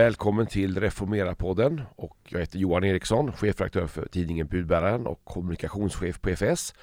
Välkommen 0.00 0.46
till 0.46 0.80
Reformera-podden 0.80 1.82
och 1.96 2.16
jag 2.28 2.40
heter 2.40 2.58
Johan 2.58 2.84
Eriksson, 2.84 3.32
chefredaktör 3.32 3.86
för 3.86 4.06
tidningen 4.06 4.46
Budbäraren 4.46 5.06
och 5.06 5.24
kommunikationschef 5.24 6.20
på 6.20 6.30
FS. 6.30 6.74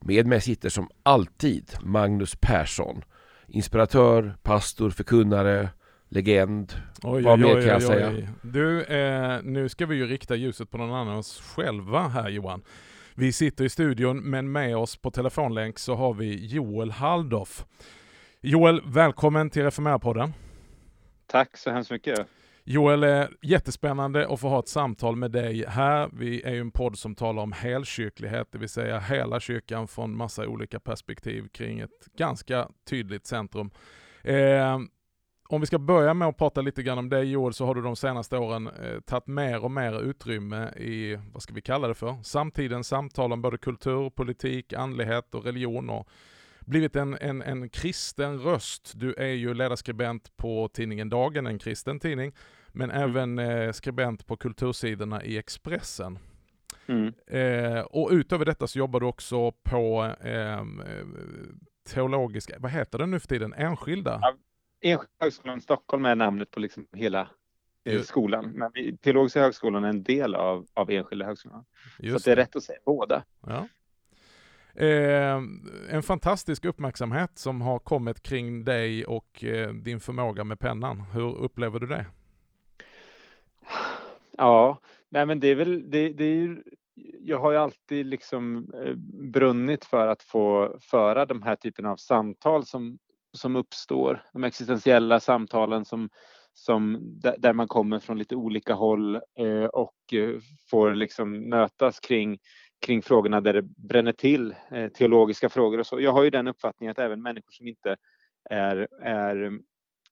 Med 0.00 0.26
mig 0.26 0.40
sitter 0.40 0.68
som 0.68 0.88
alltid 1.02 1.72
Magnus 1.82 2.36
Persson, 2.40 3.04
inspiratör, 3.46 4.34
pastor, 4.42 4.90
förkunnare, 4.90 5.68
legend. 6.08 6.72
Oj, 7.02 7.22
Vad 7.22 7.34
oj, 7.34 7.46
mer 7.46 7.56
oj, 7.56 7.62
kan 7.62 7.68
jag 7.68 7.76
oj, 7.76 7.86
säga? 7.86 8.10
oj. 8.10 8.28
Du, 8.42 8.82
eh, 8.82 9.42
nu 9.42 9.68
ska 9.68 9.86
vi 9.86 9.96
ju 9.96 10.06
rikta 10.06 10.34
ljuset 10.36 10.70
på 10.70 10.78
någon 10.78 10.94
annan 10.94 11.16
oss 11.16 11.40
själva 11.40 12.08
här 12.08 12.28
Johan. 12.28 12.62
Vi 13.14 13.32
sitter 13.32 13.64
i 13.64 13.68
studion 13.68 14.18
men 14.18 14.52
med 14.52 14.76
oss 14.76 14.96
på 14.96 15.10
telefonlänk 15.10 15.78
så 15.78 15.94
har 15.94 16.14
vi 16.14 16.46
Joel 16.46 16.90
Halldorf. 16.90 17.64
Joel, 18.40 18.82
välkommen 18.86 19.50
till 19.50 19.62
Reformera-podden. 19.62 20.32
Tack 21.26 21.56
så 21.56 21.70
hemskt 21.70 21.90
mycket. 21.90 22.26
Joel, 22.66 23.02
är 23.02 23.36
jättespännande 23.42 24.28
att 24.28 24.40
få 24.40 24.48
ha 24.48 24.58
ett 24.58 24.68
samtal 24.68 25.16
med 25.16 25.30
dig 25.30 25.64
här. 25.68 26.10
Vi 26.12 26.42
är 26.42 26.52
ju 26.52 26.60
en 26.60 26.70
podd 26.70 26.98
som 26.98 27.14
talar 27.14 27.42
om 27.42 27.52
helkyrklighet, 27.52 28.48
det 28.52 28.58
vill 28.58 28.68
säga 28.68 28.98
hela 28.98 29.40
kyrkan 29.40 29.88
från 29.88 30.16
massa 30.16 30.46
olika 30.46 30.80
perspektiv 30.80 31.48
kring 31.48 31.80
ett 31.80 32.06
ganska 32.16 32.68
tydligt 32.88 33.26
centrum. 33.26 33.70
Eh, 34.22 34.78
om 35.48 35.60
vi 35.60 35.66
ska 35.66 35.78
börja 35.78 36.14
med 36.14 36.28
att 36.28 36.36
prata 36.36 36.60
lite 36.60 36.82
grann 36.82 36.98
om 36.98 37.08
dig 37.08 37.30
Joel, 37.30 37.54
så 37.54 37.66
har 37.66 37.74
du 37.74 37.82
de 37.82 37.96
senaste 37.96 38.38
åren 38.38 38.66
eh, 38.66 39.00
tagit 39.00 39.26
mer 39.26 39.64
och 39.64 39.70
mer 39.70 40.00
utrymme 40.02 40.68
i, 40.68 41.18
vad 41.32 41.42
ska 41.42 41.54
vi 41.54 41.62
kalla 41.62 41.88
det 41.88 41.94
för, 41.94 42.22
samtidens 42.22 42.88
samtal 42.88 43.32
om 43.32 43.42
både 43.42 43.58
kultur, 43.58 44.10
politik, 44.10 44.72
andlighet 44.72 45.34
och 45.34 45.44
religion 45.44 45.90
och 45.90 46.08
blivit 46.64 46.96
en, 46.96 47.14
en, 47.20 47.42
en 47.42 47.68
kristen 47.68 48.38
röst. 48.38 48.92
Du 48.96 49.14
är 49.14 49.26
ju 49.32 49.54
ledarskribent 49.54 50.36
på 50.36 50.68
tidningen 50.72 51.08
Dagen, 51.08 51.46
en 51.46 51.58
kristen 51.58 52.00
tidning, 52.00 52.32
men 52.72 52.90
även 52.90 53.38
eh, 53.38 53.72
skribent 53.72 54.26
på 54.26 54.36
kultursidorna 54.36 55.24
i 55.24 55.38
Expressen. 55.38 56.18
Mm. 56.86 57.14
Eh, 57.26 57.80
och 57.80 58.08
utöver 58.12 58.44
detta 58.44 58.66
så 58.66 58.78
jobbar 58.78 59.00
du 59.00 59.06
också 59.06 59.52
på 59.52 60.04
eh, 60.20 60.64
teologiska, 61.88 62.56
vad 62.58 62.70
heter 62.70 62.98
det 62.98 63.06
nu 63.06 63.20
för 63.20 63.28
tiden, 63.28 63.52
enskilda? 63.52 64.18
Ja, 64.22 64.34
Enskilda 64.80 65.12
högskolan 65.20 65.60
Stockholm 65.60 66.04
är 66.04 66.14
namnet 66.14 66.50
på 66.50 66.60
liksom 66.60 66.86
hela 66.92 67.28
eh, 67.84 67.94
Just- 67.94 68.08
skolan. 68.08 68.50
Men 68.50 68.70
vi, 68.74 68.96
Teologiska 68.96 69.40
högskolan 69.40 69.84
är 69.84 69.88
en 69.88 70.02
del 70.02 70.34
av, 70.34 70.66
av 70.74 70.90
Enskilda 70.90 71.26
högskolan. 71.26 71.64
så 71.96 72.04
Just 72.06 72.16
att 72.16 72.24
det 72.24 72.32
är 72.32 72.36
rätt 72.36 72.56
att 72.56 72.62
säga 72.62 72.78
båda. 72.84 73.24
Ja. 73.46 73.68
Eh, 74.76 75.42
en 75.90 76.02
fantastisk 76.02 76.64
uppmärksamhet 76.64 77.30
som 77.34 77.60
har 77.60 77.78
kommit 77.78 78.22
kring 78.22 78.64
dig 78.64 79.04
och 79.04 79.44
eh, 79.44 79.72
din 79.72 80.00
förmåga 80.00 80.44
med 80.44 80.58
pennan. 80.58 81.00
Hur 81.00 81.36
upplever 81.36 81.80
du 81.80 81.86
det? 81.86 82.06
Ja, 84.38 84.78
nej 85.08 85.26
men 85.26 85.40
det 85.40 85.48
är 85.48 85.54
väl, 85.54 85.90
det, 85.90 86.08
det 86.08 86.24
är 86.24 86.34
ju, 86.34 86.62
jag 87.20 87.38
har 87.38 87.50
ju 87.52 87.56
alltid 87.56 88.06
liksom 88.06 88.72
eh, 88.84 88.94
brunnit 89.32 89.84
för 89.84 90.06
att 90.06 90.22
få 90.22 90.76
föra 90.80 91.26
de 91.26 91.42
här 91.42 91.56
typen 91.56 91.86
av 91.86 91.96
samtal 91.96 92.66
som, 92.66 92.98
som 93.32 93.56
uppstår. 93.56 94.22
De 94.32 94.44
existentiella 94.44 95.20
samtalen 95.20 95.84
som, 95.84 96.08
som 96.52 96.98
där 97.38 97.52
man 97.52 97.68
kommer 97.68 97.98
från 97.98 98.18
lite 98.18 98.36
olika 98.36 98.74
håll 98.74 99.14
eh, 99.14 99.64
och 99.64 100.12
eh, 100.12 100.40
får 100.70 100.94
liksom 100.94 101.48
mötas 101.48 102.00
kring, 102.00 102.38
kring 102.80 103.02
frågorna 103.02 103.40
där 103.40 103.52
det 103.52 103.62
bränner 103.62 104.12
till, 104.12 104.54
eh, 104.70 104.88
teologiska 104.88 105.48
frågor 105.48 105.78
och 105.78 105.86
så. 105.86 106.00
Jag 106.00 106.12
har 106.12 106.24
ju 106.24 106.30
den 106.30 106.48
uppfattningen 106.48 106.90
att 106.90 106.98
även 106.98 107.22
människor 107.22 107.52
som 107.52 107.68
inte 107.68 107.96
är, 108.50 108.88
är 109.00 109.60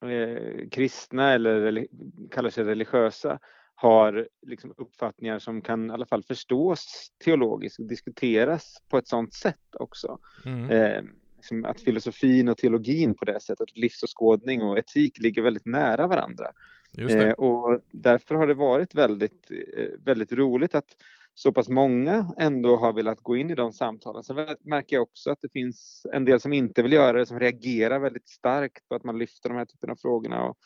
eh, 0.02 0.68
kristna 0.70 1.32
eller 1.32 1.86
kallar 2.30 2.50
sig 2.50 2.64
religiösa 2.64 3.38
har 3.74 4.28
liksom 4.46 4.74
uppfattningar 4.76 5.38
som 5.38 5.62
kan 5.62 5.90
i 5.90 5.92
alla 5.92 6.06
fall 6.06 6.22
förstås 6.22 7.12
teologiskt 7.24 7.78
och 7.78 7.86
diskuteras 7.86 8.76
på 8.88 8.98
ett 8.98 9.08
sådant 9.08 9.34
sätt 9.34 9.74
också. 9.78 10.18
Mm. 10.44 10.70
Eh, 10.70 11.02
liksom 11.36 11.64
att 11.64 11.80
filosofin 11.80 12.48
och 12.48 12.58
teologin 12.58 13.14
på 13.14 13.24
det 13.24 13.40
sättet, 13.40 13.76
livsåskådning 13.76 14.62
och 14.62 14.78
etik 14.78 15.18
ligger 15.18 15.42
väldigt 15.42 15.66
nära 15.66 16.06
varandra. 16.06 16.46
Eh, 16.98 17.30
och 17.30 17.80
därför 17.90 18.34
har 18.34 18.46
det 18.46 18.54
varit 18.54 18.94
väldigt, 18.94 19.50
eh, 19.76 19.88
väldigt 20.04 20.32
roligt 20.32 20.74
att 20.74 20.96
så 21.34 21.52
pass 21.52 21.68
många 21.68 22.34
ändå 22.38 22.76
har 22.76 22.92
velat 22.92 23.20
gå 23.20 23.36
in 23.36 23.50
i 23.50 23.54
de 23.54 23.72
samtalen. 23.72 24.22
Sen 24.24 24.36
märker 24.60 24.96
jag 24.96 25.02
också 25.02 25.30
att 25.30 25.38
det 25.42 25.52
finns 25.52 26.06
en 26.12 26.24
del 26.24 26.40
som 26.40 26.52
inte 26.52 26.82
vill 26.82 26.92
göra 26.92 27.18
det, 27.18 27.26
som 27.26 27.40
reagerar 27.40 27.98
väldigt 27.98 28.28
starkt 28.28 28.88
på 28.88 28.94
att 28.94 29.04
man 29.04 29.18
lyfter 29.18 29.48
de 29.48 29.58
här 29.58 29.64
typen 29.64 29.90
av 29.90 29.96
frågorna 29.96 30.42
och 30.44 30.56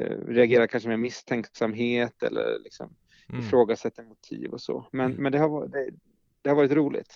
eh, 0.00 0.18
reagerar 0.26 0.66
kanske 0.66 0.88
med 0.88 1.00
misstänksamhet 1.00 2.22
eller 2.22 2.58
liksom 2.64 2.94
Mm. 3.32 3.40
ifrågasätter 3.40 4.02
motiv 4.04 4.50
och 4.50 4.60
så. 4.60 4.88
Men, 4.92 5.06
Mm. 5.10 5.22
men 5.22 5.32
det, 5.32 5.38
har, 5.38 5.68
det, 5.68 5.90
det 6.42 6.48
har 6.48 6.56
varit 6.56 6.72
roligt. 6.72 7.12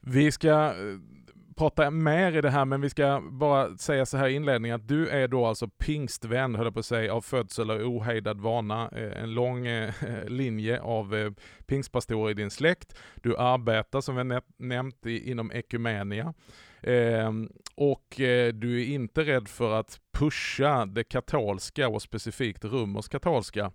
Vi 0.00 0.32
ska 0.32 0.50
eh, 0.50 0.74
prata 1.56 1.90
mer 1.90 2.36
i 2.36 2.40
det 2.40 2.50
här, 2.50 2.64
men 2.64 2.80
vi 2.80 2.90
ska 2.90 3.22
bara 3.30 3.76
säga 3.76 4.06
så 4.06 4.16
här 4.16 4.28
i 4.28 4.34
inledningen 4.34 4.74
att 4.74 4.88
du 4.88 5.08
är 5.08 5.28
då 5.28 5.46
alltså 5.46 5.68
pingstvän, 5.68 6.54
höll 6.54 6.66
jag 6.66 6.74
på 6.74 6.80
att 6.80 6.86
säga, 6.86 7.14
av 7.14 7.20
födsel 7.20 7.70
och 7.70 7.80
ohejdad 7.80 8.40
vana. 8.40 8.90
Eh, 8.92 9.22
en 9.22 9.34
lång 9.34 9.66
eh, 9.66 9.92
linje 10.26 10.80
av 10.80 11.14
eh, 11.14 11.30
pingstpastorer 11.66 12.30
i 12.30 12.34
din 12.34 12.50
släkt. 12.50 12.96
Du 13.14 13.36
arbetar 13.36 14.00
som 14.00 14.16
vi 14.16 14.34
har 14.34 14.42
nämnt 14.56 15.06
inom 15.06 15.52
Ekumenia. 15.52 16.34
Ehm, 16.82 17.48
och 17.74 18.14
du 18.54 18.82
är 18.82 18.86
inte 18.86 19.22
rädd 19.22 19.48
för 19.48 19.80
att 19.80 20.00
pusha 20.18 20.86
det 20.86 21.04
katolska 21.04 21.88
och 21.88 22.02
specifikt 22.02 22.64
romersk-katolska. 22.64 23.72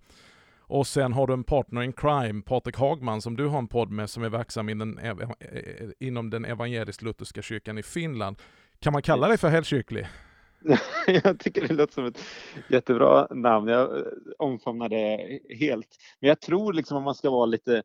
Och 0.69 0.87
sen 0.87 1.13
har 1.13 1.27
du 1.27 1.33
en 1.33 1.43
partner 1.43 1.81
in 1.81 1.93
crime, 1.93 2.41
Patrik 2.41 2.77
Hagman, 2.77 3.21
som 3.21 3.35
du 3.35 3.47
har 3.47 3.59
en 3.59 3.67
podd 3.67 3.91
med 3.91 4.09
som 4.09 4.23
är 4.23 4.29
verksam 4.29 4.79
den, 4.79 4.97
eh, 4.97 5.29
inom 5.99 6.29
den 6.29 6.45
evangelisk-lutherska 6.45 7.41
kyrkan 7.41 7.77
i 7.77 7.83
Finland. 7.83 8.37
Kan 8.79 8.93
man 8.93 9.01
kalla 9.01 9.27
dig 9.27 9.37
för 9.37 9.49
helkyrklig? 9.49 10.07
jag 11.23 11.39
tycker 11.39 11.67
det 11.67 11.73
låter 11.73 11.93
som 11.93 12.05
ett 12.05 12.23
jättebra 12.69 13.27
namn. 13.31 13.67
Jag 13.67 13.97
eh, 13.97 14.03
omfamnar 14.39 14.89
det 14.89 15.39
helt. 15.59 15.87
Men 16.19 16.27
jag 16.27 16.41
tror 16.41 16.73
liksom 16.73 16.97
om 16.97 17.03
man 17.03 17.15
ska 17.15 17.29
vara 17.29 17.45
lite 17.45 17.83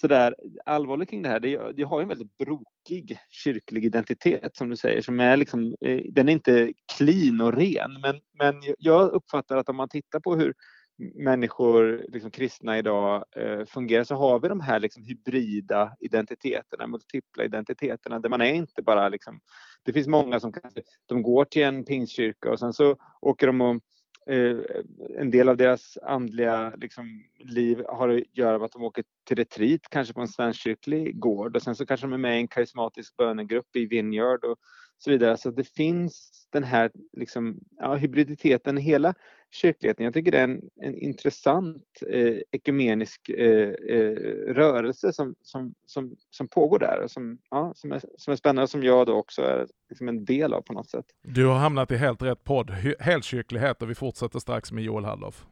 sådär 0.00 0.34
allvarlig 0.66 1.10
kring 1.10 1.22
det 1.22 1.28
här. 1.28 1.40
Det, 1.40 1.72
det 1.76 1.82
har 1.82 2.02
en 2.02 2.08
väldigt 2.08 2.38
brokig 2.38 3.18
kyrklig 3.30 3.84
identitet 3.84 4.56
som 4.56 4.70
du 4.70 4.76
säger. 4.76 5.02
Som 5.02 5.20
är 5.20 5.36
liksom, 5.36 5.74
eh, 5.80 6.00
den 6.10 6.28
är 6.28 6.32
inte 6.32 6.72
clean 6.96 7.40
och 7.40 7.52
ren. 7.52 8.00
Men, 8.02 8.20
men 8.38 8.54
jag 8.78 9.10
uppfattar 9.10 9.56
att 9.56 9.68
om 9.68 9.76
man 9.76 9.88
tittar 9.88 10.20
på 10.20 10.36
hur 10.36 10.54
människor, 11.14 12.04
liksom 12.08 12.30
kristna 12.30 12.78
idag, 12.78 13.24
eh, 13.36 13.64
fungerar 13.64 14.04
så 14.04 14.14
har 14.14 14.40
vi 14.40 14.48
de 14.48 14.60
här 14.60 14.80
liksom 14.80 15.04
hybrida 15.04 15.96
identiteterna, 16.00 16.86
multipla 16.86 17.44
identiteterna 17.44 18.18
där 18.18 18.28
man 18.28 18.40
är 18.40 18.54
inte 18.54 18.82
bara 18.82 19.08
liksom 19.08 19.40
det 19.84 19.92
finns 19.92 20.06
många 20.06 20.40
som 20.40 20.52
kanske, 20.52 20.82
de 21.06 21.22
går 21.22 21.44
till 21.44 21.62
en 21.62 21.84
pingstkyrka 21.84 22.50
och 22.50 22.58
sen 22.58 22.72
så 22.72 22.96
åker 23.20 23.46
de 23.46 23.60
och 23.60 23.76
eh, 24.26 24.56
en 25.18 25.30
del 25.30 25.48
av 25.48 25.56
deras 25.56 25.98
andliga 26.02 26.72
liksom, 26.76 27.24
liv 27.38 27.84
har 27.88 28.08
att 28.08 28.36
göra 28.36 28.58
med 28.58 28.64
att 28.64 28.72
de 28.72 28.82
åker 28.82 29.04
till 29.24 29.36
retreat, 29.36 29.80
kanske 29.90 30.14
på 30.14 30.20
en 30.20 30.28
svenskkyrklig 30.28 31.18
gård 31.18 31.56
och 31.56 31.62
sen 31.62 31.74
så 31.74 31.86
kanske 31.86 32.06
de 32.06 32.12
är 32.12 32.18
med 32.18 32.36
i 32.36 32.40
en 32.40 32.48
karismatisk 32.48 33.16
bönegrupp 33.16 33.76
i 33.76 33.86
Vineyard 33.86 34.44
och 34.44 34.58
så 34.98 35.10
vidare. 35.10 35.36
Så 35.36 35.50
det 35.50 35.64
finns 35.64 36.46
den 36.52 36.64
här 36.64 36.90
liksom, 37.12 37.58
ja, 37.76 37.94
hybriditeten 37.94 38.78
i 38.78 38.80
hela 38.80 39.14
kyrkligheten. 39.52 40.04
Jag 40.04 40.14
tycker 40.14 40.30
det 40.32 40.38
är 40.38 40.44
en, 40.44 40.60
en 40.80 40.98
intressant 40.98 42.02
eh, 42.10 42.36
ekumenisk 42.50 43.28
eh, 43.28 43.68
eh, 43.68 44.14
rörelse 44.54 45.12
som, 45.12 45.34
som, 45.42 45.74
som, 45.86 46.16
som 46.30 46.48
pågår 46.48 46.78
där 46.78 47.00
och 47.04 47.10
som, 47.10 47.38
ja, 47.50 47.72
som, 47.76 47.92
är, 47.92 48.02
som 48.18 48.32
är 48.32 48.36
spännande 48.36 48.62
och 48.62 48.70
som 48.70 48.82
jag 48.82 49.06
då 49.06 49.12
också 49.12 49.42
är 49.42 49.66
liksom 49.88 50.08
en 50.08 50.24
del 50.24 50.52
av 50.52 50.62
på 50.62 50.72
något 50.72 50.90
sätt. 50.90 51.06
Du 51.22 51.46
har 51.46 51.54
hamnat 51.54 51.90
i 51.90 51.96
helt 51.96 52.22
rätt 52.22 52.44
podd, 52.44 52.70
helkyrklighet 52.98 53.82
och 53.82 53.90
vi 53.90 53.94
fortsätter 53.94 54.38
strax 54.38 54.72
med 54.72 54.84
Joel 54.84 55.04
Halldorf. 55.04 55.44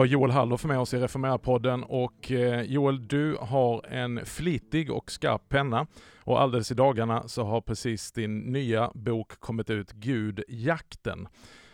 Har 0.00 0.06
Joel 0.06 0.30
Halldorf 0.30 0.64
med 0.64 0.78
oss 0.78 0.94
i 0.94 0.98
Reformera-podden 0.98 1.82
och 1.82 2.32
eh, 2.32 2.62
Joel, 2.62 3.08
du 3.08 3.36
har 3.40 3.86
en 3.86 4.26
flitig 4.26 4.90
och 4.90 5.10
skarp 5.10 5.48
penna 5.48 5.86
och 6.18 6.40
alldeles 6.40 6.70
i 6.70 6.74
dagarna 6.74 7.28
så 7.28 7.44
har 7.44 7.60
precis 7.60 8.12
din 8.12 8.38
nya 8.38 8.90
bok 8.94 9.40
kommit 9.40 9.70
ut, 9.70 9.92
Gud, 9.92 10.42
jakten. 10.48 11.28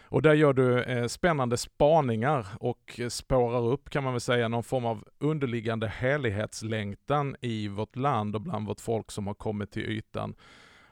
Och 0.05 0.23
där 0.23 0.35
gör 0.35 0.53
du 0.53 0.83
eh, 0.83 1.07
spännande 1.07 1.57
spaningar 1.57 2.47
och 2.61 3.01
spårar 3.09 3.65
upp 3.65 3.91
kan 3.91 4.05
man 4.05 4.13
väl 4.13 4.21
säga 4.21 4.49
någon 4.49 4.65
form 4.65 4.85
av 4.85 5.05
underliggande 5.19 5.89
helighetslängtan 5.89 7.37
i 7.41 7.69
vårt 7.69 7.97
land 7.97 8.35
och 8.35 8.41
bland 8.41 8.67
vårt 8.67 8.81
folk 8.81 9.11
som 9.11 9.27
har 9.27 9.35
kommit 9.35 9.71
till 9.71 9.83
ytan. 9.83 10.35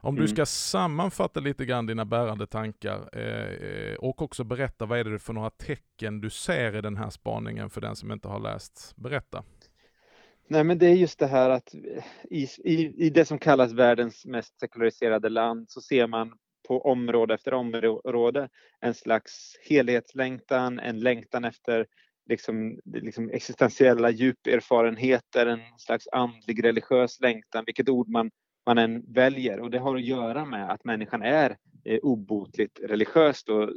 Om 0.04 0.14
mm. 0.14 0.22
du 0.22 0.28
ska 0.28 0.46
sammanfatta 0.46 1.40
lite 1.40 1.64
grann 1.64 1.86
dina 1.86 2.04
bärande 2.04 2.46
tankar 2.46 3.18
eh, 3.18 3.94
och 3.94 4.22
också 4.22 4.44
berätta 4.44 4.86
vad 4.86 4.98
är 4.98 5.04
det 5.04 5.18
för 5.18 5.32
några 5.32 5.50
tecken 5.50 6.20
du 6.20 6.30
ser 6.30 6.76
i 6.76 6.80
den 6.80 6.96
här 6.96 7.10
spaningen 7.10 7.70
för 7.70 7.80
den 7.80 7.96
som 7.96 8.12
inte 8.12 8.28
har 8.28 8.40
läst. 8.40 8.92
Berätta. 8.96 9.44
Nej, 10.48 10.64
men 10.64 10.78
det 10.78 10.86
är 10.86 10.94
just 10.94 11.18
det 11.18 11.26
här 11.26 11.50
att 11.50 11.74
i, 12.30 12.48
i, 12.64 13.06
i 13.06 13.10
det 13.10 13.24
som 13.24 13.38
kallas 13.38 13.72
världens 13.72 14.26
mest 14.26 14.60
sekulariserade 14.60 15.28
land 15.28 15.70
så 15.70 15.80
ser 15.80 16.06
man 16.06 16.32
på 16.68 16.80
område 16.80 17.34
efter 17.34 17.54
område 17.54 18.48
en 18.80 18.94
slags 18.94 19.56
helhetslängtan, 19.68 20.78
en 20.78 21.00
längtan 21.00 21.44
efter 21.44 21.86
liksom, 22.28 22.80
liksom 22.84 23.30
existentiella 23.30 24.10
djuperfarenheter, 24.10 25.46
en 25.46 25.60
slags 25.78 26.08
andlig 26.12 26.64
religiös 26.64 27.20
längtan, 27.20 27.64
vilket 27.66 27.88
ord 27.88 28.08
man, 28.08 28.30
man 28.66 28.78
än 28.78 29.04
väljer. 29.12 29.60
Och 29.60 29.70
det 29.70 29.78
har 29.78 29.96
att 29.96 30.04
göra 30.04 30.44
med 30.44 30.70
att 30.70 30.84
människan 30.84 31.22
är 31.22 31.56
eh, 31.84 31.98
obotligt 32.02 32.80
religiös 32.82 33.44
då, 33.44 33.72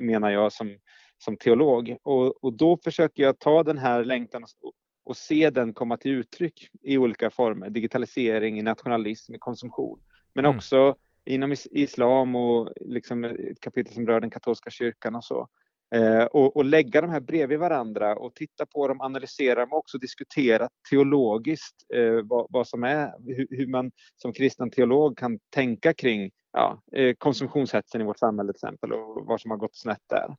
menar 0.00 0.30
jag 0.30 0.52
som, 0.52 0.76
som 1.18 1.36
teolog. 1.36 1.96
Och, 2.02 2.44
och 2.44 2.52
då 2.52 2.76
försöker 2.76 3.22
jag 3.22 3.38
ta 3.38 3.62
den 3.62 3.78
här 3.78 4.04
längtan 4.04 4.42
och, 4.42 4.72
och 5.04 5.16
se 5.16 5.50
den 5.50 5.74
komma 5.74 5.96
till 5.96 6.10
uttryck 6.10 6.70
i 6.82 6.98
olika 6.98 7.30
former. 7.30 7.70
Digitalisering, 7.70 8.58
i 8.58 8.62
nationalism, 8.62 9.34
i 9.34 9.38
konsumtion. 9.38 10.00
Men 10.34 10.44
mm. 10.44 10.56
också 10.56 10.96
inom 11.24 11.54
islam 11.70 12.34
och 12.36 12.72
liksom 12.80 13.24
ett 13.24 13.60
kapitel 13.60 13.94
som 13.94 14.06
rör 14.06 14.20
den 14.20 14.30
katolska 14.30 14.70
kyrkan 14.70 15.14
och 15.14 15.24
så. 15.24 15.48
Eh, 15.94 16.24
och, 16.24 16.56
och, 16.56 16.64
lägga 16.64 17.00
de 17.00 17.10
här 17.10 17.20
bredvid 17.20 17.58
varandra 17.58 18.16
och 18.16 18.34
titta 18.34 18.66
på 18.66 18.88
dem, 18.88 19.00
analysera 19.00 19.60
dem 19.60 19.72
och 19.72 19.78
också 19.78 19.98
diskutera 19.98 20.68
teologiskt 20.90 21.76
eh, 21.94 22.20
vad, 22.24 22.46
vad, 22.50 22.68
som 22.68 22.84
är, 22.84 23.12
hur, 23.26 23.46
hur, 23.50 23.66
man 23.66 23.90
som 24.16 24.32
kristen 24.32 24.70
teolog 24.70 25.18
kan 25.18 25.38
tänka 25.54 25.94
kring 25.94 26.30
ja, 26.52 26.82
eh, 26.92 27.14
konsumtionshetsen 27.18 28.00
i 28.00 28.04
vårt 28.04 28.18
samhälle 28.18 28.52
till 28.52 28.56
exempel 28.56 28.92
och 28.92 29.26
vad 29.26 29.40
som 29.40 29.50
har 29.50 29.58
gått 29.58 29.76
snett 29.76 30.02
där. 30.06 30.36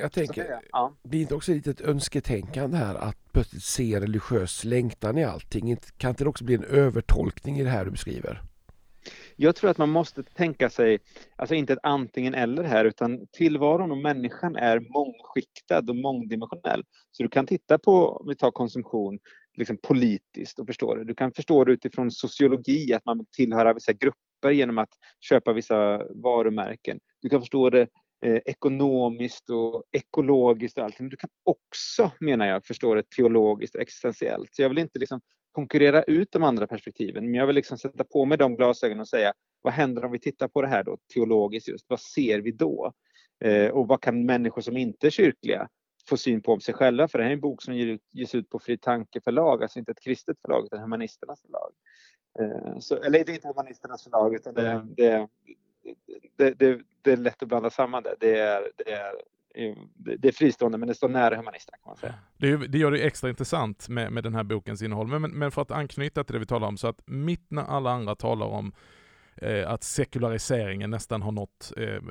Jag 0.00 0.12
tänker, 0.12 0.44
det, 0.44 0.60
ja. 0.72 0.94
blir 1.02 1.20
inte 1.20 1.34
också 1.34 1.52
lite 1.52 1.70
ett 1.70 1.80
önsketänkande 1.80 2.76
här 2.76 2.94
att 2.94 3.32
plötsligt 3.32 3.62
se 3.62 4.00
religiös 4.00 4.64
längtan 4.64 5.18
i 5.18 5.24
allting? 5.24 5.76
Kan 5.96 6.10
inte 6.10 6.24
det 6.24 6.30
också 6.30 6.44
bli 6.44 6.54
en 6.54 6.64
övertolkning 6.64 7.58
i 7.58 7.64
det 7.64 7.70
här 7.70 7.84
du 7.84 7.90
beskriver? 7.90 8.42
Jag 9.36 9.56
tror 9.56 9.70
att 9.70 9.78
man 9.78 9.90
måste 9.90 10.22
tänka 10.22 10.70
sig, 10.70 10.98
alltså 11.36 11.54
inte 11.54 11.72
ett 11.72 11.78
antingen 11.82 12.34
eller 12.34 12.62
här, 12.62 12.84
utan 12.84 13.26
tillvaron 13.32 13.90
och 13.90 13.98
människan 13.98 14.56
är 14.56 14.80
mångskiktad 14.80 15.78
och 15.88 15.96
mångdimensionell. 15.96 16.84
Så 17.10 17.22
du 17.22 17.28
kan 17.28 17.46
titta 17.46 17.78
på, 17.78 18.08
om 18.08 18.28
vi 18.28 18.36
tar 18.36 18.50
konsumtion, 18.50 19.18
liksom 19.56 19.76
politiskt 19.76 20.58
och 20.58 20.66
förstå 20.66 20.94
det. 20.94 21.04
Du 21.04 21.14
kan 21.14 21.32
förstå 21.32 21.64
det 21.64 21.72
utifrån 21.72 22.10
sociologi, 22.10 22.94
att 22.94 23.04
man 23.04 23.18
vill 23.18 23.26
tillhöra 23.36 23.74
vissa 23.74 23.92
grupper 23.92 24.50
genom 24.50 24.78
att 24.78 24.90
köpa 25.20 25.52
vissa 25.52 26.02
varumärken. 26.22 27.00
Du 27.22 27.28
kan 27.28 27.40
förstå 27.40 27.70
det 27.70 27.88
eh, 28.24 28.40
ekonomiskt 28.44 29.50
och 29.50 29.82
ekologiskt 29.92 30.78
och 30.78 30.84
allting. 30.84 31.08
Du 31.08 31.16
kan 31.16 31.30
också, 31.44 32.10
menar 32.20 32.46
jag, 32.46 32.66
förstå 32.66 32.94
det 32.94 33.10
teologiskt 33.16 33.74
och 33.74 33.80
existentiellt. 33.80 34.54
Så 34.54 34.62
jag 34.62 34.68
vill 34.68 34.78
inte 34.78 34.98
liksom 34.98 35.20
konkurrera 35.54 36.02
ut 36.02 36.32
de 36.32 36.42
andra 36.42 36.66
perspektiven, 36.66 37.24
men 37.24 37.34
jag 37.34 37.46
vill 37.46 37.56
liksom 37.56 37.78
sätta 37.78 38.04
på 38.04 38.24
mig 38.24 38.38
de 38.38 38.56
glasögonen 38.56 39.00
och 39.00 39.08
säga 39.08 39.32
vad 39.62 39.72
händer 39.72 40.04
om 40.04 40.12
vi 40.12 40.18
tittar 40.18 40.48
på 40.48 40.62
det 40.62 40.68
här 40.68 40.84
då 40.84 40.98
teologiskt 41.14 41.68
just? 41.68 41.86
Vad 41.88 42.00
ser 42.00 42.40
vi 42.40 42.52
då? 42.52 42.92
Eh, 43.44 43.70
och 43.70 43.88
vad 43.88 44.00
kan 44.00 44.26
människor 44.26 44.62
som 44.62 44.76
inte 44.76 45.06
är 45.06 45.10
kyrkliga 45.10 45.68
få 46.08 46.16
syn 46.16 46.42
på 46.42 46.52
om 46.52 46.60
sig 46.60 46.74
själva? 46.74 47.08
För 47.08 47.18
det 47.18 47.24
här 47.24 47.30
är 47.30 47.34
en 47.34 47.40
bok 47.40 47.62
som 47.62 47.98
ges 48.12 48.34
ut 48.34 48.50
på 48.50 48.58
Fri 48.58 48.78
Tanke 48.78 49.20
förlag, 49.20 49.62
alltså 49.62 49.78
inte 49.78 49.92
ett 49.92 50.00
kristet 50.00 50.40
förlag 50.40 50.64
utan 50.64 50.80
Humanisternas 50.80 51.42
förlag. 51.42 51.72
Eh, 52.40 52.78
så, 52.78 52.96
eller 52.96 53.24
det 53.24 53.32
är 53.32 53.34
inte 53.34 53.48
Humanisternas 53.48 54.04
förlag 54.04 54.34
utan 54.34 54.54
det, 54.54 54.86
det, 56.36 56.54
det, 56.54 56.80
det, 57.02 57.12
är 57.12 57.16
lätt 57.16 57.42
att 57.42 57.48
blanda 57.48 57.70
samman 57.70 58.02
det. 58.02 58.16
Det 58.20 58.38
är, 58.38 58.70
det 58.76 58.92
är 58.92 59.14
det 59.96 60.28
är 60.28 60.32
fristående 60.32 60.78
men 60.78 60.88
det 60.88 60.94
står 60.94 61.08
nära 61.08 61.36
humanisterna 61.36 61.78
kan 61.78 61.90
man 61.90 61.96
säga. 61.96 62.14
Det, 62.36 62.56
det 62.56 62.78
gör 62.78 62.90
det 62.90 62.98
extra 62.98 63.30
intressant 63.30 63.88
med, 63.88 64.12
med 64.12 64.24
den 64.24 64.34
här 64.34 64.44
bokens 64.44 64.82
innehåll. 64.82 65.06
Men, 65.06 65.30
men 65.30 65.50
för 65.50 65.62
att 65.62 65.70
anknyta 65.70 66.24
till 66.24 66.32
det 66.32 66.38
vi 66.38 66.46
talar 66.46 66.68
om, 66.68 66.76
så 66.76 66.88
att 66.88 67.02
mitt 67.06 67.50
när 67.50 67.62
alla 67.62 67.90
andra 67.90 68.14
talar 68.14 68.46
om 68.46 68.72
eh, 69.36 69.70
att 69.70 69.82
sekulariseringen 69.82 70.90
nästan 70.90 71.22
har 71.22 71.32
nått 71.32 71.72
eh, 71.76 72.02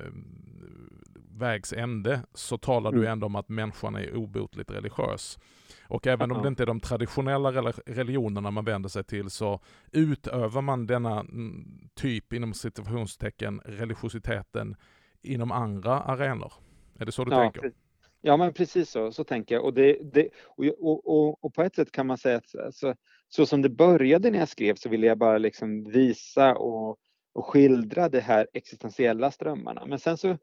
vägs 1.31 1.73
ände, 1.73 2.21
så 2.33 2.57
talar 2.57 2.89
mm. 2.89 3.01
du 3.01 3.07
ändå 3.07 3.25
om 3.25 3.35
att 3.35 3.49
människan 3.49 3.95
är 3.95 4.15
obotligt 4.15 4.71
religiös. 4.71 5.39
Och 5.87 6.07
även 6.07 6.31
om 6.31 6.41
det 6.41 6.47
inte 6.47 6.63
är 6.63 6.67
de 6.67 6.79
traditionella 6.79 7.51
religionerna 7.85 8.51
man 8.51 8.65
vänder 8.65 8.89
sig 8.89 9.03
till 9.03 9.29
så 9.29 9.59
utövar 9.91 10.61
man 10.61 10.87
denna 10.87 11.19
mm, 11.19 11.89
typ, 11.95 12.33
inom 12.33 12.53
situationstecken, 12.53 13.61
religiositeten 13.65 14.75
inom 15.21 15.51
andra 15.51 15.99
arenor. 15.99 16.53
Är 16.99 17.05
det 17.05 17.11
så 17.11 17.23
du 17.23 17.31
ja, 17.31 17.41
tänker? 17.41 17.73
Ja, 18.21 18.37
men 18.37 18.53
precis 18.53 18.89
så, 18.89 19.11
så 19.11 19.23
tänker 19.23 19.55
jag. 19.55 19.65
Och, 19.65 19.73
det, 19.73 19.97
det, 20.13 20.29
och, 20.45 20.65
och, 21.05 21.43
och, 21.43 21.53
på 21.53 21.63
ett 21.63 21.75
sätt 21.75 21.91
kan 21.91 22.07
man 22.07 22.17
säga 22.17 22.37
att 22.37 22.55
alltså, 22.55 22.95
så 23.29 23.45
som 23.45 23.61
det 23.61 23.69
började 23.69 24.31
när 24.31 24.39
jag 24.39 24.49
skrev 24.49 24.75
så 24.75 24.89
ville 24.89 25.07
jag 25.07 25.17
bara 25.17 25.37
liksom 25.37 25.83
visa 25.83 26.55
och, 26.55 26.97
och 27.33 27.45
skildra 27.45 28.09
de 28.09 28.19
här 28.19 28.47
existentiella 28.53 29.31
strömmarna. 29.31 29.85
Men 29.85 29.99
sen 29.99 30.17
så 30.17 30.37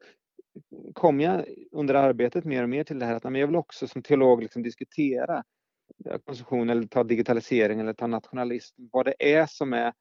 kom 0.93 1.21
jag 1.21 1.45
under 1.73 1.95
arbetet 1.95 2.45
mer 2.45 2.63
och 2.63 2.69
mer 2.69 2.85
till 2.85 2.99
det 2.99 3.07
här 3.07 3.15
att 3.15 3.25
jag 3.25 3.47
vill 3.47 3.57
också 3.57 3.89
som 3.89 4.03
teolog 4.03 4.43
liksom 4.43 4.63
diskutera 4.63 5.45
konsumtion 6.25 6.71
eller 6.71 6.87
ta 6.87 7.05
digitalisering 7.05 7.81
eller 7.81 7.93
ta 7.93 8.07
nationalism, 8.07 8.83
vad 8.93 9.07
det 9.07 9.35
är 9.35 9.47
som 9.47 9.73
är, 9.73 9.93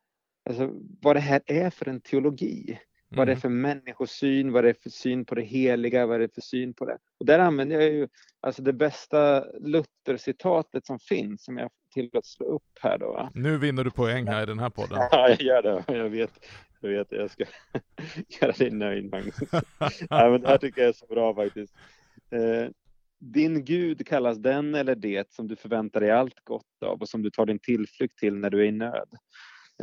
alltså 0.50 0.72
vad 1.02 1.16
det 1.16 1.20
här 1.20 1.42
är 1.46 1.70
för 1.70 1.90
en 1.90 2.02
teologi. 2.02 2.80
Vad 3.12 3.28
det 3.28 3.32
är 3.32 3.34
mm. 3.34 3.42
för 3.42 3.50
människosyn, 3.50 4.52
vad 4.52 4.64
det 4.64 4.70
är 4.70 4.76
för 4.84 4.90
syn 4.90 5.26
på 5.26 5.36
det 5.36 5.42
heliga, 5.42 6.06
vad 6.06 6.20
det 6.20 6.24
är 6.24 6.30
för 6.36 6.42
syn 6.42 6.74
på 6.74 6.86
det. 6.86 6.98
Och 7.20 7.26
där 7.26 7.40
använder 7.40 7.80
jag 7.80 7.92
ju 7.92 8.08
alltså 8.42 8.62
det 8.62 8.74
bästa 8.74 9.46
Luther-citatet 9.60 10.86
som 10.86 11.00
finns, 11.00 11.44
som 11.44 11.58
jag 11.58 11.70
tillåts 11.94 12.34
slå 12.34 12.46
upp 12.46 12.80
här 12.82 12.98
då. 12.98 13.30
Nu 13.34 13.58
vinner 13.58 13.84
du 13.84 13.92
poäng 13.92 14.28
här 14.28 14.44
i 14.44 14.46
den 14.46 14.60
här 14.60 14.70
podden. 14.70 14.98
Ja, 15.12 15.30
jag 15.30 15.42
gör 15.42 15.62
det. 15.62 15.84
Jag 15.88 16.10
vet, 16.10 16.46
jag 16.80 16.90
vet, 16.90 17.12
jag 17.12 17.32
ska 17.32 17.46
göra 18.42 18.52
dig 18.52 18.72
nöjd 18.72 19.12
Magnus. 19.12 19.36
ja, 20.10 20.30
men 20.30 20.42
det 20.42 20.48
här 20.48 20.58
tycker 20.58 20.82
jag 20.82 20.90
är 20.90 20.94
så 20.94 21.06
bra 21.06 21.36
faktiskt. 21.36 21.74
Eh, 22.32 22.70
din 23.20 23.66
Gud 23.66 24.08
kallas 24.08 24.38
den 24.38 24.76
eller 24.76 24.96
det 24.96 25.34
som 25.34 25.48
du 25.48 25.56
förväntar 25.56 26.00
dig 26.00 26.12
allt 26.12 26.44
gott 26.44 26.84
av 26.86 27.02
och 27.02 27.10
som 27.10 27.22
du 27.22 27.30
tar 27.30 27.46
din 27.46 27.60
tillflykt 27.60 28.18
till 28.18 28.36
när 28.36 28.50
du 28.50 28.60
är 28.60 28.66
i 28.66 28.72
nöd. 28.72 29.10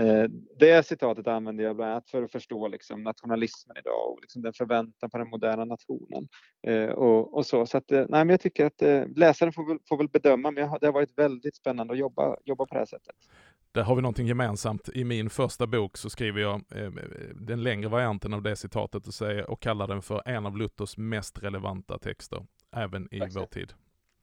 Eh, 0.00 0.24
det 0.58 0.86
citatet 0.86 1.26
använder 1.26 1.64
jag 1.64 1.76
bland 1.76 1.92
annat 1.92 2.10
för 2.10 2.22
att 2.22 2.32
förstå 2.32 2.68
liksom, 2.68 3.02
nationalismen 3.02 3.76
idag 3.76 4.12
och 4.12 4.18
liksom 4.20 4.42
den 4.42 4.52
förväntan 4.52 5.10
på 5.10 5.18
den 5.18 5.28
moderna 5.28 5.64
nationen. 5.64 6.28
Eh, 6.66 6.88
och, 6.88 7.36
och, 7.36 7.46
så 7.46 7.66
så 7.66 7.78
att, 7.78 7.92
eh, 7.92 7.98
nej, 7.98 8.24
men 8.24 8.28
jag 8.28 8.40
tycker 8.40 8.66
att 8.66 8.82
läsaren 9.16 9.52
får 9.52 9.68
väl, 9.68 9.78
får 9.88 9.96
väl 9.96 10.08
bedöma, 10.08 10.50
men 10.50 10.70
det 10.80 10.86
har 10.86 10.92
varit 10.92 11.18
väldigt 11.18 11.56
spännande 11.56 11.92
att 11.92 11.98
jobba, 11.98 12.36
jobba 12.44 12.66
på 12.66 12.74
det 12.74 12.78
här 12.78 12.86
sättet. 12.86 13.16
Där 13.76 13.82
har 13.82 13.96
vi 13.96 14.02
någonting 14.02 14.26
gemensamt. 14.26 14.88
I 14.94 15.04
min 15.04 15.30
första 15.30 15.66
bok 15.66 15.96
så 15.96 16.10
skriver 16.10 16.40
jag 16.40 16.54
eh, 16.54 16.90
den 17.34 17.62
längre 17.62 17.88
varianten 17.88 18.34
av 18.34 18.42
det 18.42 18.56
citatet 18.56 19.06
och, 19.06 19.14
säger, 19.14 19.50
och 19.50 19.60
kallar 19.62 19.88
den 19.88 20.02
för 20.02 20.22
en 20.28 20.46
av 20.46 20.56
Luthers 20.56 20.96
mest 20.96 21.42
relevanta 21.42 21.98
texter, 21.98 22.46
även 22.76 23.08
i 23.10 23.18
verkligen. 23.18 23.40
vår 23.42 23.46
tid. 23.46 23.72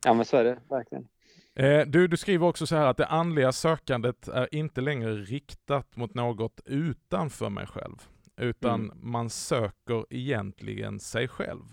Ja 0.05 0.13
men 0.13 0.25
så 0.25 0.37
är 0.37 0.43
det 0.43 0.59
verkligen. 0.69 1.07
Eh, 1.55 1.81
du, 1.87 2.07
du 2.07 2.17
skriver 2.17 2.47
också 2.47 2.67
så 2.67 2.75
här 2.75 2.85
att 2.85 2.97
det 2.97 3.05
andliga 3.05 3.51
sökandet 3.51 4.27
är 4.27 4.55
inte 4.55 4.81
längre 4.81 5.15
riktat 5.15 5.95
mot 5.95 6.13
något 6.13 6.61
utanför 6.65 7.49
mig 7.49 7.67
själv, 7.67 7.95
utan 8.37 8.79
mm. 8.79 8.97
man 9.01 9.29
söker 9.29 10.05
egentligen 10.09 10.99
sig 10.99 11.27
själv. 11.27 11.63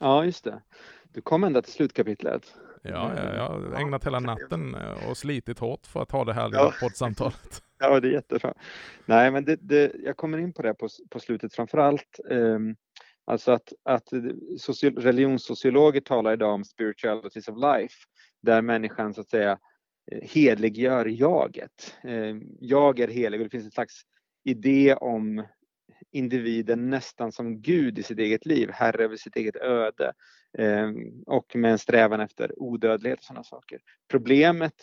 Ja, 0.00 0.24
just 0.24 0.44
det. 0.44 0.62
Du 1.12 1.20
kom 1.20 1.44
ända 1.44 1.62
till 1.62 1.72
slutkapitlet. 1.72 2.54
Ja, 2.82 3.12
ja 3.16 3.34
jag 3.34 3.48
har 3.48 3.80
ägnat 3.80 4.06
hela 4.06 4.20
natten 4.20 4.74
eh, 4.74 5.10
och 5.10 5.16
slitit 5.16 5.58
hårt 5.58 5.86
för 5.86 6.02
att 6.02 6.10
ha 6.10 6.24
det 6.24 6.32
här 6.32 6.48
lilla 6.48 6.62
ja. 6.62 6.72
poddsamtalet. 6.80 7.62
Ja, 7.78 8.00
det 8.00 8.08
är 8.08 8.12
jättebra. 8.12 8.54
Nej, 9.06 9.30
men 9.30 9.44
det, 9.44 9.56
det, 9.60 9.92
jag 10.04 10.16
kommer 10.16 10.38
in 10.38 10.52
på 10.52 10.62
det 10.62 10.74
på, 10.74 10.88
på 11.10 11.20
slutet 11.20 11.54
framför 11.54 11.78
allt. 11.78 12.20
Um, 12.30 12.76
alltså 13.24 13.52
att, 13.52 13.72
att 13.82 14.08
religionssociologer 14.96 16.00
talar 16.00 16.32
idag 16.32 16.54
om 16.54 16.64
spiritualities 16.64 17.48
of 17.48 17.56
life 17.56 17.94
där 18.46 18.62
människan 18.62 19.14
så 19.14 19.20
att 19.20 19.30
säga 19.30 19.58
eh, 20.12 20.28
hedliggör 20.28 21.06
jaget. 21.06 21.96
Eh, 22.04 22.36
jag 22.60 23.00
är 23.00 23.08
helig 23.08 23.40
och 23.40 23.44
det 23.44 23.50
finns 23.50 23.64
en 23.64 23.70
slags 23.70 24.02
idé 24.44 24.94
om 24.94 25.46
individen 26.12 26.90
nästan 26.90 27.32
som 27.32 27.62
Gud 27.62 27.98
i 27.98 28.02
sitt 28.02 28.18
eget 28.18 28.46
liv, 28.46 28.70
herre 28.72 29.04
över 29.04 29.16
sitt 29.16 29.36
eget 29.36 29.56
öde 29.56 30.12
eh, 30.58 30.90
och 31.26 31.56
med 31.56 31.72
en 31.72 31.78
strävan 31.78 32.20
efter 32.20 32.62
odödlighet 32.62 33.18
och 33.18 33.24
sådana 33.24 33.44
saker. 33.44 33.80
Problemet 34.08 34.74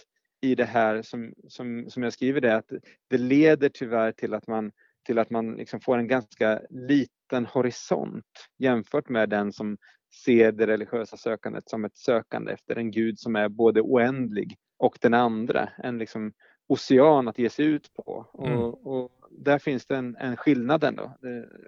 i 0.41 0.55
det 0.55 0.65
här 0.65 1.01
som, 1.01 1.33
som, 1.47 1.89
som 1.89 2.03
jag 2.03 2.13
skriver 2.13 2.41
det 2.41 2.51
är 2.51 2.55
att 2.55 2.71
det 3.09 3.17
leder 3.17 3.69
tyvärr 3.69 4.11
till 4.11 4.33
att 4.33 4.47
man 4.47 4.71
till 5.05 5.19
att 5.19 5.29
man 5.29 5.55
liksom 5.55 5.81
får 5.81 5.97
en 5.97 6.07
ganska 6.07 6.61
liten 6.69 7.45
horisont 7.45 8.49
jämfört 8.57 9.09
med 9.09 9.29
den 9.29 9.53
som 9.53 9.77
ser 10.13 10.51
det 10.51 10.67
religiösa 10.67 11.17
sökandet 11.17 11.69
som 11.69 11.85
ett 11.85 11.95
sökande 11.95 12.51
efter 12.51 12.75
en 12.75 12.91
gud 12.91 13.19
som 13.19 13.35
är 13.35 13.49
både 13.49 13.81
oändlig 13.81 14.57
och 14.77 14.97
den 15.01 15.13
andra, 15.13 15.69
en 15.77 15.97
liksom 15.97 16.33
ocean 16.67 17.27
att 17.27 17.39
ge 17.39 17.49
sig 17.49 17.65
ut 17.65 17.93
på. 17.93 18.25
Mm. 18.39 18.59
Och, 18.59 18.87
och, 18.87 19.11
där 19.31 19.59
finns 19.59 19.85
det 19.85 19.95
en, 19.95 20.15
en 20.15 20.37
skillnad 20.37 20.83
ändå, 20.83 21.17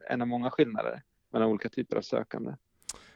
en 0.10 0.22
av 0.22 0.28
många 0.28 0.52
skillnader 0.52 1.02
mellan 1.34 1.50
olika 1.50 1.70
typer 1.70 1.98
av 1.98 2.02
sökande. 2.02 2.52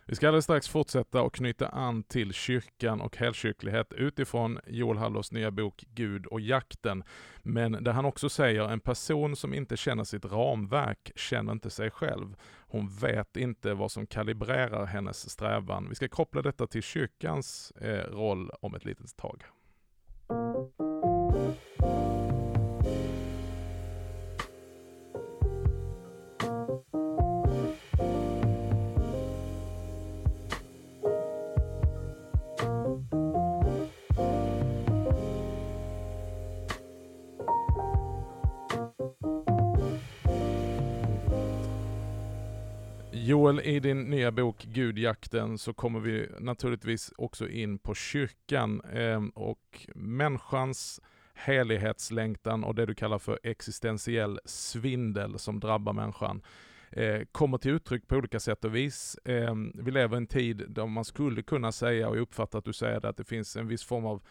Vi 0.09 0.15
ska 0.15 0.27
alldeles 0.27 0.45
strax 0.45 0.69
fortsätta 0.69 1.21
och 1.21 1.33
knyta 1.33 1.67
an 1.67 2.03
till 2.03 2.33
kyrkan 2.33 3.01
och 3.01 3.17
helkyrklighet 3.17 3.93
utifrån 3.93 4.59
Joel 4.67 4.97
Halldors 4.97 5.31
nya 5.31 5.51
bok 5.51 5.85
Gud 5.87 6.25
och 6.25 6.41
jakten. 6.41 7.03
Men 7.43 7.71
där 7.71 7.91
han 7.91 8.05
också 8.05 8.29
säger 8.29 8.69
en 8.69 8.79
person 8.79 9.35
som 9.35 9.53
inte 9.53 9.77
känner 9.77 10.03
sitt 10.03 10.25
ramverk 10.25 11.11
känner 11.15 11.51
inte 11.51 11.69
sig 11.69 11.91
själv. 11.91 12.35
Hon 12.67 12.89
vet 12.89 13.37
inte 13.37 13.73
vad 13.73 13.91
som 13.91 14.07
kalibrerar 14.07 14.85
hennes 14.85 15.29
strävan. 15.29 15.89
Vi 15.89 15.95
ska 15.95 16.07
koppla 16.07 16.41
detta 16.41 16.67
till 16.67 16.83
kyrkans 16.83 17.71
eh, 17.71 18.11
roll 18.11 18.51
om 18.61 18.75
ett 18.75 18.85
litet 18.85 19.17
tag. 19.17 19.43
Joel, 43.49 43.61
i 43.61 43.79
din 43.79 44.03
nya 44.03 44.31
bok 44.31 44.63
Gudjakten 44.63 45.57
så 45.57 45.73
kommer 45.73 45.99
vi 45.99 46.27
naturligtvis 46.39 47.13
också 47.17 47.49
in 47.49 47.79
på 47.79 47.95
kyrkan 47.95 48.81
eh, 48.81 49.23
och 49.35 49.87
människans 49.95 51.01
helighetslängtan 51.33 52.63
och 52.63 52.75
det 52.75 52.85
du 52.85 52.95
kallar 52.95 53.19
för 53.19 53.39
existentiell 53.43 54.39
svindel 54.45 55.39
som 55.39 55.59
drabbar 55.59 55.93
människan 55.93 56.41
eh, 56.91 57.21
kommer 57.31 57.57
till 57.57 57.71
uttryck 57.71 58.07
på 58.07 58.15
olika 58.15 58.39
sätt 58.39 58.65
och 58.65 58.75
vis. 58.75 59.17
Eh, 59.25 59.55
vi 59.73 59.91
lever 59.91 60.15
i 60.15 60.17
en 60.17 60.27
tid 60.27 60.65
då 60.67 60.87
man 60.87 61.05
skulle 61.05 61.41
kunna 61.41 61.71
säga, 61.71 62.09
och 62.09 62.15
jag 62.15 62.21
uppfattar 62.21 62.59
att 62.59 62.65
du 62.65 62.73
säger 62.73 62.99
det, 62.99 63.09
att 63.09 63.17
det 63.17 63.27
finns 63.27 63.55
en 63.55 63.67
viss 63.67 63.83
form 63.83 64.05
av 64.05 64.21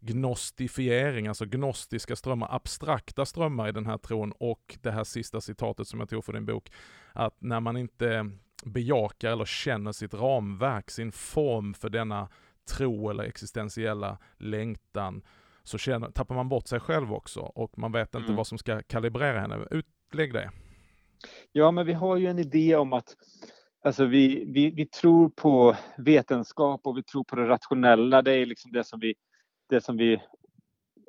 gnostifiering, 0.00 1.26
alltså 1.26 1.44
gnostiska 1.44 2.16
strömmar, 2.16 2.48
abstrakta 2.50 3.26
strömmar 3.26 3.68
i 3.68 3.72
den 3.72 3.86
här 3.86 3.98
tron 3.98 4.32
och 4.32 4.78
det 4.82 4.90
här 4.90 5.04
sista 5.04 5.40
citatet 5.40 5.88
som 5.88 6.00
jag 6.00 6.08
tog 6.08 6.24
för 6.24 6.32
din 6.32 6.46
bok, 6.46 6.70
att 7.12 7.36
när 7.40 7.60
man 7.60 7.76
inte 7.76 8.30
bejakar 8.64 9.30
eller 9.30 9.44
känner 9.44 9.92
sitt 9.92 10.14
ramverk, 10.14 10.90
sin 10.90 11.12
form 11.12 11.74
för 11.74 11.88
denna 11.88 12.28
tro 12.70 13.10
eller 13.10 13.24
existentiella 13.24 14.18
längtan, 14.36 15.22
så 15.62 15.78
känner, 15.78 16.10
tappar 16.10 16.34
man 16.34 16.48
bort 16.48 16.68
sig 16.68 16.80
själv 16.80 17.12
också 17.12 17.40
och 17.40 17.78
man 17.78 17.92
vet 17.92 18.14
inte 18.14 18.26
mm. 18.26 18.36
vad 18.36 18.46
som 18.46 18.58
ska 18.58 18.82
kalibrera 18.82 19.40
henne. 19.40 19.66
Utlägg 19.70 20.32
det. 20.32 20.50
Ja, 21.52 21.70
men 21.70 21.86
vi 21.86 21.92
har 21.92 22.16
ju 22.16 22.26
en 22.26 22.38
idé 22.38 22.76
om 22.76 22.92
att 22.92 23.16
alltså 23.84 24.04
vi, 24.04 24.44
vi, 24.46 24.70
vi 24.70 24.86
tror 24.86 25.28
på 25.28 25.76
vetenskap 25.98 26.80
och 26.84 26.98
vi 26.98 27.02
tror 27.02 27.24
på 27.24 27.36
det 27.36 27.48
rationella. 27.48 28.22
Det 28.22 28.32
är 28.32 28.46
liksom 28.46 28.72
det 28.72 28.84
som 28.84 29.00
vi, 29.00 29.14
det 29.68 29.80
som 29.80 29.96
vi 29.96 30.22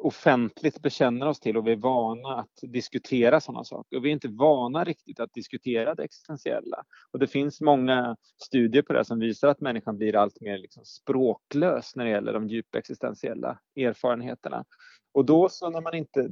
offentligt 0.05 0.81
bekänner 0.81 1.27
oss 1.27 1.39
till 1.39 1.57
och 1.57 1.67
vi 1.67 1.71
är 1.71 1.75
vana 1.75 2.35
att 2.35 2.59
diskutera 2.61 3.41
sådana 3.41 3.63
saker. 3.63 3.97
Och 3.97 4.05
vi 4.05 4.09
är 4.09 4.13
inte 4.13 4.27
vana 4.27 4.83
riktigt 4.83 5.19
att 5.19 5.33
diskutera 5.33 5.95
det 5.95 6.03
existentiella. 6.03 6.83
Och 7.11 7.19
det 7.19 7.27
finns 7.27 7.61
många 7.61 8.17
studier 8.43 8.81
på 8.81 8.93
det 8.93 9.05
som 9.05 9.19
visar 9.19 9.47
att 9.47 9.61
människan 9.61 9.97
blir 9.97 10.15
allt 10.15 10.41
mer 10.41 10.57
liksom 10.57 10.85
språklös 10.85 11.95
när 11.95 12.05
det 12.05 12.11
gäller 12.11 12.33
de 12.33 12.47
djupa 12.47 12.77
existentiella 12.77 13.59
erfarenheterna. 13.75 14.65
Och 15.13 15.25
då 15.25 15.49
så 15.49 15.69
när 15.69 15.81
man 15.81 15.93
inte, 15.93 16.29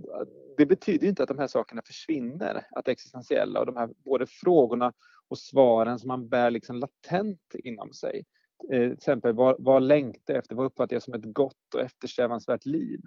det 0.57 0.65
betyder 0.65 1.07
inte 1.07 1.23
att 1.23 1.29
de 1.29 1.39
här 1.39 1.47
sakerna 1.47 1.81
försvinner, 1.85 2.65
att 2.71 2.87
existentiella 2.87 3.59
och 3.59 3.65
de 3.65 3.75
här 3.75 3.89
både 4.05 4.25
frågorna 4.27 4.93
och 5.27 5.37
svaren 5.37 5.99
som 5.99 6.07
man 6.07 6.29
bär 6.29 6.51
liksom 6.51 6.75
latent 6.75 7.55
inom 7.63 7.93
sig. 7.93 8.23
Eh, 8.71 8.79
till 8.79 8.93
exempel 8.93 9.33
vad, 9.33 9.55
vad 9.59 9.83
längtar 9.83 10.33
efter, 10.33 10.55
vad 10.55 10.65
uppfattar 10.65 10.95
jag 10.95 11.03
som 11.03 11.13
ett 11.13 11.33
gott 11.33 11.73
och 11.75 11.81
eftersträvansvärt 11.81 12.65
liv? 12.65 12.99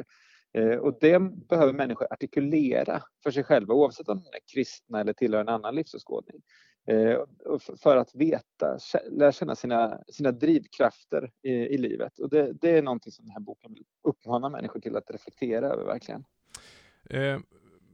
Eh, 0.57 0.79
och 0.79 0.99
det 1.01 1.19
behöver 1.49 1.73
människor 1.73 2.13
artikulera 2.13 3.03
för 3.23 3.31
sig 3.31 3.45
själva 3.45 3.75
oavsett 3.75 4.09
om 4.09 4.19
de 4.19 4.29
är 4.29 4.41
kristna 4.55 5.01
eller 5.01 5.13
tillhör 5.13 5.41
en 5.41 5.49
annan 5.49 5.75
livsåskådning. 5.75 6.43
Eh, 6.89 7.21
för 7.83 7.97
att 7.97 8.15
veta, 8.15 8.79
lära 9.11 9.33
känna 9.33 9.57
sina, 9.57 9.99
sina 10.09 10.33
drivkrafter 10.33 11.31
i, 11.43 11.51
i 11.53 11.79
livet. 11.79 12.19
Och 12.19 12.31
det, 12.31 12.53
det, 12.53 12.71
är 12.71 12.83
någonting 12.83 13.13
som 13.13 13.25
den 13.25 13.33
här 13.33 13.41
boken 13.41 13.77
uppmanar 14.05 14.51
människor 14.51 14.81
till 14.81 14.97
att 14.97 15.11
reflektera 15.11 15.67
över 15.67 15.85
verkligen. 15.85 16.25
Eh, 17.11 17.39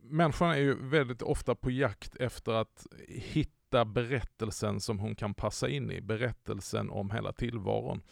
människan 0.03 0.51
är 0.51 0.59
ju 0.59 0.89
väldigt 0.89 1.23
ofta 1.23 1.55
på 1.55 1.71
jakt 1.71 2.17
efter 2.17 2.53
att 2.53 2.87
hitta 3.09 3.85
berättelsen 3.85 4.81
som 4.81 4.99
hon 4.99 5.15
kan 5.15 5.35
passa 5.35 5.69
in 5.69 5.91
i, 5.91 6.01
berättelsen 6.01 6.91
om 6.91 7.11
hela 7.11 7.33
tillvaron. 7.33 8.03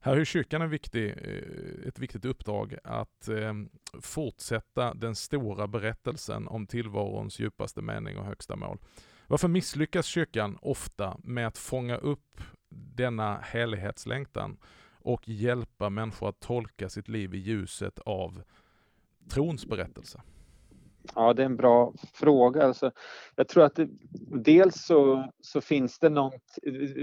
Här 0.00 0.16
har 0.16 0.24
kyrkan 0.24 0.62
en 0.62 0.70
viktig, 0.70 1.08
eh, 1.08 1.88
ett 1.88 1.98
viktigt 1.98 2.24
uppdrag 2.24 2.76
att 2.84 3.28
eh, 3.28 3.52
fortsätta 4.00 4.94
den 4.94 5.14
stora 5.14 5.66
berättelsen 5.66 6.48
om 6.48 6.66
tillvarons 6.66 7.38
djupaste 7.38 7.82
mening 7.82 8.16
och 8.16 8.24
högsta 8.24 8.56
mål. 8.56 8.78
Varför 9.26 9.48
misslyckas 9.48 10.06
kyrkan 10.06 10.58
ofta 10.62 11.16
med 11.24 11.46
att 11.46 11.58
fånga 11.58 11.96
upp 11.96 12.40
denna 12.70 13.40
helighetslängtan 13.40 14.56
och 14.90 15.28
hjälpa 15.28 15.90
människor 15.90 16.28
att 16.28 16.40
tolka 16.40 16.88
sitt 16.88 17.08
liv 17.08 17.34
i 17.34 17.38
ljuset 17.38 17.98
av 17.98 18.42
trons 19.28 19.66
berättelse? 19.66 20.22
Ja, 21.14 21.32
det 21.32 21.42
är 21.42 21.46
en 21.46 21.56
bra 21.56 21.94
fråga. 22.12 22.64
Alltså, 22.64 22.92
jag 23.36 23.48
tror 23.48 23.64
att 23.64 23.74
det, 23.74 23.88
dels 24.44 24.84
så, 24.84 25.28
så 25.40 25.60
finns 25.60 25.98
det 25.98 26.08
något, 26.08 26.58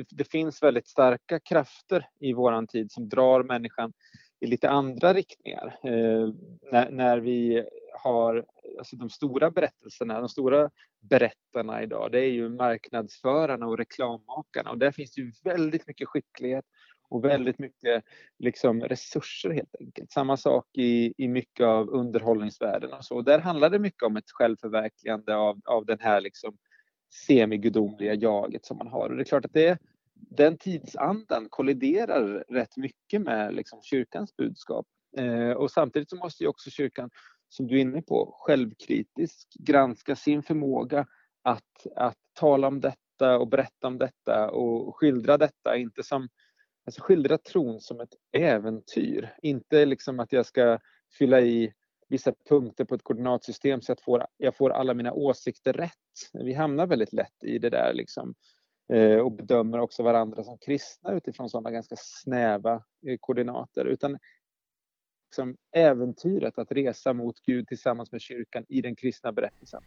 det 0.09 0.31
finns 0.31 0.63
väldigt 0.63 0.87
starka 0.87 1.39
krafter 1.39 2.07
i 2.19 2.33
våran 2.33 2.67
tid 2.67 2.91
som 2.91 3.09
drar 3.09 3.43
människan 3.43 3.93
i 4.39 4.47
lite 4.47 4.69
andra 4.69 5.13
riktningar. 5.13 5.79
Eh, 5.83 6.29
när, 6.71 6.89
när 6.89 7.17
vi 7.17 7.65
har 8.03 8.45
alltså 8.77 8.95
de 8.95 9.09
stora 9.09 9.51
berättelserna, 9.51 10.19
de 10.19 10.29
stora 10.29 10.69
berättarna 10.99 11.83
idag, 11.83 12.11
det 12.11 12.19
är 12.19 12.31
ju 12.31 12.49
marknadsförarna 12.49 13.67
och 13.67 13.77
reklammakarna 13.77 14.71
och 14.71 14.77
där 14.77 14.91
finns 14.91 15.11
det 15.11 15.21
ju 15.21 15.31
väldigt 15.43 15.87
mycket 15.87 16.07
skicklighet 16.07 16.65
och 17.09 17.25
väldigt 17.25 17.59
mycket 17.59 18.03
liksom, 18.39 18.81
resurser 18.81 19.49
helt 19.49 19.75
enkelt. 19.79 20.11
Samma 20.11 20.37
sak 20.37 20.65
i, 20.73 21.13
i 21.17 21.27
mycket 21.27 21.65
av 21.65 21.89
underhållningsvärlden 21.89 22.93
och 22.93 23.05
så. 23.05 23.21
Där 23.21 23.39
handlar 23.39 23.69
det 23.69 23.79
mycket 23.79 24.03
om 24.03 24.17
ett 24.17 24.31
självförverkligande 24.31 25.35
av, 25.35 25.61
av 25.65 25.85
den 25.85 25.99
här 25.99 26.21
liksom 26.21 26.57
semigudomliga 27.27 28.13
jaget 28.13 28.65
som 28.65 28.77
man 28.77 28.87
har. 28.87 29.09
Och 29.09 29.15
det 29.15 29.21
är 29.21 29.25
klart 29.25 29.45
att 29.45 29.53
det, 29.53 29.79
den 30.13 30.57
tidsandan 30.57 31.47
kolliderar 31.49 32.45
rätt 32.49 32.77
mycket 32.77 33.21
med 33.21 33.53
liksom, 33.53 33.81
kyrkans 33.81 34.35
budskap. 34.35 34.85
Eh, 35.17 35.51
och 35.51 35.71
samtidigt 35.71 36.09
så 36.09 36.15
måste 36.15 36.43
ju 36.43 36.49
också 36.49 36.69
kyrkan, 36.69 37.09
som 37.49 37.67
du 37.67 37.77
är 37.77 37.81
inne 37.81 38.01
på, 38.01 38.35
självkritiskt 38.39 39.53
granska 39.53 40.15
sin 40.15 40.43
förmåga 40.43 41.07
att, 41.41 41.87
att 41.95 42.17
tala 42.33 42.67
om 42.67 42.81
detta 42.81 43.37
och 43.37 43.47
berätta 43.47 43.87
om 43.87 43.97
detta 43.97 44.49
och 44.51 44.95
skildra 44.95 45.37
detta, 45.37 45.77
inte 45.77 46.03
som 46.03 46.27
alltså 46.85 47.01
skildra 47.01 47.37
tron 47.37 47.79
som 47.79 47.99
ett 47.99 48.13
äventyr. 48.31 49.35
Inte 49.41 49.85
liksom 49.85 50.19
att 50.19 50.33
jag 50.33 50.45
ska 50.45 50.79
fylla 51.17 51.41
i 51.41 51.73
vissa 52.09 52.33
punkter 52.49 52.85
på 52.85 52.95
ett 52.95 53.03
koordinatsystem 53.03 53.81
så 53.81 53.91
att 53.91 53.99
jag 53.99 54.03
får, 54.03 54.27
jag 54.37 54.55
får 54.55 54.69
alla 54.69 54.93
mina 54.93 55.13
åsikter 55.13 55.73
rätt. 55.73 55.91
Vi 56.33 56.53
hamnar 56.53 56.87
väldigt 56.87 57.13
lätt 57.13 57.43
i 57.43 57.59
det 57.59 57.69
där 57.69 57.93
liksom, 57.93 58.35
eh, 58.93 59.17
och 59.17 59.31
bedömer 59.31 59.79
också 59.79 60.03
varandra 60.03 60.43
som 60.43 60.57
kristna 60.57 61.13
utifrån 61.13 61.49
sådana 61.49 61.71
ganska 61.71 61.95
snäva 61.97 62.73
eh, 63.07 63.17
koordinater. 63.19 63.85
Utan 63.85 64.17
liksom, 65.29 65.55
äventyret 65.75 66.57
att 66.57 66.71
resa 66.71 67.13
mot 67.13 67.39
Gud 67.41 67.67
tillsammans 67.67 68.11
med 68.11 68.21
kyrkan 68.21 68.65
i 68.69 68.81
den 68.81 68.95
kristna 68.95 69.31
berättelsen. 69.31 69.83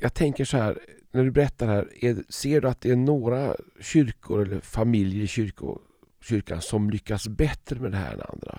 Jag 0.00 0.14
tänker 0.14 0.44
så 0.44 0.56
här, 0.56 0.78
när 1.10 1.24
du 1.24 1.30
berättar 1.30 1.66
här, 1.66 2.04
är, 2.04 2.32
ser 2.32 2.60
du 2.60 2.68
att 2.68 2.80
det 2.80 2.90
är 2.90 2.96
några 2.96 3.56
kyrkor 3.80 4.42
eller 4.42 4.60
familjer 4.60 5.24
i 5.24 5.26
kyrkor 5.26 5.80
kyrkan 6.22 6.60
som 6.60 6.90
lyckas 6.90 7.28
bättre 7.28 7.80
med 7.80 7.92
det 7.92 7.96
här 7.96 8.14
än 8.14 8.20
andra? 8.20 8.58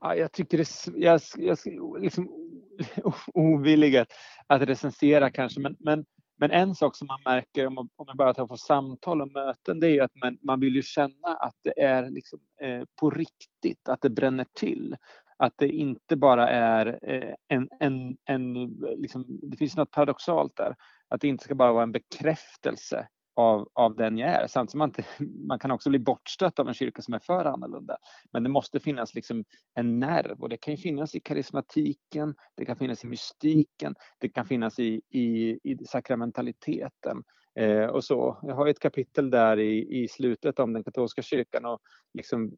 Ja, 0.00 0.14
jag 0.14 0.32
tycker 0.32 0.58
det 0.58 0.62
är 0.62 1.04
jag, 1.04 1.20
jag, 1.36 1.58
liksom, 2.00 2.30
ovillig 3.34 3.96
att, 3.96 4.08
att 4.46 4.62
recensera 4.62 5.30
kanske, 5.30 5.60
men, 5.60 5.76
men, 5.78 6.04
men 6.38 6.50
en 6.50 6.74
sak 6.74 6.96
som 6.96 7.06
man 7.06 7.20
märker 7.24 7.66
om, 7.66 7.78
om 7.78 8.06
man 8.06 8.16
bara 8.16 8.34
tar 8.34 8.46
på 8.46 8.56
samtal 8.56 9.22
och 9.22 9.32
möten, 9.32 9.80
det 9.80 9.88
är 9.88 10.02
att 10.02 10.14
man, 10.14 10.38
man 10.42 10.60
vill 10.60 10.74
ju 10.74 10.82
känna 10.82 11.28
att 11.40 11.54
det 11.62 11.80
är 11.80 12.10
liksom, 12.10 12.40
eh, 12.60 12.82
på 13.00 13.10
riktigt, 13.10 13.88
att 13.88 14.00
det 14.02 14.10
bränner 14.10 14.46
till. 14.52 14.96
Att 15.38 15.54
det 15.56 15.68
inte 15.68 16.16
bara 16.16 16.48
är 16.48 16.98
eh, 17.02 17.34
en, 17.48 17.68
en, 17.80 18.16
en 18.24 18.64
liksom, 18.96 19.24
det 19.42 19.56
finns 19.56 19.76
något 19.76 19.90
paradoxalt 19.90 20.56
där. 20.56 20.76
att 21.08 21.20
det 21.20 21.28
inte 21.28 21.44
ska 21.44 21.54
bara 21.54 21.72
vara 21.72 21.82
en 21.82 21.92
bekräftelse 21.92 23.08
av, 23.36 23.68
av 23.72 23.96
den 23.96 24.18
jag 24.18 24.30
är. 24.30 24.46
Samtidigt 24.46 24.70
som 24.70 24.78
man, 24.78 24.88
inte, 24.88 25.04
man 25.46 25.58
kan 25.58 25.70
också 25.70 25.90
bli 25.90 25.98
bortstött 25.98 26.58
av 26.58 26.68
en 26.68 26.74
kyrka 26.74 27.02
som 27.02 27.14
är 27.14 27.18
för 27.18 27.44
annorlunda. 27.44 27.96
Men 28.32 28.42
det 28.42 28.48
måste 28.48 28.80
finnas 28.80 29.14
liksom 29.14 29.44
en 29.74 29.98
nerv 29.98 30.42
och 30.42 30.48
det 30.48 30.56
kan 30.56 30.76
finnas 30.76 31.14
i 31.14 31.20
karismatiken, 31.20 32.34
det 32.54 32.64
kan 32.64 32.76
finnas 32.76 33.04
i 33.04 33.06
mystiken, 33.06 33.94
det 34.18 34.28
kan 34.28 34.46
finnas 34.46 34.78
i, 34.78 35.00
i, 35.10 35.58
i 35.62 35.84
sakramentaliteten. 35.86 37.22
Eh, 37.58 37.86
och 37.86 38.04
så. 38.04 38.38
Jag 38.42 38.54
har 38.54 38.66
ett 38.66 38.80
kapitel 38.80 39.30
där 39.30 39.58
i, 39.58 40.02
i 40.02 40.08
slutet 40.08 40.58
om 40.58 40.72
den 40.72 40.84
katolska 40.84 41.22
kyrkan 41.22 41.64
och 41.64 41.80
liksom 42.14 42.56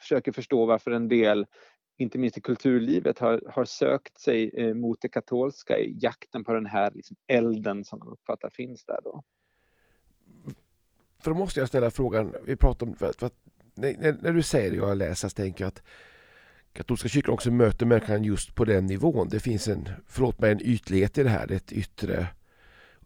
försöker 0.00 0.32
förstå 0.32 0.66
varför 0.66 0.90
en 0.90 1.08
del 1.08 1.46
inte 1.98 2.18
minst 2.18 2.38
i 2.38 2.40
kulturlivet, 2.40 3.18
har, 3.18 3.42
har 3.50 3.64
sökt 3.64 4.20
sig 4.20 4.50
eh, 4.54 4.74
mot 4.74 5.00
det 5.00 5.08
katolska 5.08 5.78
i 5.78 5.98
jakten 6.00 6.44
på 6.44 6.52
den 6.52 6.66
här 6.66 6.90
liksom, 6.94 7.16
elden 7.26 7.84
som 7.84 7.98
de 7.98 8.08
uppfattar 8.08 8.50
finns 8.50 8.84
där. 8.84 9.00
Då. 9.04 9.22
För 11.26 11.30
då 11.30 11.38
måste 11.38 11.60
jag 11.60 11.68
ställa 11.68 11.90
frågan, 11.90 12.34
vi 12.44 12.56
pratar 12.56 12.86
om, 12.86 12.96
för, 12.96 13.12
för 13.18 13.30
när, 13.74 14.22
när, 14.22 14.32
du 14.32 14.42
säger 14.42 14.70
det 14.70 14.80
och 14.80 14.90
jag 14.90 14.96
läser 14.96 15.28
så 15.28 15.34
tänker 15.34 15.64
jag 15.64 15.68
att 15.68 15.82
katolska 16.72 17.08
kyrkan 17.08 17.34
också 17.34 17.50
möter 17.50 17.86
människan 17.86 18.24
just 18.24 18.54
på 18.54 18.64
den 18.64 18.86
nivån. 18.86 19.28
Det 19.28 19.40
finns 19.40 19.68
en, 19.68 19.88
förlåt 20.06 20.40
mig, 20.40 20.52
en 20.52 20.60
ytlighet 20.62 21.18
i 21.18 21.22
det 21.22 21.28
här, 21.28 21.52
ett 21.52 21.72
yttre 21.72 22.26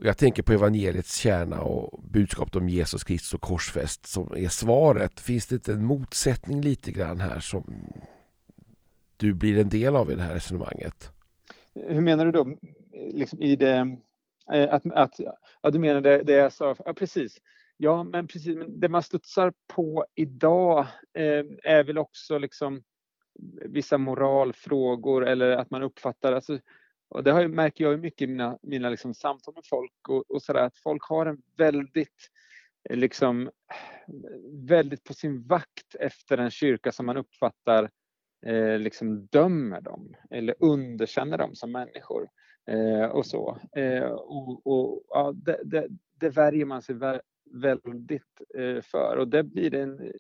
jag 0.03 0.19
tänker 0.19 0.43
på 0.43 0.53
evangeliets 0.53 1.17
kärna 1.17 1.61
och 1.61 2.03
budskapet 2.03 2.57
om 2.57 2.69
Jesus 2.69 3.05
Kristus 3.05 3.35
och 3.35 3.41
korsfäst 3.41 4.07
som 4.07 4.33
är 4.37 4.49
svaret. 4.49 5.21
Finns 5.21 5.47
det 5.47 5.55
inte 5.55 5.73
en 5.73 5.85
motsättning 5.85 6.61
lite 6.61 6.93
grann 6.93 7.21
här 7.21 7.41
som 7.41 7.93
du 9.17 9.35
blir 9.35 9.59
en 9.59 9.69
del 9.69 9.97
av 9.97 10.11
i 10.11 10.15
det 10.15 10.23
här 10.23 10.35
resonemanget? 10.35 11.11
Hur 11.75 12.01
menar 12.01 12.25
du 12.25 12.33
då? 12.33 12.57
Liksom 13.13 13.43
i 13.43 13.57
det, 13.57 13.97
eh, 14.53 14.75
att, 14.75 14.87
att, 14.93 15.21
ja, 15.63 15.71
du 15.71 15.79
menar 15.79 16.01
det, 16.01 16.23
det 16.23 16.33
jag 16.33 16.53
sa? 16.53 16.77
Ja, 16.85 16.95
precis. 16.95 17.41
Ja, 17.83 18.03
men 18.05 18.27
precis. 18.27 18.57
Men 18.57 18.81
det 18.81 18.89
man 18.89 19.03
studsar 19.03 19.53
på 19.67 20.07
idag 20.15 20.79
eh, 21.15 21.45
är 21.63 21.85
väl 21.85 21.99
också 21.99 22.39
liksom 22.39 22.83
vissa 23.65 23.99
moralfrågor 23.99 25.27
eller 25.27 25.51
att 25.51 25.71
man 25.71 25.83
uppfattar, 25.83 26.33
alltså, 26.33 26.59
och 27.09 27.25
det 27.25 27.33
har, 27.33 27.49
märker 27.49 27.85
jag 27.85 28.01
mycket 28.01 28.23
i 28.23 28.27
mina, 28.27 28.59
mina 28.63 28.91
liksom 28.91 29.15
samtal 29.15 29.55
med 29.55 29.65
folk 29.67 30.09
och, 30.09 30.31
och 30.31 30.43
sådär, 30.43 30.65
att 30.65 30.77
folk 30.77 31.03
har 31.03 31.27
en 31.27 31.43
väldigt, 31.57 32.29
eh, 32.91 32.97
liksom, 32.97 33.51
väldigt 34.69 35.05
på 35.05 35.15
sin 35.15 35.47
vakt 35.47 35.95
efter 36.01 36.39
en 36.39 36.51
kyrka 36.51 36.93
som 36.93 37.07
man 37.07 37.17
uppfattar 37.17 37.91
eh, 38.47 38.79
liksom 38.79 39.27
dömer 39.27 39.81
dem 39.81 40.15
eller 40.31 40.55
underkänner 40.59 41.39
dem 41.39 41.55
som 41.55 41.73
människor. 41.73 42.29
Eh, 42.71 43.05
och 43.05 43.27
så. 43.27 43.59
Eh, 43.77 44.11
och, 44.11 44.67
och 44.67 45.03
ja, 45.09 45.33
det, 45.35 45.61
det, 45.65 45.89
det 46.21 46.29
värjer 46.29 46.65
man 46.65 46.83
sig 46.83 46.95
väldigt 47.51 48.41
eh, 48.59 48.83
för 48.83 49.17
och 49.17 49.29
det 49.29 49.43
blir 49.43 49.75
en 49.75 50.13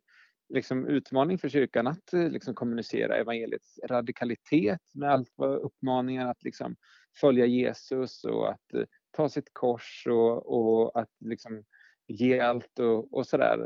liksom, 0.48 0.86
utmaning 0.86 1.38
för 1.38 1.48
kyrkan 1.48 1.86
att 1.86 2.12
eh, 2.12 2.28
liksom, 2.28 2.54
kommunicera 2.54 3.16
evangeliets 3.16 3.78
radikalitet 3.88 4.80
med 4.94 5.10
allt 5.10 5.32
vad 5.36 5.58
uppmaningar 5.58 6.30
att 6.30 6.42
liksom, 6.42 6.76
följa 7.20 7.46
Jesus 7.46 8.24
och 8.24 8.50
att 8.50 8.74
eh, 8.74 8.84
ta 9.10 9.28
sitt 9.28 9.50
kors 9.52 10.06
och, 10.10 10.46
och 10.46 11.00
att 11.00 11.10
liksom, 11.20 11.64
ge 12.06 12.40
allt 12.40 12.78
och, 12.78 13.14
och 13.14 13.26
sådär 13.26 13.58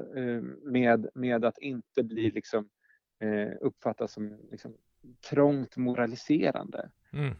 med, 0.70 1.08
med 1.14 1.44
att 1.44 1.58
inte 1.58 2.02
bli 2.02 2.30
liksom, 2.30 2.68
uppfattas 3.60 4.12
som 4.12 4.48
liksom, 4.50 4.76
trångt 5.30 5.76
moraliserande. 5.76 6.90
Mm 7.12 7.34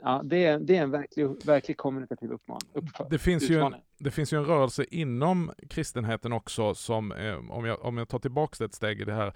ja, 0.00 0.22
det, 0.24 0.44
är, 0.44 0.58
det 0.58 0.76
är 0.76 0.82
en 0.82 0.90
verklig, 0.90 1.44
verklig 1.44 1.76
kommunikativ 1.76 2.30
uppmaning. 2.30 2.68
Det 3.10 3.18
finns, 3.18 3.50
ju 3.50 3.60
en, 3.60 3.74
det 3.98 4.10
finns 4.10 4.32
ju 4.32 4.38
en 4.38 4.44
rörelse 4.44 4.84
inom 4.90 5.52
kristenheten 5.70 6.32
också 6.32 6.74
som, 6.74 7.12
eh, 7.12 7.50
om, 7.50 7.64
jag, 7.64 7.84
om 7.84 7.98
jag 7.98 8.08
tar 8.08 8.18
tillbaka 8.18 8.64
ett 8.64 8.74
steg 8.74 9.00
i 9.00 9.04
det 9.04 9.14
här, 9.14 9.32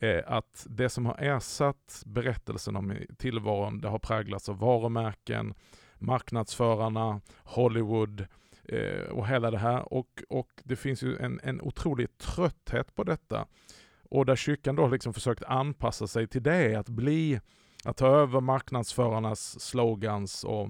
eh, 0.00 0.22
att 0.26 0.66
det 0.70 0.88
som 0.88 1.06
har 1.06 1.16
ersatt 1.18 2.02
berättelsen 2.06 2.76
om 2.76 2.96
tillvaron, 3.18 3.80
det 3.80 3.88
har 3.88 3.98
präglats 3.98 4.48
av 4.48 4.58
varumärken, 4.58 5.54
marknadsförarna, 5.98 7.20
Hollywood, 7.44 8.26
eh, 8.64 9.10
och 9.10 9.28
hela 9.28 9.50
det 9.50 9.58
här. 9.58 9.92
Och, 9.92 10.22
och 10.28 10.50
det 10.64 10.76
finns 10.76 11.02
ju 11.02 11.16
en, 11.16 11.40
en 11.42 11.60
otrolig 11.60 12.18
trötthet 12.18 12.94
på 12.94 13.04
detta. 13.04 13.46
Och 14.10 14.26
där 14.26 14.36
kyrkan 14.36 14.76
då 14.76 14.88
liksom 14.88 15.14
försökt 15.14 15.44
anpassa 15.44 16.06
sig 16.06 16.26
till 16.26 16.42
det, 16.42 16.74
att 16.74 16.88
bli 16.88 17.40
att 17.84 17.96
ta 17.96 18.06
över 18.06 18.40
marknadsförarnas 18.40 19.60
slogans 19.60 20.44
och 20.44 20.68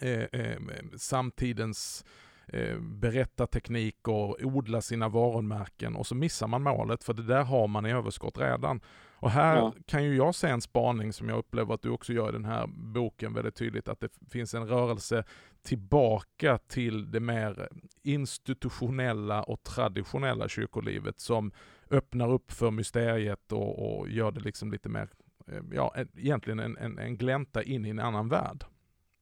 eh, 0.00 0.40
eh, 0.40 0.58
samtidens 0.96 2.04
eh, 2.46 2.78
berättarteknik 2.78 4.08
och 4.08 4.36
odla 4.42 4.80
sina 4.80 5.08
varumärken 5.08 5.96
och 5.96 6.06
så 6.06 6.14
missar 6.14 6.46
man 6.46 6.62
målet 6.62 7.04
för 7.04 7.14
det 7.14 7.22
där 7.22 7.42
har 7.42 7.68
man 7.68 7.86
i 7.86 7.92
överskott 7.92 8.38
redan. 8.38 8.80
Och 9.22 9.30
här 9.30 9.56
ja. 9.56 9.74
kan 9.86 10.04
ju 10.04 10.16
jag 10.16 10.34
se 10.34 10.48
en 10.48 10.60
spaning 10.60 11.12
som 11.12 11.28
jag 11.28 11.38
upplever 11.38 11.74
att 11.74 11.82
du 11.82 11.90
också 11.90 12.12
gör 12.12 12.28
i 12.28 12.32
den 12.32 12.44
här 12.44 12.66
boken 12.66 13.34
väldigt 13.34 13.54
tydligt 13.54 13.88
att 13.88 14.00
det 14.00 14.12
finns 14.30 14.54
en 14.54 14.68
rörelse 14.68 15.24
tillbaka 15.62 16.58
till 16.58 17.10
det 17.10 17.20
mer 17.20 17.68
institutionella 18.02 19.42
och 19.42 19.62
traditionella 19.62 20.48
kyrkolivet 20.48 21.20
som 21.20 21.52
öppnar 21.90 22.32
upp 22.32 22.52
för 22.52 22.70
mysteriet 22.70 23.52
och, 23.52 23.98
och 23.98 24.08
gör 24.08 24.32
det 24.32 24.40
liksom 24.40 24.72
lite 24.72 24.88
mer 24.88 25.08
Eh, 25.48 25.62
ja, 25.72 25.94
egentligen 26.16 26.58
en, 26.58 26.76
en, 26.76 26.98
en 26.98 27.16
glänta 27.16 27.62
in 27.62 27.86
i 27.86 27.90
en 27.90 27.98
annan 27.98 28.28
värld. 28.28 28.64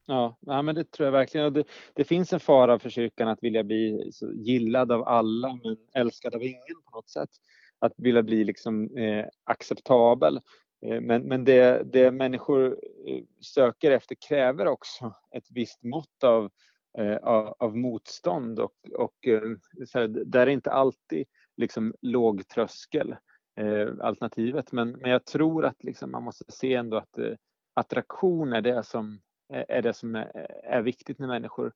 Ja, 0.06 0.38
ja 0.40 0.62
men 0.62 0.74
det 0.74 0.90
tror 0.90 1.04
jag 1.04 1.12
verkligen. 1.12 1.52
Det, 1.52 1.64
det, 1.94 2.04
finns 2.04 2.32
en 2.32 2.40
fara 2.40 2.78
för 2.78 2.90
kyrkan 2.90 3.28
att 3.28 3.42
vilja 3.42 3.64
bli 3.64 4.10
gillad 4.34 4.92
av 4.92 5.08
alla 5.08 5.58
men 5.62 5.76
älskad 5.94 6.34
av 6.34 6.42
ingen 6.42 6.82
på 6.84 6.96
något 6.96 7.10
sätt. 7.10 7.30
Att 7.78 7.92
vilja 7.96 8.22
bli 8.22 8.44
liksom 8.44 8.96
eh, 8.96 9.26
acceptabel. 9.44 10.40
Eh, 10.86 11.00
men, 11.00 11.22
men 11.22 11.44
det, 11.44 11.82
det 11.92 12.10
människor 12.10 12.78
eh, 13.06 13.22
söker 13.40 13.90
efter 13.90 14.16
kräver 14.28 14.66
också 14.66 15.14
ett 15.30 15.46
visst 15.50 15.82
mått 15.82 16.24
av, 16.24 16.50
eh, 16.98 17.16
av, 17.16 17.54
av, 17.58 17.76
motstånd 17.76 18.58
och, 18.58 18.74
och 18.94 19.28
eh, 19.28 19.42
så 19.86 19.98
här, 19.98 20.08
där 20.08 20.46
är 20.46 20.50
inte 20.50 20.72
alltid 20.72 21.26
liksom 21.56 21.94
låg 22.00 22.48
tröskel 22.48 23.10
eh, 23.10 23.16
alternativet. 24.00 24.72
Men, 24.72 24.90
men 24.90 25.10
jag 25.10 25.24
tror 25.24 25.64
att 25.64 25.84
liksom 25.84 26.10
man 26.10 26.22
måste 26.22 26.44
se 26.48 26.74
ändå 26.74 26.96
att 26.96 27.18
eh, 27.18 27.34
attraktion 27.74 28.52
är 28.52 28.60
det 28.60 28.82
som, 28.82 29.20
är, 29.48 29.82
det 29.82 29.92
som 29.92 30.16
är, 30.16 30.46
är, 30.64 30.82
viktigt 30.82 31.18
när 31.18 31.26
människor 31.26 31.72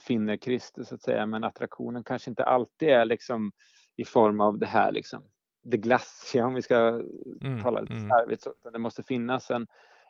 finner 0.00 0.36
Kristus 0.36 0.88
så 0.88 0.94
att 0.94 1.02
säga. 1.02 1.26
Men 1.26 1.44
attraktionen 1.44 2.04
kanske 2.04 2.30
inte 2.30 2.44
alltid 2.44 2.88
är 2.88 3.04
liksom 3.04 3.52
i 3.96 4.04
form 4.04 4.40
av 4.40 4.58
det 4.58 4.66
här 4.66 4.92
liksom 4.92 5.22
det 5.62 5.76
glassiga 5.76 6.46
om 6.46 6.54
vi 6.54 6.62
ska 6.62 7.02
mm, 7.40 7.62
tala 7.62 7.80
lite 7.80 7.94
mm. 7.94 8.06
slarvigt. 8.06 8.46
Mm. 8.46 8.72
Det 8.72 8.78
måste 8.78 9.02
finnas 9.02 9.50
en, 9.50 9.66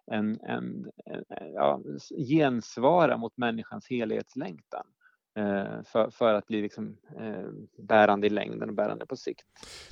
en, 0.07 0.41
en, 0.41 0.91
en 1.07 1.53
ja, 1.55 1.81
gensvara 2.29 3.17
mot 3.17 3.37
människans 3.37 3.91
helhetslängtan. 3.91 4.87
Eh, 5.37 5.83
för, 5.85 6.11
för 6.11 6.35
att 6.35 6.47
bli 6.47 6.63
liksom, 6.63 6.97
eh, 7.19 7.45
bärande 7.79 8.27
i 8.27 8.31
längden 8.31 8.69
och 8.69 8.75
bärande 8.75 9.07
på 9.07 9.17
sikt. 9.17 9.45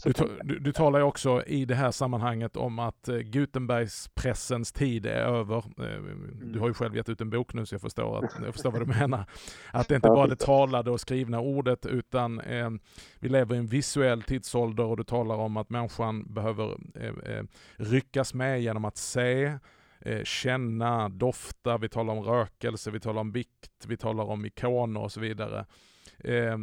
Du, 0.04 0.12
du, 0.42 0.58
du, 0.58 0.72
talar 0.72 0.98
ju 0.98 1.04
också 1.04 1.42
i 1.46 1.64
det 1.64 1.74
här 1.74 1.90
sammanhanget 1.90 2.56
om 2.56 2.78
att 2.78 3.08
eh, 3.08 3.16
Gutenbergs 3.16 4.08
pressens 4.14 4.72
tid 4.72 5.06
är 5.06 5.10
över. 5.10 5.64
Du 6.52 6.58
har 6.58 6.68
ju 6.68 6.74
själv 6.74 6.96
gett 6.96 7.08
ut 7.08 7.20
en 7.20 7.30
bok 7.30 7.54
nu 7.54 7.66
så 7.66 7.74
jag 7.74 7.80
förstår, 7.80 8.24
att, 8.24 8.32
jag 8.44 8.52
förstår 8.52 8.70
vad 8.70 8.80
du 8.80 8.86
menar. 9.00 9.24
Att 9.72 9.88
det 9.88 9.94
inte 9.94 10.08
bara 10.08 10.24
är 10.24 10.28
det 10.28 10.36
talade 10.36 10.90
och 10.90 11.00
skrivna 11.00 11.40
ordet 11.40 11.86
utan 11.86 12.40
eh, 12.40 12.70
vi 13.18 13.28
lever 13.28 13.54
i 13.54 13.58
en 13.58 13.66
visuell 13.66 14.22
tidsålder 14.22 14.84
och 14.84 14.96
du 14.96 15.04
talar 15.04 15.34
om 15.34 15.56
att 15.56 15.70
människan 15.70 16.34
behöver 16.34 16.76
eh, 16.94 17.44
ryckas 17.76 18.34
med 18.34 18.62
genom 18.62 18.84
att 18.84 18.96
se, 18.96 19.58
eh, 20.04 20.24
känna, 20.24 21.08
dofta, 21.08 21.78
vi 21.78 21.88
talar 21.88 22.14
om 22.14 22.24
rökelse, 22.24 22.90
vi 22.90 23.00
talar 23.00 23.20
om 23.20 23.32
bikt, 23.32 23.86
vi 23.86 23.96
talar 23.96 24.24
om 24.24 24.46
ikoner 24.46 25.00
och 25.00 25.12
så 25.12 25.20
vidare. 25.20 25.66
Eh, 26.18 26.56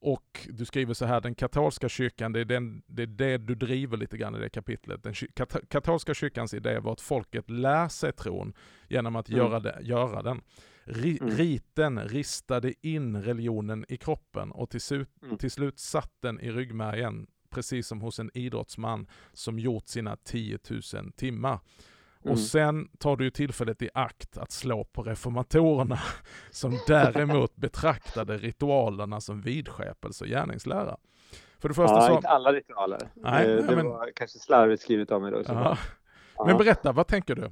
och 0.00 0.46
du 0.48 0.64
skriver 0.64 0.94
så 0.94 1.04
här, 1.04 1.20
den 1.20 1.34
katolska 1.34 1.88
kyrkan, 1.88 2.32
det 2.32 2.40
är, 2.40 2.44
den, 2.44 2.82
det 2.86 3.02
är 3.02 3.06
det 3.06 3.38
du 3.38 3.54
driver 3.54 3.96
lite 3.96 4.16
grann 4.16 4.36
i 4.36 4.38
det 4.38 4.50
kapitlet. 4.50 5.02
Den 5.02 5.14
kat 5.14 5.56
katolska 5.68 6.14
kyrkans 6.14 6.54
idé 6.54 6.78
var 6.78 6.92
att 6.92 7.00
folket 7.00 7.50
lär 7.50 7.88
sig 7.88 8.12
tron 8.12 8.52
genom 8.88 9.16
att 9.16 9.28
mm. 9.28 9.38
göra, 9.38 9.60
det, 9.60 9.78
göra 9.82 10.22
den. 10.22 10.40
Ri, 10.84 11.18
mm. 11.20 11.36
Riten 11.36 12.08
ristade 12.08 12.86
in 12.86 13.22
religionen 13.22 13.84
i 13.88 13.96
kroppen 13.96 14.52
och 14.52 14.70
till 14.70 14.80
slut, 14.80 15.08
mm. 15.22 15.38
till 15.38 15.50
slut 15.50 15.78
satt 15.78 16.12
den 16.20 16.40
i 16.40 16.50
ryggmärgen, 16.50 17.26
precis 17.50 17.86
som 17.86 18.00
hos 18.00 18.18
en 18.18 18.30
idrottsman 18.34 19.06
som 19.32 19.58
gjort 19.58 19.88
sina 19.88 20.16
10 20.16 20.58
000 20.94 21.12
timmar. 21.16 21.58
Mm. 22.28 22.32
Och 22.32 22.38
sen 22.38 22.88
tar 22.98 23.16
du 23.16 23.24
ju 23.24 23.30
tillfället 23.30 23.82
i 23.82 23.90
akt 23.94 24.38
att 24.38 24.52
slå 24.52 24.84
på 24.84 25.02
reformatorerna 25.02 25.98
som 26.50 26.78
däremot 26.86 27.56
betraktade 27.56 28.36
ritualerna 28.36 29.20
som 29.20 29.40
vidskepelse 29.40 30.24
och 30.24 30.30
gärningslära. 30.30 30.96
För 31.58 31.68
det 31.68 31.74
första 31.74 31.94
ja, 31.94 32.06
så... 32.06 32.14
inte 32.14 32.28
alla 32.28 32.52
ritualer. 32.52 32.98
Nej, 33.14 33.46
det, 33.46 33.62
det 33.62 33.76
men... 33.76 33.86
var 33.86 34.10
kanske 34.14 34.38
slarvigt 34.38 34.82
skrivet 34.82 35.10
av 35.10 35.22
mig 35.22 35.30
då. 35.30 35.42
Ja. 35.46 35.78
Men 36.46 36.58
berätta, 36.58 36.92
vad 36.92 37.06
tänker 37.06 37.34
du? 37.34 37.50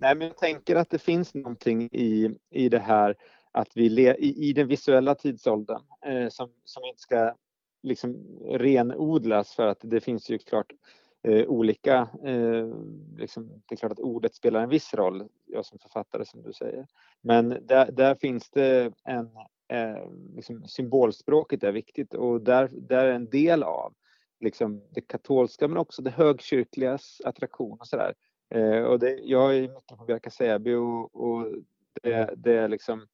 Nej, 0.00 0.14
men 0.14 0.20
jag 0.20 0.36
tänker 0.36 0.76
att 0.76 0.90
det 0.90 0.98
finns 0.98 1.34
någonting 1.34 1.88
i, 1.92 2.38
i 2.50 2.68
det 2.68 2.78
här 2.78 3.14
att 3.52 3.68
vi 3.74 3.88
le, 3.88 4.14
i, 4.14 4.48
i 4.48 4.52
den 4.52 4.68
visuella 4.68 5.14
tidsåldern 5.14 5.82
eh, 6.06 6.28
som, 6.28 6.50
som 6.64 6.84
inte 6.84 7.00
ska 7.00 7.34
liksom 7.82 8.16
renodlas 8.48 9.54
för 9.54 9.66
att 9.66 9.78
det 9.80 10.00
finns 10.00 10.30
ju 10.30 10.38
klart 10.38 10.66
eh, 11.28 11.46
olika, 11.46 12.08
eh, 12.24 12.66
liksom, 13.16 13.48
det 13.68 13.74
är 13.74 13.76
klart 13.76 13.92
att 13.92 14.00
ordet 14.00 14.34
spelar 14.34 14.62
en 14.62 14.68
viss 14.68 14.94
roll, 14.94 15.28
jag 15.46 15.64
som 15.64 15.78
författare 15.78 16.24
som 16.24 16.42
du 16.42 16.52
säger. 16.52 16.86
Men 17.20 17.48
där, 17.48 17.92
där 17.92 18.14
finns 18.14 18.50
det 18.50 18.92
en, 19.04 19.30
eh, 19.68 20.10
liksom, 20.34 20.68
symbolspråket 20.68 21.62
är 21.62 21.72
viktigt 21.72 22.14
och 22.14 22.40
där, 22.40 22.70
där 22.72 23.04
är 23.04 23.12
en 23.12 23.30
del 23.30 23.62
av 23.62 23.94
liksom, 24.40 24.82
det 24.90 25.00
katolska 25.00 25.68
men 25.68 25.78
också 25.78 26.02
det 26.02 26.10
högkyrkligas 26.10 27.20
attraktion 27.24 27.78
och 27.80 27.86
sådär. 27.86 28.14
Eh, 28.54 28.82
och 28.82 28.98
det, 28.98 29.18
jag 29.22 29.56
är 29.56 29.62
mycket 29.62 29.98
på 29.98 30.04
Bjärka 30.04 30.30
Säby 30.30 30.74
och, 30.74 31.14
och 31.14 31.46
det, 32.02 32.34
det 32.36 32.52
är 32.52 32.68
liksom 32.68 33.06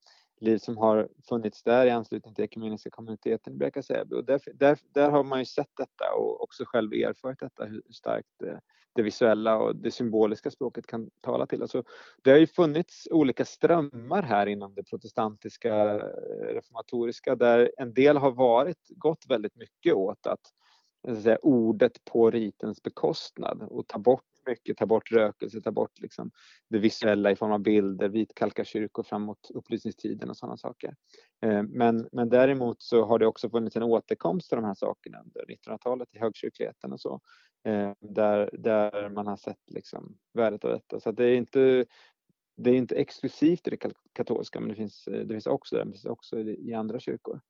liv 0.45 0.59
som 0.59 0.77
har 0.77 1.09
funnits 1.29 1.63
där 1.63 1.87
i 1.87 1.91
anslutning 1.91 2.35
till 2.35 2.45
ekumeniska 2.45 2.91
kommuniteten 2.91 3.53
i 3.53 3.57
Bjärka 3.57 3.83
Säby. 3.83 4.17
Och 4.17 4.25
där, 4.25 4.41
där, 4.55 4.79
där, 4.93 5.11
har 5.11 5.25
man 5.25 5.39
ju 5.39 5.45
sett 5.45 5.71
detta 5.77 6.15
och 6.15 6.43
också 6.43 6.65
själv 6.67 6.93
erfarit 6.93 7.39
detta, 7.41 7.65
hur 7.65 7.83
starkt 7.91 8.29
det, 8.39 8.61
det 8.95 9.03
visuella 9.03 9.57
och 9.57 9.77
det 9.77 9.91
symboliska 9.91 10.51
språket 10.51 10.87
kan 10.87 11.11
tala 11.21 11.47
till. 11.47 11.63
Alltså, 11.63 11.83
det 12.23 12.31
har 12.31 12.39
ju 12.39 12.47
funnits 12.47 13.09
olika 13.11 13.45
strömmar 13.45 14.23
här 14.23 14.47
inom 14.47 14.75
det 14.75 14.83
protestantiska 14.83 15.95
eh, 15.95 16.55
reformatoriska 16.55 17.37
där 17.37 17.71
en 17.79 17.95
del 17.95 18.17
har 18.17 18.31
varit, 18.31 18.89
gått 18.89 19.27
väldigt 19.29 19.57
mycket 19.57 19.95
åt 19.95 20.27
att, 20.27 20.41
att 21.09 21.23
säga, 21.23 21.39
ordet 21.43 22.05
på 22.05 22.31
ritens 22.31 22.83
bekostnad 22.83 23.63
och 23.63 23.87
ta 23.87 23.99
bort 23.99 24.34
mycket, 24.47 24.77
ta 24.77 24.87
bort 24.87 25.13
rökelse, 25.13 25.61
ta 25.61 25.73
bort 25.73 26.01
liksom 26.01 26.31
det 26.71 26.79
visuella 26.79 27.31
i 27.31 27.37
form 27.37 27.53
av 27.53 27.61
bilder, 27.61 28.09
vitkalka 28.09 28.65
kyrkor 28.65 29.03
framåt 29.03 29.51
upplysningstiden 29.55 30.31
och 30.31 30.37
sådana 30.37 30.57
saker. 30.57 30.95
Eh, 31.43 31.63
men, 31.63 32.09
men 32.13 32.29
däremot 32.29 32.83
så 32.83 33.05
har 33.05 33.19
det 33.19 33.27
också 33.27 33.51
funnits 33.51 33.77
en 33.77 33.83
återkomst 33.83 34.49
till 34.49 34.57
de 34.57 34.65
här 34.65 34.75
sakerna 34.75 35.21
under 35.21 35.45
1900-talet 35.45 36.09
i 36.13 36.19
högkyrkligheten 36.19 36.93
och 36.93 37.01
så. 37.01 37.21
Eh, 37.65 37.93
där, 38.01 38.51
där 38.53 39.09
man 39.09 39.27
har 39.27 39.37
sett 39.37 39.71
liksom 39.71 40.19
värdet 40.35 40.65
av 40.65 40.71
detta. 40.71 41.01
Så 41.01 41.13
det 41.13 41.25
är 41.25 41.37
inte 41.37 41.87
det 42.57 42.71
är 42.71 42.75
inte 42.75 42.97
exklusivt 42.97 43.67
i 43.67 43.71
det 43.71 43.93
katolska 44.13 44.61
men 44.61 44.69
det 44.69 44.75
finns, 44.75 45.05
det 45.05 45.29
finns 45.29 45.47
också 45.47 45.77
det 45.77 45.85
finns 45.85 46.05
också 46.05 46.39
i 46.41 46.75
andra 46.75 47.01
kyrkor. 47.01 47.41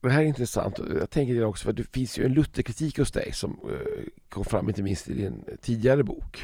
Det 0.00 0.10
här 0.10 0.22
är 0.22 0.26
intressant. 0.26 0.78
Jag 0.78 1.10
tänker 1.10 1.34
det 1.34 1.44
också 1.44 1.64
för 1.64 1.72
det 1.72 1.84
finns 1.84 2.18
ju 2.18 2.24
en 2.24 2.32
Lutherkritik 2.32 2.98
hos 2.98 3.12
dig 3.12 3.32
som 3.32 3.50
eh, 3.50 4.02
kom 4.28 4.44
fram 4.44 4.68
inte 4.68 4.82
minst 4.82 5.08
i 5.08 5.14
din 5.14 5.44
tidigare 5.62 6.04
bok. 6.04 6.42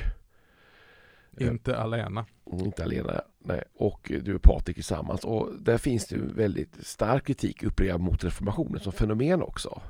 Inte 1.38 1.78
alena. 1.78 2.26
Mm, 2.52 2.64
inte 2.64 2.84
alena, 2.84 3.20
nej. 3.38 3.62
Och 3.74 4.12
du 4.24 4.34
och 4.34 4.42
Patrik 4.42 4.76
tillsammans. 4.76 5.24
Och 5.24 5.48
där 5.60 5.78
finns 5.78 6.06
det 6.06 6.16
väldigt 6.16 6.86
stark 6.86 7.26
kritik 7.26 7.62
upprepad 7.62 8.00
mot 8.00 8.24
reformationen 8.24 8.80
som 8.80 8.92
fenomen 8.92 9.42
också. 9.42 9.82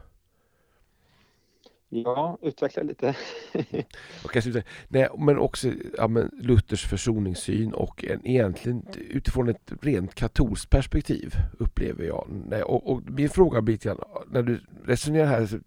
Ja, 1.88 2.38
utveckla 2.42 2.82
lite. 2.82 3.16
kanske, 4.32 4.64
nej, 4.88 5.08
men 5.18 5.38
också 5.38 5.68
ja, 5.96 6.08
men 6.08 6.30
Luthers 6.32 6.86
försoningssyn 6.86 7.72
och 7.72 8.04
en, 8.04 8.26
egentligen 8.26 8.86
utifrån 8.96 9.48
ett 9.48 9.72
rent 9.82 10.14
katolskt 10.14 10.70
perspektiv 10.70 11.34
upplever 11.58 12.04
jag. 12.04 12.26
Nej, 12.48 12.62
och, 12.62 12.90
och 12.90 13.02
min 13.10 13.28
fråga 13.28 13.62
blir 13.62 13.76
till, 13.76 13.94
när 14.26 14.42
du 14.42 14.60
resonerar 14.84 15.26
här 15.26 15.46
så, 15.46 15.58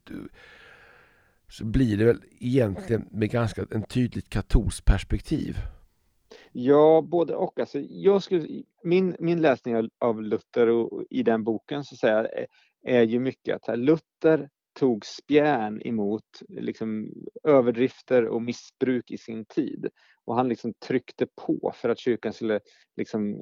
så 1.50 1.66
blir 1.66 1.98
det 1.98 2.06
väl 2.06 2.24
egentligen 2.40 3.08
med 3.12 3.30
ganska 3.30 3.66
en 3.72 3.84
tydligt 3.84 4.30
katolskt 4.30 4.86
perspektiv? 4.86 5.58
Ja, 6.52 7.02
både 7.02 7.36
och. 7.36 7.60
Alltså, 7.60 7.80
jag 7.80 8.24
skulle, 8.24 8.64
min, 8.84 9.16
min 9.20 9.42
läsning 9.42 9.90
av 10.00 10.22
Luther 10.22 10.68
och, 10.68 11.04
i 11.10 11.24
den 11.24 11.44
boken 11.44 11.84
så 11.84 11.96
säga, 11.96 12.18
är, 12.18 12.48
är 12.84 13.02
ju 13.02 13.20
mycket 13.20 13.56
att 13.56 13.68
här, 13.68 13.78
Luther 13.78 14.50
tog 14.80 15.06
spjärn 15.06 15.82
emot 15.86 16.42
liksom, 16.50 17.14
överdrifter 17.44 18.28
och 18.28 18.42
missbruk 18.42 19.12
i 19.12 19.18
sin 19.18 19.46
tid. 19.46 19.90
Och 20.26 20.36
han 20.36 20.50
liksom 20.50 20.74
tryckte 20.74 21.28
på 21.48 21.74
för 21.76 21.90
att 21.90 22.00
kyrkan 22.00 22.34
skulle, 22.34 22.60
liksom, 22.98 23.42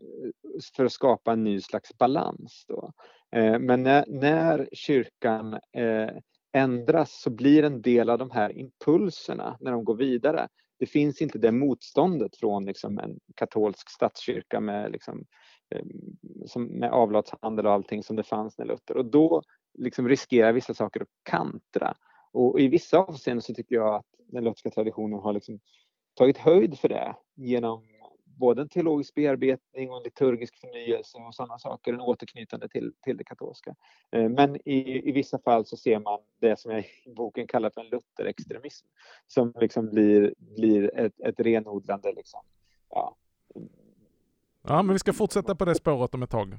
för 0.76 0.86
att 0.86 0.92
skapa 0.92 1.34
en 1.34 1.44
ny 1.44 1.62
slags 1.62 1.98
balans. 1.98 2.66
Då. 2.68 2.92
Eh, 3.36 3.60
men 3.60 3.84
när, 3.84 4.06
när 4.08 4.70
kyrkan 4.72 5.54
eh, 5.54 6.10
ändras 6.54 7.22
så 7.22 7.30
blir 7.30 7.64
en 7.64 7.82
del 7.82 8.10
av 8.10 8.18
de 8.18 8.32
här 8.32 8.58
impulserna 8.58 9.58
när 9.60 9.72
de 9.72 9.86
går 9.86 9.96
vidare, 9.96 10.48
det 10.80 10.86
finns 10.86 11.22
inte 11.22 11.40
det 11.40 11.52
motståndet 11.52 12.38
från 12.38 12.66
liksom, 12.66 13.00
en 13.00 13.20
katolsk 13.36 13.90
statskyrka 13.90 14.60
med, 14.60 14.92
liksom, 14.92 15.26
eh, 15.76 15.86
med 16.60 16.92
avlatshandel 16.92 17.68
och 17.68 17.74
allting 17.74 18.04
som 18.04 18.16
det 18.16 18.24
fanns 18.24 18.58
när 18.58 18.66
Luther. 18.66 18.98
Och 18.98 19.06
då 19.06 19.42
liksom 19.78 20.10
riskerar 20.10 20.54
vissa 20.54 20.74
saker 20.74 21.02
att 21.02 21.08
kantra. 21.24 21.94
Och 22.32 22.60
i 22.60 22.68
vissa 22.68 22.98
avseenden 22.98 23.42
så 23.42 23.54
tycker 23.54 23.76
jag 23.76 23.96
att 23.96 24.06
den 24.18 24.44
lutherska 24.44 24.70
traditionen 24.70 25.20
har 25.20 25.34
liksom 25.34 25.60
tagit 26.14 26.38
höjd 26.38 26.80
för 26.80 26.90
det 26.90 27.16
genom 27.36 27.84
både 28.40 28.62
en 28.62 28.70
teologisk 28.70 29.16
bearbetning 29.16 29.92
och 29.92 29.98
en 29.98 30.04
liturgisk 30.04 30.60
förnyelse 30.60 31.18
och 31.18 31.36
sådana 31.36 31.60
saker, 31.60 31.94
en 31.94 32.02
återknytande 32.02 32.70
till, 32.70 32.94
till 33.04 33.18
det 33.18 33.24
katolska. 33.24 33.76
Eh, 34.12 34.30
men 34.30 34.56
i, 34.56 35.10
i 35.10 35.12
vissa 35.12 35.40
fall 35.40 35.66
så 35.66 35.78
ser 35.78 36.00
man 36.00 36.20
det 36.42 36.60
som 36.60 36.72
jag 36.72 36.82
i 37.06 37.14
boken 37.16 37.48
kallar 37.48 37.70
för 37.70 37.82
en 37.82 37.88
Lutherextremism 37.88 38.88
som 39.28 39.54
liksom 39.60 39.90
blir, 39.90 40.34
blir 40.38 40.98
ett, 40.98 41.20
ett 41.20 41.40
renodlande 41.40 42.14
liksom, 42.14 42.42
ja. 42.90 43.16
Ja, 44.68 44.82
men 44.84 44.94
vi 44.94 45.00
ska 45.00 45.14
fortsätta 45.14 45.56
på 45.56 45.66
det 45.66 45.76
spåret 45.76 46.14
om 46.14 46.24
ett 46.24 46.30
tag. 46.30 46.58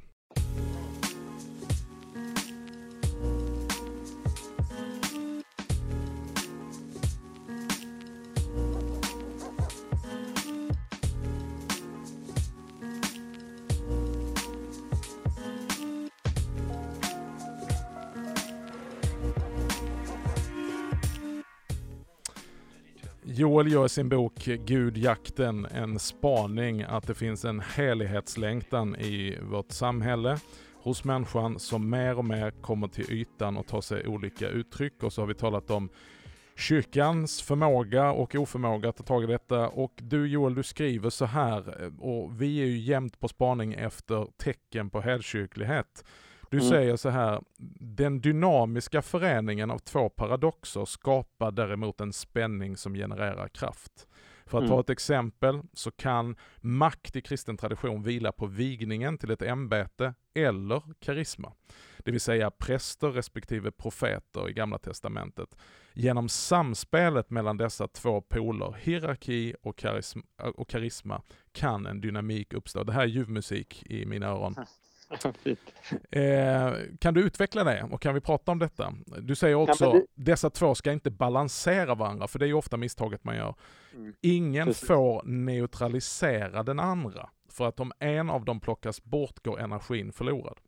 Joel 23.38 23.72
gör 23.72 23.86
i 23.86 23.88
sin 23.88 24.08
bok 24.08 24.44
Gudjakten 24.44 25.66
en 25.66 25.98
spaning 25.98 26.82
att 26.82 27.06
det 27.06 27.14
finns 27.14 27.44
en 27.44 27.60
helighetslängtan 27.60 28.96
i 28.96 29.38
vårt 29.42 29.72
samhälle 29.72 30.38
hos 30.82 31.04
människan 31.04 31.58
som 31.58 31.90
mer 31.90 32.18
och 32.18 32.24
mer 32.24 32.50
kommer 32.50 32.88
till 32.88 33.12
ytan 33.12 33.56
och 33.56 33.66
tar 33.66 33.80
sig 33.80 34.06
olika 34.06 34.48
uttryck. 34.48 35.02
Och 35.02 35.12
så 35.12 35.22
har 35.22 35.26
vi 35.26 35.34
talat 35.34 35.70
om 35.70 35.88
kyrkans 36.56 37.42
förmåga 37.42 38.12
och 38.12 38.34
oförmåga 38.34 38.88
att 38.88 38.96
ta 38.96 39.04
tag 39.04 39.24
i 39.24 39.26
detta. 39.26 39.68
Och 39.68 39.92
du 39.96 40.28
Joel, 40.28 40.54
du 40.54 40.62
skriver 40.62 41.10
så 41.10 41.24
här, 41.24 41.84
eh, 41.84 41.92
och 42.00 42.42
vi 42.42 42.62
är 42.62 42.66
ju 42.66 42.78
jämt 42.78 43.20
på 43.20 43.28
spaning 43.28 43.74
efter 43.74 44.26
tecken 44.36 44.90
på 44.90 45.00
helkyrklighet. 45.00 46.04
Du 46.50 46.56
mm. 46.56 46.68
säger 46.68 46.96
så 46.96 47.08
här, 47.08 47.42
den 47.80 48.20
dynamiska 48.20 49.02
föreningen 49.02 49.70
av 49.70 49.78
två 49.78 50.08
paradoxer 50.08 50.84
skapar 50.84 51.50
däremot 51.50 52.00
en 52.00 52.12
spänning 52.12 52.76
som 52.76 52.94
genererar 52.94 53.48
kraft. 53.48 54.08
För 54.46 54.58
att 54.58 54.64
mm. 54.64 54.70
ta 54.70 54.80
ett 54.80 54.90
exempel 54.90 55.60
så 55.72 55.90
kan 55.90 56.36
makt 56.56 57.16
i 57.16 57.20
kristen 57.20 57.56
tradition 57.56 58.02
vila 58.02 58.32
på 58.32 58.46
vigningen 58.46 59.18
till 59.18 59.30
ett 59.30 59.42
ämbete 59.42 60.14
eller 60.34 60.82
karisma. 61.00 61.52
Det 61.98 62.10
vill 62.10 62.20
säga 62.20 62.50
präster 62.50 63.10
respektive 63.10 63.70
profeter 63.70 64.50
i 64.50 64.52
Gamla 64.52 64.78
Testamentet. 64.78 65.56
Genom 65.92 66.28
samspelet 66.28 67.30
mellan 67.30 67.56
dessa 67.56 67.88
två 67.88 68.20
poler, 68.20 68.76
hierarki 68.80 69.54
och 69.62 69.78
karisma, 69.78 70.22
och 70.54 70.68
karisma 70.68 71.22
kan 71.52 71.86
en 71.86 72.00
dynamik 72.00 72.52
uppstå. 72.52 72.84
Det 72.84 72.92
här 72.92 73.02
är 73.02 73.06
ljuvmusik 73.06 73.82
i 73.86 74.06
mina 74.06 74.26
öron. 74.26 74.54
eh, 76.10 76.72
kan 77.00 77.14
du 77.14 77.22
utveckla 77.22 77.64
det 77.64 77.88
och 77.90 78.02
kan 78.02 78.14
vi 78.14 78.20
prata 78.20 78.52
om 78.52 78.58
detta? 78.58 78.94
Du 79.20 79.34
säger 79.34 79.54
också, 79.54 79.84
ja, 79.84 79.92
det... 79.92 80.06
dessa 80.14 80.50
två 80.50 80.74
ska 80.74 80.92
inte 80.92 81.10
balansera 81.10 81.94
varandra, 81.94 82.28
för 82.28 82.38
det 82.38 82.44
är 82.44 82.48
ju 82.48 82.54
ofta 82.54 82.76
misstaget 82.76 83.24
man 83.24 83.36
gör. 83.36 83.54
Mm. 83.94 84.14
Ingen 84.20 84.66
Precis. 84.66 84.86
får 84.86 85.22
neutralisera 85.24 86.62
den 86.62 86.80
andra, 86.80 87.30
för 87.50 87.68
att 87.68 87.80
om 87.80 87.92
en 87.98 88.30
av 88.30 88.44
dem 88.44 88.60
plockas 88.60 89.04
bort 89.04 89.44
går 89.44 89.60
energin 89.60 90.12
förlorad. 90.12 90.58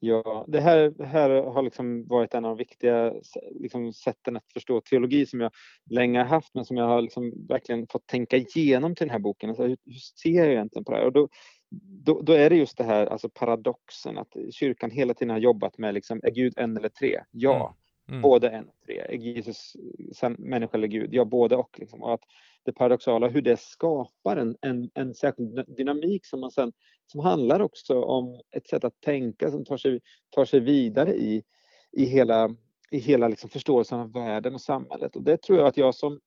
Ja, 0.00 0.44
det 0.48 0.60
här, 0.60 0.92
det 0.98 1.06
här 1.06 1.30
har 1.30 1.62
liksom 1.62 2.06
varit 2.06 2.34
en 2.34 2.44
av 2.44 2.50
de 2.50 2.58
viktiga 2.58 3.14
liksom, 3.50 3.92
sätten 3.92 4.36
att 4.36 4.52
förstå 4.52 4.80
teologi 4.80 5.26
som 5.26 5.40
jag 5.40 5.52
länge 5.90 6.18
har 6.18 6.26
haft, 6.26 6.54
men 6.54 6.64
som 6.64 6.76
jag 6.76 6.86
har 6.86 7.02
liksom 7.02 7.46
verkligen 7.48 7.86
fått 7.86 8.06
tänka 8.06 8.36
igenom 8.36 8.94
till 8.94 9.06
den 9.06 9.12
här 9.12 9.18
boken. 9.18 9.50
Alltså, 9.50 9.62
hur, 9.62 9.76
hur 9.84 9.92
ser 10.22 10.30
jag 10.30 10.52
egentligen 10.52 10.84
på 10.84 10.92
det 10.92 10.98
här? 10.98 11.06
Och 11.06 11.12
då, 11.12 11.28
då, 11.82 12.22
då, 12.22 12.32
är 12.32 12.50
det 12.50 12.56
just 12.56 12.78
det 12.78 12.84
här, 12.84 13.06
alltså 13.06 13.28
paradoxen, 13.28 14.18
att 14.18 14.36
kyrkan 14.50 14.90
hela 14.90 15.14
tiden 15.14 15.30
har 15.30 15.38
jobbat 15.38 15.78
med 15.78 15.94
liksom, 15.94 16.20
är 16.22 16.30
Gud 16.30 16.52
en 16.56 16.76
eller 16.76 16.88
tre? 16.88 17.20
Ja, 17.30 17.56
mm. 17.56 17.76
Mm. 18.08 18.22
både 18.22 18.48
en 18.48 18.68
och 18.68 18.80
tre. 18.86 18.98
Är 18.98 19.16
Jesus 19.16 19.76
människa 20.38 20.76
eller 20.76 20.88
Gud? 20.88 21.14
Ja, 21.14 21.24
både 21.24 21.56
och. 21.56 21.78
Liksom. 21.78 22.02
och 22.02 22.14
att 22.14 22.20
det 22.64 22.72
paradoxala, 22.72 23.28
hur 23.28 23.42
det 23.42 23.60
skapar 23.60 24.36
en, 24.36 24.56
en, 24.60 24.90
en 24.94 25.14
särskild 25.14 25.76
dynamik 25.76 26.26
som 26.26 26.40
man 26.40 26.50
sen 26.50 26.72
som 27.06 27.20
handlar 27.20 27.60
också 27.60 28.02
om 28.02 28.40
ett 28.50 28.66
sätt 28.66 28.84
att 28.84 29.00
tänka 29.00 29.50
som 29.50 29.64
tar 29.64 29.76
sig, 29.76 30.00
tar 30.30 30.44
sig 30.44 30.60
vidare 30.60 31.14
i, 31.14 31.42
i 31.92 32.04
hela, 32.04 32.56
i 32.90 32.98
hela 32.98 33.28
liksom 33.28 33.50
förståelsen 33.50 34.00
av 34.00 34.12
världen 34.12 34.54
och 34.54 34.60
samhället. 34.60 35.16
Och 35.16 35.22
det 35.22 35.42
tror 35.42 35.58
jag 35.58 35.68
att 35.68 35.76
jag 35.76 35.94
som, 35.94 36.20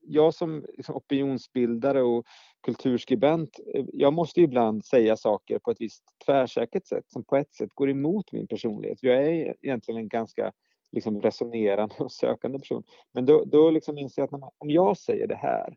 jag 0.00 0.34
som 0.34 0.64
liksom 0.76 0.96
opinionsbildare 0.96 2.02
och 2.02 2.26
kulturskribent, 2.62 3.60
jag 3.92 4.12
måste 4.12 4.40
ibland 4.40 4.84
säga 4.84 5.16
saker 5.16 5.58
på 5.58 5.70
ett 5.70 5.80
visst 5.80 6.04
tvärsäkert 6.26 6.86
sätt 6.86 7.04
som 7.06 7.24
på 7.24 7.36
ett 7.36 7.54
sätt 7.54 7.70
går 7.74 7.90
emot 7.90 8.32
min 8.32 8.46
personlighet. 8.46 8.98
Jag 9.02 9.16
är 9.16 9.54
egentligen 9.62 10.00
en 10.00 10.08
ganska 10.08 10.52
liksom 10.92 11.22
resonerande 11.22 11.94
och 11.98 12.12
sökande 12.12 12.58
person. 12.58 12.82
Men 13.12 13.26
då, 13.26 13.44
då 13.44 13.70
liksom 13.70 13.98
inser 13.98 14.22
jag 14.22 14.34
att 14.34 14.52
om 14.58 14.70
jag 14.70 14.96
säger 14.96 15.26
det 15.26 15.36
här, 15.36 15.76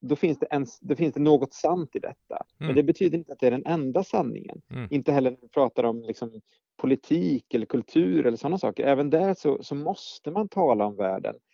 då 0.00 0.16
finns 0.16 0.38
det, 0.38 0.46
en, 0.46 0.66
då 0.80 0.96
finns 0.96 1.14
det 1.14 1.20
något 1.20 1.54
sant 1.54 1.96
i 1.96 1.98
detta. 1.98 2.36
Mm. 2.36 2.66
Men 2.66 2.74
det 2.74 2.82
betyder 2.82 3.18
inte 3.18 3.32
att 3.32 3.40
det 3.40 3.46
är 3.46 3.50
den 3.50 3.66
enda 3.66 4.04
sanningen. 4.04 4.60
Mm. 4.70 4.88
Inte 4.90 5.12
heller 5.12 5.30
när 5.30 5.38
vi 5.40 5.48
pratar 5.48 5.84
om 5.84 6.02
liksom 6.02 6.40
politik 6.76 7.54
eller 7.54 7.66
kultur 7.66 8.26
eller 8.26 8.36
sådana 8.36 8.58
saker. 8.58 8.84
Även 8.84 9.10
där 9.10 9.34
så, 9.34 9.62
så 9.62 9.74
måste 9.74 10.30
man 10.30 10.48
tala 10.48 10.86
om 10.86 10.96
världen 10.96 11.34
eh, 11.34 11.47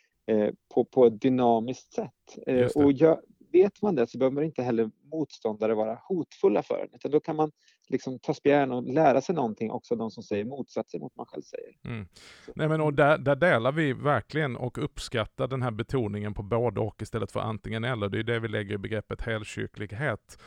på, 0.74 0.84
på 0.84 1.06
ett 1.06 1.20
dynamiskt 1.20 1.92
sätt. 1.92 2.38
Eh, 2.46 2.66
och 2.74 2.92
jag, 2.92 3.18
vet 3.54 3.82
man 3.82 3.94
det 3.94 4.06
så 4.06 4.18
behöver 4.18 4.42
inte 4.42 4.62
heller 4.62 4.90
motståndare 5.12 5.74
vara 5.74 5.98
hotfulla 6.02 6.62
för 6.62 6.78
en, 6.78 6.88
utan 6.94 7.10
då 7.10 7.20
kan 7.20 7.36
man 7.36 7.52
liksom 7.88 8.18
ta 8.18 8.34
spjärn 8.34 8.72
och 8.72 8.82
lära 8.82 9.20
sig 9.20 9.34
någonting 9.34 9.70
också, 9.70 9.96
de 9.96 10.10
som 10.10 10.22
säger 10.22 10.44
motsatsen 10.44 11.00
mot 11.00 11.16
man 11.16 11.26
själv 11.26 11.42
säger. 11.42 11.72
Mm. 11.84 12.06
Nej 12.54 12.68
men 12.68 12.80
och 12.80 12.94
där, 12.94 13.18
där, 13.18 13.36
delar 13.36 13.72
vi 13.72 13.92
verkligen 13.92 14.56
och 14.56 14.84
uppskattar 14.84 15.48
den 15.48 15.62
här 15.62 15.70
betoningen 15.70 16.34
på 16.34 16.42
både 16.42 16.80
och 16.80 17.02
istället 17.02 17.32
för 17.32 17.40
antingen 17.40 17.84
eller. 17.84 18.08
Det 18.08 18.18
är 18.18 18.22
det 18.22 18.40
vi 18.40 18.48
lägger 18.48 18.74
i 18.74 18.78
begreppet 18.78 19.22
helkyrklighet 19.22 20.38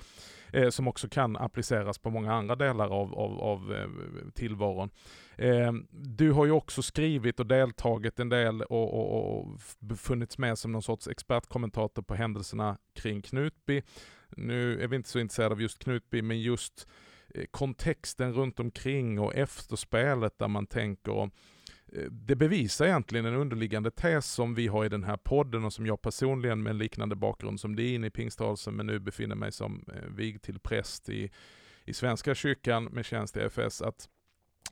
eh, 0.54 0.70
som 0.70 0.88
också 0.88 1.10
kan 1.10 1.38
appliceras 1.38 1.98
på 1.98 2.10
många 2.10 2.34
andra 2.34 2.56
delar 2.56 2.90
av, 2.90 3.16
av, 3.16 3.40
av 3.40 3.74
eh, 3.74 3.88
tillvaron. 4.34 4.90
Eh, 5.36 5.74
du 5.92 6.32
har 6.32 6.46
ju 6.46 6.52
också 6.52 6.82
skrivit 6.82 7.40
och 7.40 7.46
deltagit 7.46 8.20
en 8.20 8.30
del 8.30 8.62
och, 8.62 8.94
och, 8.94 9.40
och 9.40 9.62
funnits 10.00 10.38
med 10.38 10.58
som 10.58 10.72
någon 10.72 10.84
sorts 10.84 11.08
expertkommentator 11.08 12.02
på 12.02 12.16
händelserna 12.16 12.78
kring 12.96 13.22
Knutby. 13.22 13.82
Nu 14.30 14.82
är 14.82 14.88
vi 14.88 14.96
inte 14.96 15.10
så 15.10 15.20
intresserade 15.20 15.54
av 15.54 15.62
just 15.62 15.80
Knutby, 15.80 16.22
men 16.22 16.42
just 16.42 16.88
eh, 17.36 17.46
kontexten 17.52 18.34
runt 18.34 18.60
omkring 18.60 19.20
och 19.20 19.36
efterspelet 19.36 20.40
där 20.40 20.48
man 20.48 20.68
tänker 20.68 21.12
Eh, 21.22 21.30
Eh, 21.93 22.04
det 22.12 22.36
bevisar 22.36 22.86
egentligen 22.86 23.26
en 23.26 23.36
underliggande 23.36 23.91
tes 23.91 24.32
som 24.32 24.56
vi 24.56 24.67
har 24.67 24.86
i 24.86 24.89
den 24.89 25.04
här 25.04 25.17
podden 25.17 25.65
och 25.65 25.73
som 25.73 25.86
jag 25.86 26.02
personligen 26.02 26.63
med 26.63 26.69
en 26.69 26.78
liknande 26.78 27.15
bakgrund 27.15 27.60
som 27.60 27.76
din 27.76 28.04
i 28.04 28.10
pingströrelsen 28.10 28.76
men 28.76 28.86
nu 28.86 29.00
befinner 29.00 29.36
mig 29.36 29.52
som 29.52 29.86
vigd 29.88 30.17
vig 30.17 30.41
till 30.41 30.60
präst 30.60 31.10
i, 31.10 31.32
i 31.86 31.93
Svenska 31.93 32.36
kyrkan 32.36 32.86
med 32.86 33.06
tjänst 33.06 33.38
i 33.38 33.39
FS 33.39 33.82
att 33.82 34.10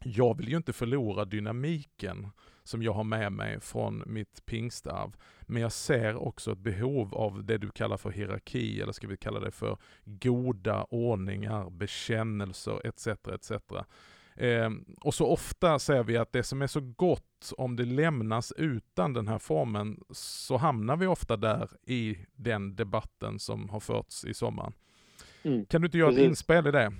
jag 0.03 0.37
vill 0.37 0.49
ju 0.49 0.57
inte 0.57 0.73
förlora 0.73 1.25
dynamiken 1.25 2.29
som 2.63 2.83
jag 2.83 2.93
har 2.93 3.03
med 3.03 3.31
mig 3.31 3.59
från 3.59 4.03
mitt 4.05 4.45
pingstarv. 4.45 5.15
Men 5.41 5.61
jag 5.61 5.71
ser 5.71 6.15
också 6.15 6.51
ett 6.51 6.57
behov 6.57 7.15
av 7.15 7.45
det 7.45 7.57
du 7.57 7.69
kallar 7.69 7.97
för 7.97 8.11
hierarki, 8.11 8.81
eller 8.81 8.91
ska 8.91 9.07
vi 9.07 9.17
kalla 9.17 9.39
det 9.39 9.51
för 9.51 9.77
goda 10.05 10.83
ordningar, 10.83 11.69
bekännelser 11.69 12.87
etc. 12.87 13.07
etc. 13.07 13.51
Eh, 14.35 14.69
och 15.01 15.13
så 15.13 15.27
ofta 15.27 15.79
säger 15.79 16.03
vi 16.03 16.17
att 16.17 16.31
det 16.31 16.43
som 16.43 16.61
är 16.61 16.67
så 16.67 16.79
gott, 16.81 17.53
om 17.57 17.75
det 17.75 17.85
lämnas 17.85 18.53
utan 18.57 19.13
den 19.13 19.27
här 19.27 19.39
formen, 19.39 20.03
så 20.09 20.57
hamnar 20.57 20.97
vi 20.97 21.07
ofta 21.07 21.37
där 21.37 21.69
i 21.87 22.17
den 22.35 22.75
debatten 22.75 23.39
som 23.39 23.69
har 23.69 23.79
förts 23.79 24.25
i 24.25 24.33
sommaren. 24.33 24.73
Mm. 25.43 25.65
Kan 25.65 25.81
du 25.81 25.85
inte 25.87 25.97
göra 25.97 26.11
ett 26.11 26.17
inspel 26.17 26.67
i 26.67 26.71
det? 26.71 26.91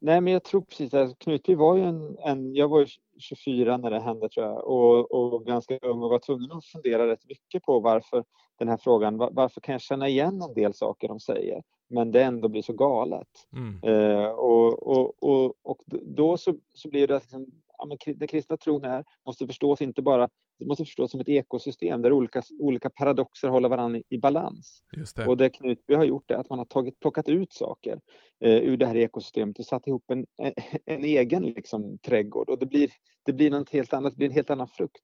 Nej, 0.00 0.20
men 0.20 0.32
jag 0.32 0.44
tror 0.44 0.60
precis 0.60 0.94
att 0.94 1.18
Knutby 1.18 1.54
var 1.54 1.76
ju 1.76 1.82
en, 1.82 2.18
en, 2.18 2.54
jag 2.54 2.68
var 2.68 2.86
24 3.18 3.76
när 3.76 3.90
det 3.90 4.00
hände 4.00 4.28
tror 4.28 4.46
jag 4.46 4.66
och, 4.66 5.12
och 5.12 5.46
ganska 5.46 5.78
ung 5.78 6.02
och 6.02 6.10
var 6.10 6.18
tvungen 6.18 6.52
att 6.52 6.64
fundera 6.64 7.06
rätt 7.06 7.28
mycket 7.28 7.62
på 7.62 7.80
varför 7.80 8.24
den 8.58 8.68
här 8.68 8.76
frågan, 8.76 9.16
varför 9.16 9.60
kan 9.60 9.72
jag 9.72 9.82
känna 9.82 10.08
igen 10.08 10.42
en 10.42 10.54
del 10.54 10.74
saker 10.74 11.08
de 11.08 11.20
säger? 11.20 11.62
Men 11.88 12.12
det 12.12 12.22
ändå 12.22 12.48
blir 12.48 12.62
så 12.62 12.72
galet. 12.72 13.28
Mm. 13.52 13.82
Eh, 13.82 14.28
och, 14.28 14.86
och, 14.86 15.22
och, 15.22 15.54
och 15.62 15.82
då 16.02 16.36
så, 16.36 16.54
så 16.72 16.88
blir 16.88 17.06
det 17.06 17.14
liksom, 17.14 17.46
ja, 17.78 17.96
den 18.14 18.28
kristna 18.28 18.56
tron 18.56 18.84
är, 18.84 19.04
måste 19.26 19.46
förstås 19.46 19.82
inte 19.82 20.02
bara 20.02 20.28
det 20.58 20.66
måste 20.66 20.84
förstås 20.84 21.10
som 21.10 21.20
ett 21.20 21.28
ekosystem 21.28 22.02
där 22.02 22.12
olika, 22.12 22.42
olika 22.58 22.90
paradoxer 22.90 23.48
håller 23.48 23.68
varandra 23.68 24.00
i 24.08 24.18
balans. 24.18 24.82
Det. 25.16 25.26
Och 25.26 25.36
det 25.36 25.48
Knutby 25.48 25.94
har 25.94 26.04
gjort 26.04 26.30
är 26.30 26.34
att 26.34 26.50
man 26.50 26.58
har 26.58 26.66
tagit, 26.66 27.00
plockat 27.00 27.28
ut 27.28 27.52
saker 27.52 28.00
eh, 28.40 28.56
ur 28.56 28.76
det 28.76 28.86
här 28.86 28.96
ekosystemet 28.96 29.58
och 29.58 29.66
satt 29.66 29.86
ihop 29.86 30.10
en, 30.10 30.26
en, 30.36 30.52
en 30.84 31.04
egen 31.04 31.42
liksom, 31.42 31.98
trädgård 31.98 32.48
och 32.48 32.58
det 32.58 32.66
blir, 32.66 32.90
det 33.24 33.32
blir 33.32 33.50
något 33.50 33.70
helt 33.70 33.92
annat, 33.92 34.12
det 34.12 34.16
blir 34.16 34.28
en 34.28 34.34
helt 34.34 34.50
annan 34.50 34.68
frukt. 34.68 35.02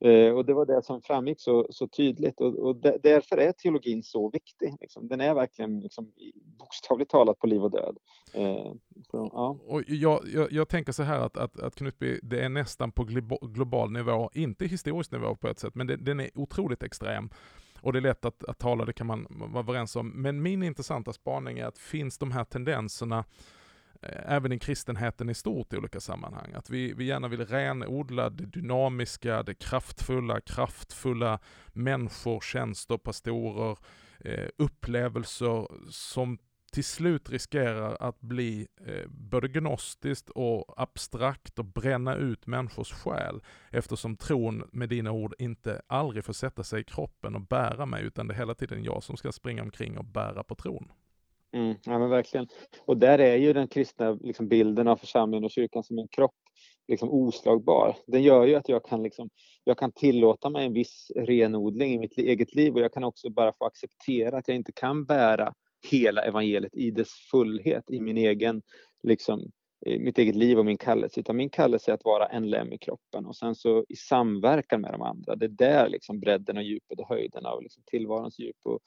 Eh, 0.00 0.32
och 0.32 0.44
det 0.46 0.54
var 0.54 0.66
det 0.66 0.82
som 0.82 1.02
framgick 1.02 1.40
så, 1.40 1.66
så 1.70 1.88
tydligt 1.88 2.40
och, 2.40 2.58
och 2.58 2.76
därför 2.76 3.36
är 3.36 3.52
teologin 3.52 4.02
så 4.02 4.30
viktig. 4.30 4.76
Liksom. 4.80 5.08
Den 5.08 5.20
är 5.20 5.34
verkligen 5.34 5.80
liksom, 5.80 6.12
bokstavligt 6.58 7.10
talat 7.10 7.38
på 7.38 7.46
liv 7.46 7.64
och 7.64 7.70
död. 7.70 7.96
Eh, 8.34 8.72
så, 9.10 9.30
ja. 9.32 9.58
och 9.66 9.82
jag, 9.86 10.20
jag, 10.34 10.52
jag, 10.52 10.68
tänker 10.68 10.92
så 10.92 11.02
här 11.02 11.20
att, 11.20 11.36
att, 11.36 11.60
att 11.60 11.74
Knutby, 11.74 12.20
det 12.22 12.40
är 12.40 12.48
nästan 12.48 12.92
på 12.92 13.04
global 13.42 13.90
nivå, 13.90 14.30
inte 14.34 14.66
historisk 14.66 15.12
nivå 15.12 15.34
på 15.34 15.48
ett 15.48 15.58
sätt, 15.58 15.74
men 15.74 15.86
det, 15.86 15.96
den 15.96 16.20
är 16.20 16.30
otroligt 16.34 16.82
extrem. 16.82 17.30
Och 17.80 17.92
det 17.92 17.98
är 17.98 18.00
lätt 18.00 18.24
att, 18.24 18.44
att 18.44 18.58
tala, 18.58 18.84
det 18.84 18.92
kan 18.92 19.06
man 19.06 19.26
vara 19.30 19.62
överens 19.62 19.96
om. 19.96 20.08
Men 20.08 20.42
min 20.42 20.62
intressanta 20.62 21.12
spaning 21.12 21.58
är 21.58 21.66
att 21.66 21.78
finns 21.78 22.18
de 22.18 22.30
här 22.30 22.44
tendenserna 22.44 23.18
Eh, 23.18 23.24
Eh, 24.02 24.32
även 24.32 24.52
i 24.52 24.58
kristenheten 24.58 25.30
i 25.30 25.34
stort 25.34 25.72
i 25.72 25.76
olika 25.76 26.00
sammanhang. 26.00 26.52
Att 26.54 26.70
vi, 26.70 26.92
vi 26.92 27.04
gärna 27.04 27.28
vill 27.28 27.46
renodla 27.46 28.30
det 28.30 28.46
dynamiska, 28.46 29.42
det 29.42 29.54
kraftfulla, 29.54 30.40
kraftfulla 30.40 31.38
människor, 31.72 32.40
tjänster, 32.40 32.96
pastorer, 32.98 33.78
eh, 34.20 34.48
upplevelser 34.58 35.68
som 35.90 36.38
till 36.72 36.84
slut 36.84 37.30
riskerar 37.30 37.96
att 38.00 38.20
bli 38.20 38.66
eh, 38.86 39.08
både 39.08 39.48
gnostiskt 39.48 40.30
och 40.30 40.82
abstrakt 40.82 41.58
och 41.58 41.64
bränna 41.64 42.14
ut 42.14 42.46
människors 42.46 42.92
själ 42.92 43.42
eftersom 43.70 44.16
tron 44.16 44.68
med 44.72 44.88
dina 44.88 45.10
ord 45.10 45.34
inte 45.38 45.82
aldrig 45.86 46.24
får 46.24 46.32
sätta 46.32 46.64
sig 46.64 46.80
i 46.80 46.84
kroppen 46.84 47.34
och 47.34 47.40
bära 47.40 47.86
mig 47.86 48.04
utan 48.04 48.26
det 48.26 48.34
är 48.34 48.38
hela 48.38 48.54
tiden 48.54 48.84
jag 48.84 49.02
som 49.02 49.16
ska 49.16 49.32
springa 49.32 49.62
omkring 49.62 49.98
och 49.98 50.04
bära 50.04 50.42
på 50.42 50.54
tron. 50.54 50.92
Mm, 51.52 51.76
ja, 51.84 51.98
men 51.98 52.10
verkligen. 52.10 52.46
Och 52.80 52.96
där 52.96 53.18
är 53.18 53.36
ju 53.36 53.52
den 53.52 53.68
kristna 53.68 54.12
liksom, 54.12 54.48
bilden 54.48 54.88
av 54.88 54.96
församlingen 54.96 55.44
och 55.44 55.50
kyrkan 55.50 55.84
som 55.84 55.98
en 55.98 56.08
kropp 56.08 56.34
liksom, 56.88 57.10
oslagbar. 57.10 57.96
Den 58.06 58.22
gör 58.22 58.46
ju 58.46 58.54
att 58.54 58.68
jag 58.68 58.84
kan, 58.84 59.02
liksom, 59.02 59.30
jag 59.64 59.78
kan 59.78 59.92
tillåta 59.92 60.50
mig 60.50 60.66
en 60.66 60.72
viss 60.72 61.12
renodling 61.16 61.94
i 61.94 61.98
mitt 61.98 62.18
eget 62.18 62.54
liv 62.54 62.74
och 62.74 62.80
jag 62.80 62.92
kan 62.92 63.04
också 63.04 63.30
bara 63.30 63.52
få 63.52 63.64
acceptera 63.64 64.38
att 64.38 64.48
jag 64.48 64.56
inte 64.56 64.72
kan 64.72 65.04
bära 65.04 65.54
hela 65.90 66.22
evangeliet 66.22 66.74
i 66.74 66.90
dess 66.90 67.10
fullhet 67.30 67.90
i 67.90 68.00
min 68.00 68.16
egen, 68.16 68.62
liksom, 69.02 69.50
mitt 69.86 70.18
eget 70.18 70.36
liv 70.36 70.58
och 70.58 70.64
min 70.64 70.78
kallelse, 70.78 71.20
utan 71.20 71.36
min 71.36 71.50
kallelse 71.50 71.90
är 71.90 71.94
att 71.94 72.04
vara 72.04 72.26
en 72.26 72.50
lem 72.50 72.72
i 72.72 72.78
kroppen 72.78 73.26
och 73.26 73.36
sen 73.36 73.54
så 73.54 73.84
i 73.88 73.96
samverkan 73.96 74.80
med 74.80 74.92
de 74.92 75.02
andra. 75.02 75.36
Det 75.36 75.46
är 75.46 75.48
där 75.48 75.88
liksom 75.88 76.20
bredden 76.20 76.56
och 76.56 76.62
djupet 76.62 77.00
och 77.00 77.08
höjden 77.08 77.46
av 77.46 77.62
liksom 77.62 77.82
tillvarons 77.86 78.38
djup 78.38 78.56
och 78.64 78.80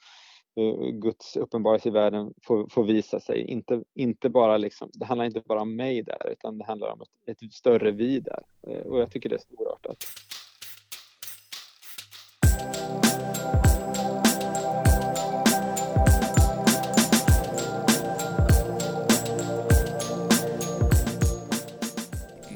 Eh, 0.55 0.91
Guds 0.91 1.37
uppenbarelse 1.37 1.89
i 1.89 1.91
världen 1.91 2.33
får, 2.43 2.67
får, 2.69 2.83
visa 2.83 3.19
sig. 3.19 3.41
Inte, 3.41 3.83
inte 3.95 4.29
bara 4.29 4.57
liksom, 4.57 4.89
det 4.93 5.05
handlar 5.05 5.25
inte 5.25 5.41
bara 5.45 5.61
om 5.61 5.75
mig 5.75 6.03
där 6.03 6.31
utan 6.31 6.57
det 6.57 6.65
handlar 6.65 6.91
om 6.91 7.01
ett, 7.01 7.43
ett 7.43 7.53
större 7.53 7.91
vi 7.91 8.19
där. 8.19 8.43
Eh, 8.67 8.87
och 8.87 8.99
jag 8.99 9.11
tycker 9.11 9.29
det 9.29 9.35
är 9.35 9.39
storartat. 9.39 9.97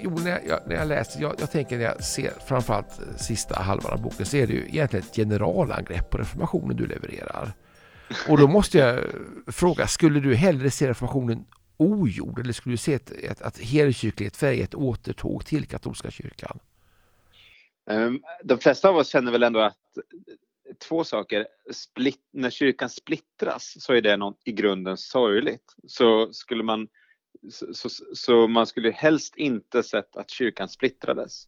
Jo, 0.03 0.11
när 0.23 0.41
jag, 0.47 0.59
när 0.67 0.75
jag 0.75 0.87
läser, 0.87 1.21
jag, 1.21 1.35
jag, 1.39 1.51
tänker 1.51 1.77
när 1.77 1.85
jag 1.85 2.03
ser 2.03 2.31
framförallt 2.47 2.99
sista 3.17 3.61
halvan 3.61 3.93
av 3.93 4.01
boken 4.01 4.25
så 4.25 4.37
är 4.37 4.47
det 4.47 4.53
ju 4.53 4.67
egentligen 4.67 5.05
ett 5.05 5.15
generalangrepp 5.15 6.09
på 6.09 6.17
reformationen 6.17 6.77
du 6.77 6.87
levererar. 6.87 7.53
Och 8.29 8.37
då 8.37 8.47
måste 8.47 8.77
jag 8.77 9.03
fråga, 9.47 9.87
skulle 9.87 10.19
du 10.19 10.35
hellre 10.35 10.71
se 10.71 10.89
reformationen 10.89 11.45
ogjord 11.77 12.39
eller 12.39 12.53
skulle 12.53 12.73
du 12.73 12.77
se 12.77 12.93
ett, 12.93 13.11
ett, 13.11 13.41
att 13.41 13.57
helkyrklighet 13.57 14.43
är 14.43 14.63
ett 14.63 14.75
återtåg 14.75 15.45
till 15.45 15.65
katolska 15.65 16.11
kyrkan? 16.11 16.59
Ehm, 17.89 18.21
de 18.43 18.57
flesta 18.59 18.89
av 18.89 18.97
oss 18.97 19.07
känner 19.07 19.31
väl 19.31 19.43
ändå 19.43 19.59
att 19.59 19.77
två 20.87 21.03
saker. 21.03 21.47
Split, 21.71 22.21
när 22.31 22.49
kyrkan 22.49 22.89
splittras 22.89 23.75
så 23.79 23.93
är 23.93 24.01
det 24.01 24.17
något 24.17 24.41
i 24.43 24.51
grunden 24.51 24.97
sorgligt. 24.97 25.75
Så 25.87 26.33
skulle 26.33 26.63
man 26.63 26.87
så, 27.49 27.73
så, 27.73 27.89
så 28.13 28.47
man 28.47 28.67
skulle 28.67 28.91
helst 28.91 29.35
inte 29.35 29.83
sett 29.83 30.15
att 30.15 30.29
kyrkan 30.29 30.69
splittrades. 30.69 31.47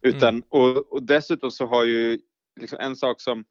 Utan, 0.00 0.28
mm. 0.28 0.42
och, 0.48 0.92
och 0.92 1.02
dessutom 1.02 1.50
så 1.50 1.66
har 1.66 1.84
ju 1.84 2.18
liksom 2.60 2.78
en 2.80 2.96
sak 2.96 3.20
som 3.20 3.44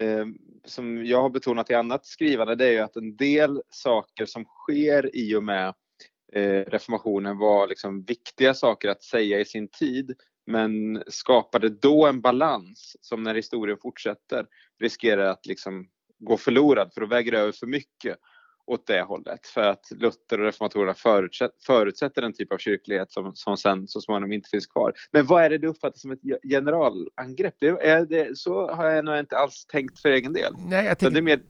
Ehm, 0.00 0.38
som 0.64 1.06
jag 1.06 1.22
har 1.22 1.30
betonat 1.30 1.70
i 1.70 1.74
annat 1.74 2.06
skrivande, 2.06 2.54
det 2.54 2.66
är 2.66 2.72
ju 2.72 2.78
att 2.78 2.96
en 2.96 3.16
del 3.16 3.62
saker 3.70 4.26
som 4.26 4.44
sker 4.44 5.16
i 5.16 5.36
och 5.36 5.44
med 5.44 5.74
eh, 6.32 6.60
reformationen 6.66 7.38
var 7.38 7.68
liksom 7.68 8.04
viktiga 8.04 8.54
saker 8.54 8.88
att 8.88 9.02
säga 9.02 9.40
i 9.40 9.44
sin 9.44 9.68
tid, 9.68 10.14
men 10.46 11.02
skapade 11.06 11.68
då 11.68 12.06
en 12.06 12.20
balans 12.20 12.96
som 13.00 13.22
när 13.22 13.34
historien 13.34 13.78
fortsätter 13.82 14.46
riskerar 14.80 15.26
att 15.26 15.46
liksom 15.46 15.88
gå 16.18 16.36
förlorad 16.36 16.94
för 16.94 17.02
att 17.02 17.08
det 17.08 17.38
över 17.38 17.52
för 17.52 17.66
mycket 17.66 18.18
åt 18.66 18.86
det 18.86 19.02
hållet 19.02 19.46
för 19.46 19.60
att 19.60 19.90
Luther 19.90 20.38
och 20.40 20.44
reformatorerna 20.44 20.94
förutsätter 21.66 22.22
en 22.22 22.32
typ 22.32 22.52
av 22.52 22.58
kyrklighet 22.58 23.12
som, 23.12 23.32
som 23.34 23.56
sen 23.56 23.88
så 23.88 24.00
småningom 24.00 24.32
inte 24.32 24.48
finns 24.48 24.66
kvar. 24.66 24.92
Men 25.12 25.26
vad 25.26 25.42
är 25.42 25.50
det 25.50 25.58
du 25.58 25.68
uppfattar 25.68 25.98
som 25.98 26.10
ett 26.10 26.20
generalangrepp? 26.42 27.54
Det, 27.58 27.66
är 27.66 28.06
det, 28.06 28.38
så 28.38 28.68
har 28.70 28.86
jag 28.86 29.04
nog 29.04 29.18
inte 29.18 29.36
alls 29.36 29.66
tänkt 29.66 30.00
för 30.00 30.08
egen 30.08 30.32
del. 30.32 30.54
Nej, 30.68 30.86
jag 30.86 30.98
tänker... 30.98 31.14
det 31.14 31.20
är 31.20 31.36
mer... 31.36 31.40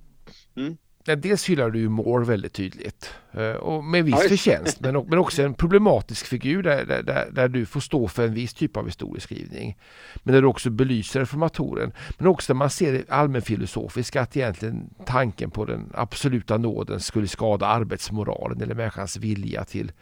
Mm 0.57 0.77
dels 1.15 1.49
hyllar 1.49 1.71
du 1.71 1.79
ju 1.79 1.89
Moore 1.89 2.25
väldigt 2.25 2.53
tydligt 2.53 3.15
eh, 3.33 3.51
och 3.51 3.85
med 3.85 4.05
viss 4.05 4.15
ja, 4.23 4.29
förtjänst 4.29 4.81
men, 4.81 5.07
men 5.09 5.19
också 5.19 5.43
en 5.43 5.55
problematisk 5.55 6.27
figur 6.27 6.63
där, 6.63 6.85
där, 6.85 7.29
där, 7.33 7.49
du 7.49 7.67
får 7.67 7.81
stå 7.81 8.09
för 8.09 8.25
en 8.25 8.35
viss 8.35 8.55
typ 8.55 8.77
av 8.77 8.87
historieskrivning. 8.87 9.79
Men 10.23 10.35
där 10.35 10.43
du 10.43 10.49
också 10.49 10.71
belyser 10.71 11.21
reformatoren 11.21 11.93
men 12.19 12.27
också 12.29 12.53
där 12.53 12.59
man 12.59 12.71
ser 12.71 12.93
det 12.93 13.11
allmänfilosofiska 13.11 14.21
att 14.21 14.37
egentligen 14.37 14.91
tanken 15.05 15.51
på 15.51 15.65
den 15.65 15.91
absoluta 15.95 16.57
nåden 16.57 17.01
skulle 17.01 17.29
skada 17.29 17.67
arbetsmoralen 17.67 18.63
eller 18.63 18.75
människans 18.75 19.17
vilja 19.17 19.65
till, 19.65 19.93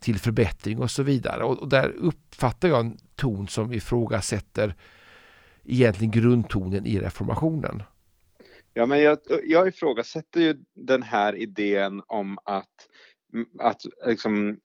till 0.00 0.18
förbättring 0.18 0.78
och 0.78 0.90
så 0.90 1.02
vidare. 1.02 1.44
Och, 1.44 1.58
och 1.58 1.68
där 1.68 1.88
uppfattar 1.88 2.68
jag 2.68 2.80
en 2.80 2.96
ton 3.16 3.48
som 3.48 3.72
ifrågasätter 3.72 4.74
egentligen 5.64 6.10
grundtonen 6.10 6.86
i 6.86 6.98
reformationen. 7.00 7.82
Ja, 8.74 8.86
men 8.86 9.02
jag, 9.02 9.18
jag 9.44 9.68
ifrågasätter 9.68 10.40
ju 10.40 10.64
den 10.74 11.02
här 11.02 11.36
idén 11.36 12.02
om 12.06 12.38
att, 12.44 12.88
att, 13.58 13.82
liksom, 14.06 14.60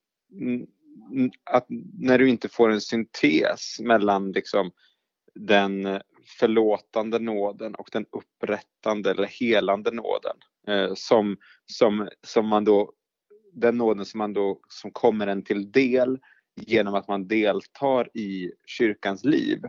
att 1.50 1.66
när 1.98 2.18
du 2.18 2.28
inte 2.28 2.48
får 2.48 2.70
en 2.70 2.80
syntes 2.80 3.80
mellan 3.80 4.32
liksom, 4.32 4.70
den 5.34 6.00
förlåtande 6.38 7.18
nåden 7.18 7.74
och 7.74 7.88
den 7.92 8.06
upprättande 8.10 9.10
eller 9.10 9.26
helande 9.26 9.90
nåden 9.90 10.36
eh, 10.68 10.94
som, 10.94 11.36
som, 11.66 12.08
som 12.26 12.46
man 12.46 12.64
då, 12.64 12.92
den 13.52 13.78
nåden 13.78 14.04
som 14.04 14.18
man 14.18 14.32
då 14.32 14.60
som 14.68 14.90
kommer 14.90 15.26
en 15.26 15.44
till 15.44 15.72
del 15.72 16.18
genom 16.56 16.94
att 16.94 17.08
man 17.08 17.28
deltar 17.28 18.16
i 18.16 18.52
kyrkans 18.66 19.24
liv. 19.24 19.62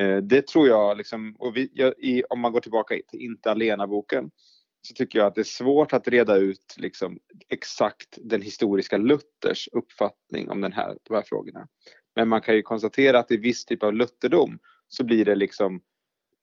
Eh, 0.00 0.16
det 0.16 0.46
tror 0.46 0.68
jag, 0.68 0.96
liksom, 0.96 1.36
och 1.38 1.56
vi, 1.56 1.70
jag, 1.72 1.94
i, 1.98 2.22
om 2.30 2.40
man 2.40 2.52
går 2.52 2.60
tillbaka 2.60 2.94
till 3.08 3.20
Inte 3.20 3.50
alena-boken, 3.50 4.30
så 4.82 4.94
tycker 4.94 5.18
jag 5.18 5.26
att 5.26 5.34
det 5.34 5.40
är 5.40 5.44
svårt 5.44 5.92
att 5.92 6.08
reda 6.08 6.36
ut 6.36 6.74
liksom, 6.76 7.18
exakt 7.48 8.18
den 8.20 8.42
historiska 8.42 8.96
Luthers 8.96 9.68
uppfattning 9.72 10.50
om 10.50 10.60
den 10.60 10.72
här, 10.72 10.98
de 11.02 11.14
här 11.14 11.22
frågorna. 11.22 11.68
Men 12.16 12.28
man 12.28 12.40
kan 12.40 12.54
ju 12.54 12.62
konstatera 12.62 13.18
att 13.18 13.30
i 13.30 13.36
viss 13.36 13.64
typ 13.64 13.82
av 13.82 13.94
lutherdom 13.94 14.58
så 14.88 15.04
blir 15.04 15.24
det 15.24 15.34
liksom 15.34 15.82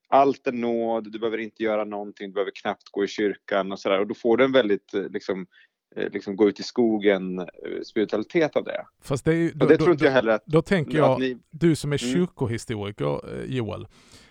allt 0.10 0.48
är 0.48 0.52
nåd, 0.52 1.12
du 1.12 1.20
behöver 1.20 1.38
inte 1.38 1.64
göra 1.64 1.86
någonting, 1.86 2.28
du 2.28 2.34
behöver 2.34 2.52
knappt 2.56 2.90
gå 2.92 3.04
i 3.04 3.08
kyrkan 3.08 3.72
och 3.72 3.80
sådär. 3.80 4.00
Och 4.00 4.08
då 4.08 4.14
får 4.14 4.38
du 4.38 4.44
en 4.44 4.52
väldigt 4.52 4.94
eh, 4.94 5.10
liksom, 5.10 5.48
liksom 5.96 6.36
gå 6.36 6.50
ut 6.50 6.60
i 6.60 6.64
skogen 6.64 7.40
eh, 7.40 7.46
spiritualitet 7.86 8.56
av 8.56 8.64
det. 8.64 8.86
Fast 9.02 9.26
det, 9.26 9.36
är, 9.36 9.52
då, 9.56 9.66
det 9.66 9.78
tror 9.78 9.92
inte 9.92 10.06
jag 10.06 10.12
heller 10.12 10.32
att... 10.32 10.46
Då 10.46 10.62
tänker 10.62 10.98
jag, 10.98 11.20
ni, 11.20 11.38
du 11.50 11.76
som 11.76 11.94
är 11.94 12.04
mm. 12.04 12.14
kyrkohistoriker 12.14 13.40
eh, 13.40 13.56
Joel, 13.56 13.88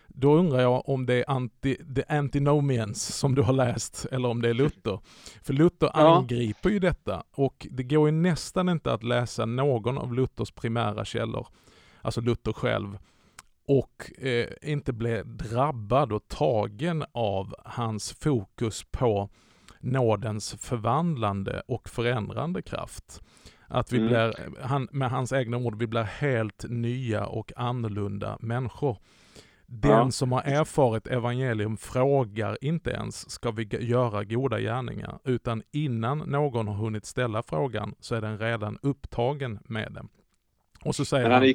då 0.07 0.35
undrar 0.35 0.61
jag 0.61 0.89
om 0.89 1.07
det 1.07 1.15
är 1.15 1.31
anti, 1.31 1.77
the 1.95 2.03
antinomians 2.09 3.17
som 3.17 3.35
du 3.35 3.43
har 3.43 3.53
läst 3.53 4.07
eller 4.13 4.29
om 4.29 4.43
det 4.43 4.49
är 4.49 4.55
Luther. 4.55 5.01
För 5.43 5.53
Luther 5.53 5.91
ja. 5.95 6.17
angriper 6.17 6.71
ju 6.71 6.79
detta 6.79 7.23
och 7.31 7.67
det 7.71 7.83
går 7.83 8.09
ju 8.09 8.13
nästan 8.13 8.69
inte 8.69 8.93
att 8.93 9.03
läsa 9.03 9.47
någon 9.47 9.99
av 9.99 10.15
Luthers 10.15 10.51
primära 10.51 11.05
källor, 11.05 11.47
alltså 12.03 12.21
Luther 12.21 12.53
själv, 12.53 12.99
och 13.67 14.25
eh, 14.27 14.49
inte 14.63 14.93
bli 14.93 15.23
drabbad 15.25 16.13
och 16.13 16.29
tagen 16.29 17.05
av 17.13 17.55
hans 17.65 18.13
fokus 18.13 18.85
på 18.91 19.31
nådens 19.81 20.55
förvandlande 20.55 21.63
och 21.69 21.89
förändrande 21.89 22.63
kraft. 22.63 23.23
Att 23.67 23.93
vi 23.93 23.97
mm. 23.97 24.09
blir, 24.09 24.35
han, 24.63 24.89
med 24.93 25.11
hans 25.11 25.33
egna 25.33 25.57
ord, 25.57 25.79
vi 25.79 25.87
blir 25.87 26.03
helt 26.03 26.65
nya 26.69 27.27
och 27.27 27.53
annorlunda 27.57 28.39
människor. 28.41 28.99
Den 29.67 29.91
ja. 29.91 30.11
som 30.11 30.33
har 30.33 30.43
erfarit 30.43 31.07
evangelium 31.07 31.77
frågar 31.77 32.59
inte 32.61 32.91
ens, 32.91 33.31
ska 33.31 33.51
vi 33.51 33.69
göra 33.81 34.25
goda 34.25 34.61
gärningar? 34.61 35.19
Utan 35.25 35.63
innan 35.71 36.19
någon 36.19 36.69
har 36.69 36.75
hunnit 36.75 37.05
ställa 37.07 37.43
frågan 37.43 37.95
så 38.01 38.15
är 38.15 38.21
den 38.21 38.39
redan 38.39 38.79
upptagen 38.83 39.59
med 39.65 39.93
det. 39.93 40.05
Och 40.85 40.95
så 40.95 41.05
säger 41.05 41.31
han, 41.31 41.55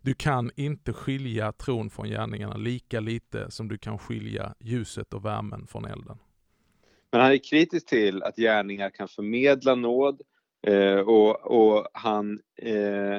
du 0.00 0.14
kan 0.14 0.50
inte 0.56 0.92
skilja 0.92 1.52
tron 1.52 1.90
från 1.90 2.08
gärningarna 2.08 2.56
lika 2.56 3.00
lite 3.00 3.50
som 3.50 3.68
du 3.68 3.78
kan 3.78 3.98
skilja 3.98 4.54
ljuset 4.60 5.14
och 5.14 5.24
värmen 5.24 5.66
från 5.66 5.84
elden. 5.84 6.18
Men 7.14 7.20
han 7.20 7.32
är 7.32 7.38
kritisk 7.38 7.86
till 7.86 8.22
att 8.22 8.36
gärningar 8.36 8.90
kan 8.90 9.08
förmedla 9.08 9.74
nåd 9.74 10.20
eh, 10.66 10.98
och, 10.98 11.40
och, 11.40 11.86
han, 11.92 12.40
eh, 12.62 13.18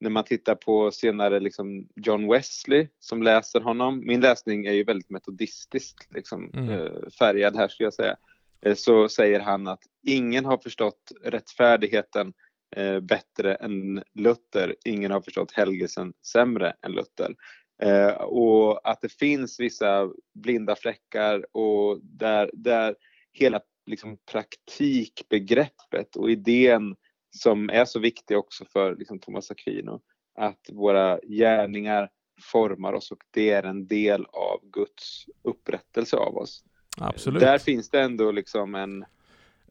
när 0.00 0.10
man 0.10 0.24
tittar 0.24 0.54
på 0.54 0.90
senare 0.90 1.40
liksom 1.40 1.88
John 1.96 2.28
Wesley 2.28 2.88
som 3.00 3.22
läser 3.22 3.60
honom, 3.60 4.02
min 4.06 4.20
läsning 4.20 4.66
är 4.66 4.72
ju 4.72 4.84
väldigt 4.84 5.10
metodistiskt 5.10 6.14
liksom, 6.14 6.50
mm. 6.54 6.70
eh, 6.70 7.08
färgad 7.18 7.56
här 7.56 7.68
skulle 7.68 7.86
jag 7.86 7.94
säga, 7.94 8.16
eh, 8.62 8.74
så 8.74 9.08
säger 9.08 9.40
han 9.40 9.66
att 9.66 9.82
ingen 10.06 10.44
har 10.44 10.58
förstått 10.58 11.12
rättfärdigheten 11.24 12.32
eh, 12.76 13.00
bättre 13.00 13.54
än 13.54 14.02
Luther, 14.14 14.74
ingen 14.84 15.10
har 15.10 15.20
förstått 15.20 15.52
helgelsen 15.52 16.12
sämre 16.32 16.74
än 16.82 16.92
Luther. 16.92 17.34
Eh, 17.82 18.14
och 18.22 18.90
att 18.90 19.00
det 19.00 19.12
finns 19.12 19.60
vissa 19.60 20.10
blinda 20.34 20.76
fläckar 20.76 21.56
och 21.56 22.00
där, 22.02 22.50
där 22.52 22.94
hela 23.36 23.60
liksom, 23.86 24.18
praktikbegreppet 24.32 26.16
och 26.16 26.30
idén 26.30 26.96
som 27.30 27.70
är 27.70 27.84
så 27.84 27.98
viktig 27.98 28.38
också 28.38 28.64
för 28.72 28.96
liksom, 28.96 29.18
Thomas 29.18 29.50
Aquino, 29.50 30.00
att 30.38 30.60
våra 30.72 31.18
gärningar 31.20 32.10
formar 32.42 32.92
oss 32.92 33.10
och 33.10 33.18
det 33.30 33.50
är 33.50 33.62
en 33.62 33.86
del 33.86 34.24
av 34.24 34.60
Guds 34.72 35.26
upprättelse 35.42 36.16
av 36.16 36.36
oss. 36.36 36.64
Absolut. 36.96 37.40
Där 37.40 37.58
finns 37.58 37.90
det 37.90 38.00
ändå 38.00 38.30
liksom 38.30 38.74
en 38.74 39.04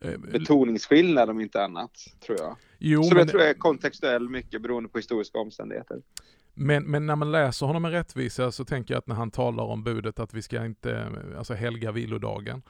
eh, 0.01 0.17
betoningsskillnad 0.17 1.29
om 1.29 1.41
inte 1.41 1.63
annat, 1.63 1.91
tror 2.25 2.37
jag. 2.39 2.55
Jo, 2.79 3.03
Som 3.03 3.17
jag 3.17 3.29
tror 3.29 3.41
är 3.41 3.53
kontextuell 3.53 4.29
mycket 4.29 4.61
beroende 4.61 4.89
på 4.89 4.97
historiska 4.97 5.39
omständigheter. 5.39 6.01
Men, 6.53 6.83
men 6.83 7.05
när 7.05 7.15
man 7.15 7.31
läser 7.31 7.65
honom 7.65 7.81
med 7.81 7.91
rättvisa 7.91 8.51
så 8.51 8.65
tänker 8.65 8.93
jag 8.93 8.99
att 8.99 9.07
när 9.07 9.15
han 9.15 9.31
talar 9.31 9.63
om 9.63 9.83
budet 9.83 10.19
att 10.19 10.33
vi 10.33 10.41
ska 10.41 10.65
inte 10.65 11.07
alltså 11.37 11.53
helga 11.53 11.91
vilodagen, 11.91 12.61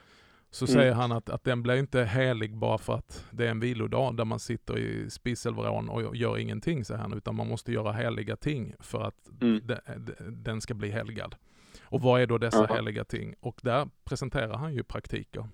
så 0.55 0.65
mm. 0.65 0.73
säger 0.73 0.93
han 0.93 1.11
att, 1.11 1.29
att 1.29 1.43
den 1.43 1.63
blir 1.63 1.75
inte 1.75 2.03
helig 2.03 2.57
bara 2.57 2.77
för 2.77 2.93
att 2.93 3.25
det 3.31 3.45
är 3.45 3.51
en 3.51 3.59
vilodag 3.59 4.17
där 4.17 4.25
man 4.25 4.39
sitter 4.39 4.77
i 4.77 5.09
Spiselvrån 5.09 5.89
och 5.89 6.15
gör 6.15 6.37
ingenting, 6.37 6.85
säger 6.85 7.01
han, 7.01 7.13
utan 7.13 7.35
man 7.35 7.47
måste 7.47 7.71
göra 7.71 7.91
heliga 7.91 8.35
ting 8.35 8.75
för 8.79 9.01
att 9.01 9.41
mm. 9.41 9.61
de, 9.67 9.75
de, 9.97 10.13
den 10.29 10.61
ska 10.61 10.73
bli 10.73 10.89
helgad. 10.89 11.35
Och 11.81 12.01
vad 12.01 12.21
är 12.21 12.27
då 12.27 12.37
dessa 12.37 12.63
Aha. 12.63 12.75
heliga 12.75 13.03
ting? 13.03 13.35
Och 13.39 13.59
där 13.63 13.89
presenterar 14.03 14.57
han 14.57 14.73
ju 14.73 14.83
praktiker. 14.83 15.47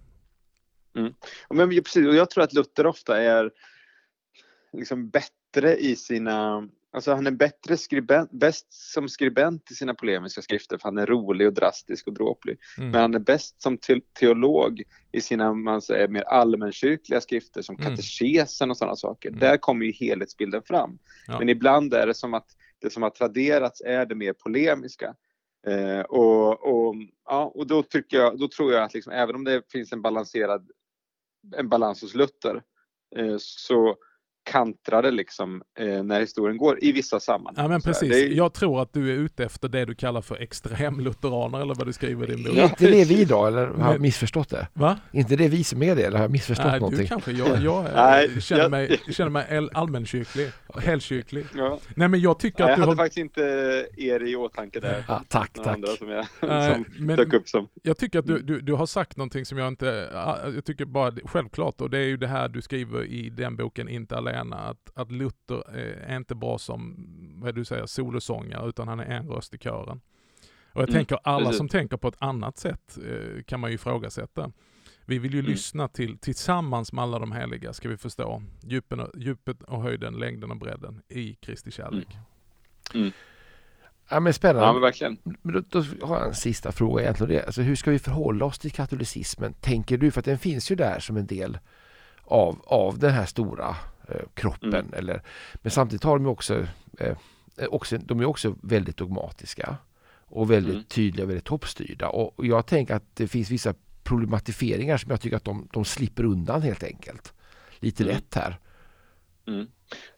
Mm. 0.96 1.14
Men 1.50 1.70
precis, 1.70 2.08
och 2.08 2.16
jag 2.16 2.30
tror 2.30 2.44
att 2.44 2.54
Luther 2.54 2.86
ofta 2.86 3.22
är 3.22 3.52
liksom 4.74 5.10
bättre 5.10 5.76
i 5.76 5.96
sina 5.96 6.68
Alltså 6.94 7.14
han 7.14 7.28
är 7.28 7.32
bättre 7.32 7.78
skribent, 7.78 8.32
bäst 8.32 8.74
som 8.74 9.10
skribent 9.10 9.72
i 9.72 9.76
sina 9.76 9.94
polemiska 9.94 10.42
skrifter 10.42 10.78
för 10.78 10.84
han 10.84 10.98
är 10.98 11.06
rolig 11.06 11.48
och 11.48 11.54
drastisk 11.54 12.08
och 12.08 12.14
dråplig. 12.14 12.58
Mm. 12.78 12.92
Men 12.92 13.02
han 13.02 13.16
är 13.16 13.20
bäst 13.20 13.62
som 13.62 13.78
te 13.78 14.02
teolog 14.20 14.84
i 15.12 15.22
sina 15.22 15.54
man 15.54 15.82
säger, 15.82 16.08
mer 16.08 16.22
allmänkyrkliga 16.22 17.22
skrifter 17.22 17.62
som 17.62 17.76
mm. 17.76 17.90
katekesen 17.90 18.72
och 18.72 18.78
sådana 18.78 18.96
saker. 18.96 19.30
Mm. 19.30 19.40
Där 19.40 19.58
kommer 19.58 19.86
ju 19.86 19.92
helhetsbilden 19.92 20.64
fram. 20.64 21.00
Ja. 21.28 21.40
Men 21.40 21.50
ibland 21.50 21.94
är 21.94 22.08
det 22.08 22.14
som 22.14 22.34
att 22.34 22.48
det 22.80 22.90
som 22.90 23.04
har 23.04 23.10
traderats 23.10 23.82
är 23.82 24.06
det 24.06 24.16
mer 24.16 24.34
polemiska. 24.34 25.16
Eh, 25.68 26.02
och, 26.02 26.64
och, 26.64 26.96
ja, 27.26 27.52
och 27.56 27.68
då, 27.68 27.84
tycker 27.84 28.18
jag, 28.18 28.40
då 28.40 28.48
tror 28.48 28.74
jag 28.74 28.84
att 28.84 28.94
liksom, 28.94 29.14
även 29.14 29.36
om 29.36 29.44
det 29.44 29.72
finns 29.72 29.92
en 29.92 30.02
balanserad 30.02 30.72
en 31.58 31.70
balans 31.70 32.02
hos 32.02 32.16
Luther 32.16 32.62
eh, 33.16 33.36
så 33.40 33.96
kantrade 34.44 35.12
liksom 35.12 35.62
eh, 35.80 36.04
när 36.04 36.20
historien 36.20 36.58
går 36.58 36.84
i 36.84 36.92
vissa 36.92 37.20
sammanhang. 37.20 37.66
Ja 37.66 37.68
men 37.70 37.82
precis. 37.82 38.12
Är... 38.16 38.28
Jag 38.28 38.54
tror 38.54 38.82
att 38.82 38.94
du 38.94 39.10
är 39.12 39.16
ute 39.16 39.44
efter 39.46 39.70
det 39.70 39.86
du 39.86 39.96
kallar 39.96 40.22
för 40.22 40.36
extremlutheraner 40.42 41.62
eller 41.62 41.76
vad 41.76 41.88
du 41.88 41.94
skriver 41.94 42.32
i 42.32 42.36
din 42.36 42.44
bok. 42.44 42.58
Är 42.58 42.64
inte 42.64 42.88
det 42.92 43.06
vi 43.06 43.26
då 43.26 43.46
eller 43.46 43.68
har 43.68 43.92
jag 43.92 44.02
missförstått 44.02 44.50
det? 44.50 44.68
Va? 44.74 44.98
Inte 45.12 45.36
det 45.36 45.48
vi 45.48 45.64
som 45.64 45.84
är 45.84 45.96
det 45.96 46.04
eller 46.04 46.18
har 46.18 46.24
jag 46.24 46.32
missförstått 46.32 46.66
Nej, 46.68 46.80
någonting? 46.80 47.02
du 47.02 47.08
kanske. 47.08 47.32
Jag, 47.32 47.62
jag 47.62 47.84
Nej, 47.96 48.42
känner, 48.42 48.62
jag- 48.62 48.72
mig, 48.72 49.00
känner 49.10 49.30
mig 49.30 49.68
allmänkyrklig. 49.74 50.52
Helkyrklig. 50.76 51.46
Ja. 51.56 51.80
Nej 51.96 52.08
men 52.08 52.20
jag 52.22 52.40
tycker 52.40 52.64
Nej, 52.64 52.74
att 52.74 52.80
jag 52.80 52.88
du 52.88 52.90
hade 52.90 53.02
har... 53.02 53.06
faktiskt 53.06 53.18
inte 53.18 53.42
er 53.98 54.24
i 54.28 54.36
åtanke 54.36 54.80
där. 54.80 55.04
Ja, 55.08 55.24
tack, 55.28 55.54
tack. 55.54 55.68
andra 55.68 55.88
som, 55.88 56.10
jag, 56.10 56.26
som 56.74 56.86
men- 57.00 57.16
dök 57.18 57.34
upp 57.34 57.50
som. 57.50 57.68
Jag 57.84 57.98
tycker 57.98 58.20
att 58.20 58.28
du, 58.28 58.40
du, 58.42 58.62
du 58.62 58.74
har 58.74 58.86
sagt 58.86 59.18
någonting 59.18 59.46
som 59.46 59.58
jag 59.58 59.68
inte, 59.68 60.10
jag 60.56 60.66
tycker 60.66 60.86
bara 60.86 61.12
självklart 61.26 61.82
och 61.82 61.90
det 61.90 61.98
är 61.98 62.06
ju 62.06 62.18
det 62.18 62.28
här 62.28 62.48
du 62.48 62.62
skriver 62.62 63.04
i 63.04 63.30
den 63.30 63.56
boken 63.56 63.90
Inte 63.90 64.18
alena 64.32 64.56
att, 64.58 64.92
att 64.96 65.12
Luther 65.12 65.76
är 65.76 66.18
inte 66.18 66.36
bra 66.36 66.58
som, 66.58 66.96
vad 67.42 67.56
du 67.56 67.66
säger, 67.66 67.86
solosångare 67.86 68.70
utan 68.70 68.88
han 68.88 69.00
är 69.00 69.06
en 69.06 69.28
röst 69.28 69.54
i 69.54 69.58
kören. 69.58 70.02
Och 70.74 70.82
jag 70.82 70.90
Mm, 70.90 70.94
tänker 70.94 71.18
alla 71.24 71.46
precis. 71.46 71.58
som 71.58 71.68
tänker 71.70 71.98
på 71.98 72.08
ett 72.08 72.16
annat 72.20 72.58
sätt 72.58 72.98
eh, 73.08 73.44
kan 73.44 73.60
man 73.60 73.70
ju 73.70 73.76
ifrågasätta. 73.76 74.52
Vi 75.06 75.20
vill 75.20 75.34
ju 75.34 75.40
Mm. 75.40 75.52
lyssna 75.52 75.88
till, 75.88 76.18
tillsammans 76.18 76.94
med 76.94 77.04
alla 77.04 77.20
de 77.20 77.32
heliga 77.32 77.74
ska 77.74 77.90
vi 77.90 77.98
förstå 77.98 78.44
djupen 78.64 79.00
och, 79.00 79.10
djupet 79.18 79.64
och 79.64 79.82
höjden, 79.82 80.14
längden 80.14 80.52
och 80.52 80.58
bredden 80.58 81.02
i 81.10 81.36
Kristi 81.36 81.72
kärlek. 81.72 82.08
Ja 84.10 84.20
men 84.20 84.34
spännande. 84.34 84.68
Ja 84.68 84.74
men 84.74 84.82
verkligen. 84.82 85.18
Men 85.42 85.54
då, 85.54 85.62
då 85.70 86.06
har 86.08 86.18
jag 86.18 86.28
en 86.28 86.36
sista 86.36 86.72
fråga 86.72 87.04
egentligen. 87.04 87.34
Det. 87.34 87.46
Alltså, 87.46 87.62
hur 87.62 87.76
ska 87.76 87.92
vi 87.92 88.00
förhålla 88.00 88.46
oss 88.46 88.60
till 88.60 88.72
katolicismen? 88.72 89.54
Tänker 89.54 89.98
du? 89.98 90.12
För 90.12 90.20
att 90.20 90.26
den 90.26 90.40
finns 90.40 90.72
ju 90.72 90.76
där 90.76 91.00
som 91.00 91.18
en 91.18 91.28
del 91.28 91.60
av, 92.24 92.62
av 92.66 93.00
den 93.00 93.12
här 93.12 93.26
stora 93.26 93.76
kroppen. 94.34 94.74
Mm. 94.74 94.94
Eller, 94.94 95.22
men 95.56 95.72
samtidigt 95.72 96.04
har 96.04 96.18
de 96.20 96.28
också, 96.28 96.68
eh, 97.00 97.18
också, 97.70 97.98
de 97.98 98.20
är 98.20 98.26
också 98.26 98.56
väldigt 98.62 98.98
dogmatiska. 98.98 99.76
Och 100.34 100.52
väldigt 100.52 100.74
Mm. 100.74 100.84
tydliga 100.84 101.24
och 101.24 101.30
väldigt 101.30 101.46
toppstyrda. 101.46 102.08
Och, 102.10 102.40
och 102.40 102.46
jag 102.46 102.66
tänker 102.66 102.96
att 102.96 103.16
det 103.16 103.28
finns 103.28 103.50
vissa 103.50 103.74
problematiseringar 104.04 104.98
som 104.98 105.12
jag 105.12 105.22
tycker 105.22 105.38
att 105.38 105.44
de, 105.44 105.68
de 105.74 105.86
slipper 105.86 106.24
undan 106.26 106.62
helt 106.62 106.84
enkelt. 106.84 107.34
Lite 107.80 108.04
Mm. 108.04 108.16
lätt 108.16 108.36
här. 108.36 108.60
Mm. 109.48 109.68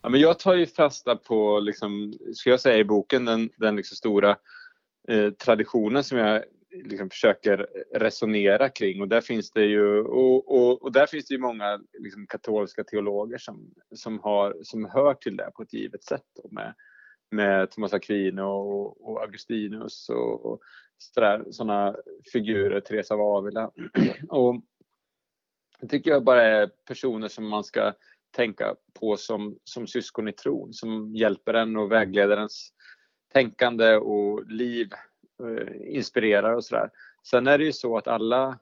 Ja, 0.02 0.08
men 0.08 0.20
jag 0.20 0.38
tar 0.38 0.54
ju 0.54 0.66
fasta 0.66 1.16
på, 1.16 1.60
liksom, 1.60 2.14
ska 2.34 2.50
jag 2.50 2.60
säga 2.60 2.78
i 2.78 2.84
boken, 2.84 3.24
den, 3.24 3.50
den 3.56 3.76
liksom 3.76 3.96
stora 3.96 4.36
eh, 5.08 5.30
traditionen 5.30 6.04
som 6.04 6.18
jag 6.18 6.42
liksom 6.74 7.10
försöker 7.10 7.66
resonera 7.94 8.68
kring 8.68 9.00
och 9.00 9.08
där 9.08 9.20
finns 9.20 9.50
det 9.50 9.64
ju, 9.64 10.00
och, 10.00 10.52
och, 10.54 10.82
och 10.82 10.92
där 10.92 11.06
finns 11.06 11.26
det 11.26 11.34
ju 11.34 11.40
många 11.40 11.80
liksom, 11.98 12.26
katolska 12.26 12.84
teologer 12.84 13.38
som, 13.38 13.74
som, 13.94 14.20
har, 14.20 14.56
som 14.62 14.84
hör 14.84 15.14
till 15.14 15.36
det 15.36 15.50
på 15.54 15.62
ett 15.62 15.72
givet 15.72 16.04
sätt 16.04 16.24
då, 16.42 16.48
med, 16.50 16.74
med 17.30 17.70
Thomas 17.70 17.92
Aquino 17.92 18.42
och, 18.42 19.10
och 19.10 19.22
Augustinus 19.22 20.08
och, 20.08 20.46
och 20.46 20.60
sådana 21.50 21.96
figurer, 22.32 22.80
Teresa 22.80 23.14
av 23.14 23.20
Avila. 23.20 23.70
och 24.28 24.62
det 25.80 25.88
tycker 25.88 26.10
jag 26.10 26.24
bara 26.24 26.42
är 26.42 26.66
personer 26.66 27.28
som 27.28 27.48
man 27.48 27.64
ska 27.64 27.92
tänka 28.36 28.74
på 29.00 29.16
som, 29.16 29.58
som 29.64 29.86
syskon 29.86 30.28
i 30.28 30.32
tron, 30.32 30.72
som 30.72 31.16
hjälper 31.16 31.54
en 31.54 31.76
och 31.76 31.92
vägleder 31.92 32.36
ens 32.36 32.68
tänkande 33.32 33.96
och 33.96 34.46
liv, 34.50 34.88
Eh, 35.42 35.96
inspirerar 35.96 36.54
och 36.54 36.64
sådär. 36.64 36.90
Sen 37.22 37.46
är 37.46 37.58
det 37.58 37.64
ju 37.64 37.72
så 37.72 37.96
att 37.96 38.08
alla 38.08 38.58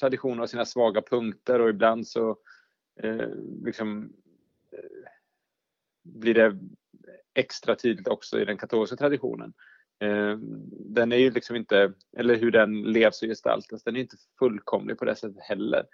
traditioner 0.00 0.38
har 0.38 0.46
sina 0.46 0.64
svaga 0.64 1.02
punkter 1.02 1.60
och 1.60 1.68
ibland 1.68 2.06
så 2.06 2.36
eh, 3.02 3.28
liksom, 3.64 4.12
eh, 4.72 5.08
blir 6.02 6.34
det 6.34 6.58
extra 7.34 7.74
tydligt 7.74 8.08
också 8.08 8.40
i 8.40 8.44
den 8.44 8.56
katolska 8.56 8.96
traditionen. 8.96 9.52
Eh, 10.00 10.36
den 10.70 11.12
är 11.12 11.16
ju 11.16 11.30
liksom 11.30 11.56
inte, 11.56 11.92
eller 12.16 12.36
hur 12.36 12.50
den 12.50 12.82
levs 12.82 13.22
och 13.22 13.28
gestaltas, 13.28 13.82
den 13.82 13.96
är 13.96 14.00
inte 14.00 14.16
fullkomlig 14.38 14.98
på 14.98 15.04
det 15.04 15.16
sättet 15.16 15.42
heller. 15.42 15.86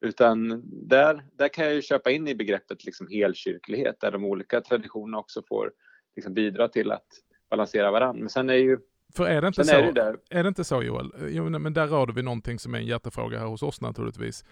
Utan 0.00 0.62
där, 0.88 1.24
där 1.32 1.48
kan 1.48 1.64
jag 1.64 1.74
ju 1.74 1.82
köpa 1.82 2.10
in 2.10 2.28
i 2.28 2.34
begreppet 2.34 2.84
liksom 2.84 3.08
helkyrklighet 3.08 4.00
där 4.00 4.10
de 4.10 4.24
olika 4.24 4.60
traditionerna 4.60 5.18
också 5.18 5.42
får 5.48 5.72
liksom 6.16 6.34
bidra 6.34 6.68
till 6.68 6.92
att 6.92 7.06
balansera 7.50 7.90
varandra. 7.90 8.20
Men 8.20 8.28
sen 8.28 8.50
är 8.50 8.54
ju 8.54 8.78
för 9.14 9.26
är 9.26 9.42
det 9.42 9.48
inte 9.48 9.64
sen 9.64 9.94
så? 9.94 10.00
är 10.00 10.16
Är 10.30 10.42
det 10.42 10.48
inte 10.48 10.64
så 10.64 10.82
Joel? 10.82 11.12
Jo, 11.28 11.48
men 11.48 11.72
där 11.72 11.86
rörde 11.86 12.12
vi 12.12 12.22
någonting 12.22 12.58
som 12.58 12.74
är 12.74 12.78
en 12.78 12.86
hjärtefråga 12.86 13.38
här 13.38 13.46
hos 13.46 13.62
oss 13.62 13.80
naturligtvis. 13.80 14.44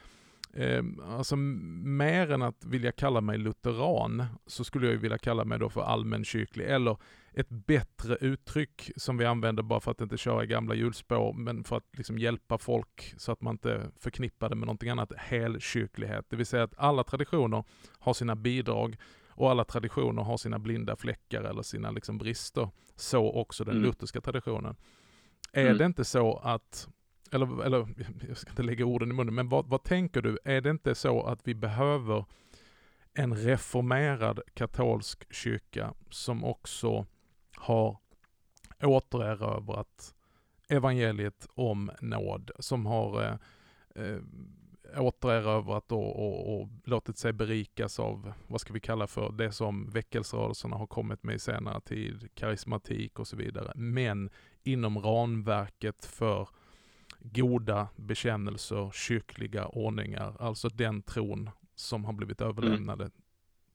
Eh, 0.57 0.83
alltså 1.09 1.37
mer 1.37 2.33
än 2.33 2.43
att 2.43 2.65
vilja 2.65 2.93
kalla 2.93 3.21
mig 3.21 3.39
lutheran 3.39 4.25
så 4.47 4.65
skulle 4.65 4.87
jag 4.87 4.93
ju 4.93 4.99
vilja 4.99 5.19
kalla 5.19 5.45
mig 5.45 5.59
då 5.59 5.71
för 5.71 5.81
allmänkyrklig 5.81 6.65
eller 6.67 6.97
ett 7.33 7.49
bättre 7.49 8.17
uttryck 8.21 8.91
som 8.97 9.17
vi 9.17 9.25
använder 9.25 9.63
bara 9.63 9.81
för 9.81 9.91
att 9.91 10.01
inte 10.01 10.17
köra 10.17 10.45
i 10.45 10.47
gamla 10.47 10.75
hjulspår 10.75 11.33
men 11.33 11.65
för 11.65 11.77
att 11.77 11.87
liksom 11.97 12.19
hjälpa 12.19 12.59
folk 12.59 13.15
så 13.17 13.33
att 13.33 13.41
man 13.41 13.55
inte 13.55 13.91
förknippar 14.01 14.49
det 14.49 14.55
med 14.55 14.67
någonting 14.67 14.91
annat. 14.91 15.13
Helkyrklighet, 15.17 16.27
det 16.29 16.37
vill 16.37 16.47
säga 16.47 16.63
att 16.63 16.79
alla 16.79 17.05
traditioner 17.05 17.65
har 17.99 18.15
sina 18.15 18.37
bidrag 18.37 18.97
och 19.37 19.51
alla 19.51 19.65
traditioner 19.65 20.23
har 20.23 20.37
sina 20.37 20.59
blinda 20.59 20.97
fläckar 20.97 21.45
eller 21.45 21.63
sina 21.63 21.91
liksom 21.91 22.19
brister. 22.19 22.69
Så 22.97 23.33
också 23.33 23.65
den 23.65 23.77
Mm. 23.77 23.87
lutherska 23.87 24.21
traditionen. 24.21 24.77
Är 25.53 25.65
Mm. 25.67 25.79
det 25.79 25.85
inte 25.85 26.05
så 26.05 26.37
att, 26.37 26.89
eller, 27.33 27.65
eller 27.65 27.89
jag 28.29 28.37
ska 28.37 28.51
inte 28.51 28.63
lägga 28.63 28.85
orden 28.85 29.11
i 29.11 29.15
munnen, 29.15 29.35
men 29.35 29.49
vad, 29.49 29.67
vad 29.67 29.83
tänker 29.83 30.23
du? 30.23 30.39
Är 30.45 30.61
det 30.61 30.71
inte 30.71 30.95
så 30.95 31.23
att 31.23 31.49
vi 31.49 31.55
behöver 31.55 32.25
en 33.15 33.37
reformerad 33.37 34.41
katolsk 34.55 35.35
kyrka 35.35 35.95
som 36.11 36.45
också 36.45 37.07
har 37.57 37.99
återerövrat 38.83 40.15
evangeliet 40.69 41.47
om 41.55 41.91
nåd, 42.01 42.51
som 42.59 42.87
har 42.87 43.23
eh, 43.23 43.35
eh, 44.05 44.19
återerövrat 44.97 45.93
och, 45.93 46.27
och, 46.27 46.61
och 46.61 46.69
låtit 46.85 47.19
sig 47.19 47.33
berikas 47.33 48.01
av, 48.01 48.33
vad 48.47 48.61
ska 48.61 48.73
vi 48.73 48.81
kalla 48.81 49.07
för, 49.07 49.33
det 49.33 49.53
som 49.53 49.91
väckelserörelserna 49.91 50.77
har 50.77 50.87
kommit 50.87 51.23
med 51.23 51.35
i 51.35 51.39
senare 51.39 51.81
tid, 51.81 52.29
karismatik 52.35 53.19
och 53.19 53.27
så 53.27 53.37
vidare. 53.37 53.73
Men 53.75 54.31
inom 54.63 54.99
ramverket 54.99 56.05
för 56.05 56.49
goda 57.19 57.89
bekännelser, 57.97 58.91
kyrkliga 58.91 59.67
ordningar, 59.67 60.37
alltså 60.39 60.69
den 60.69 61.03
tron 61.03 61.51
som 61.75 62.05
har 62.05 62.13
blivit 62.13 62.41
överlämnade 62.41 63.11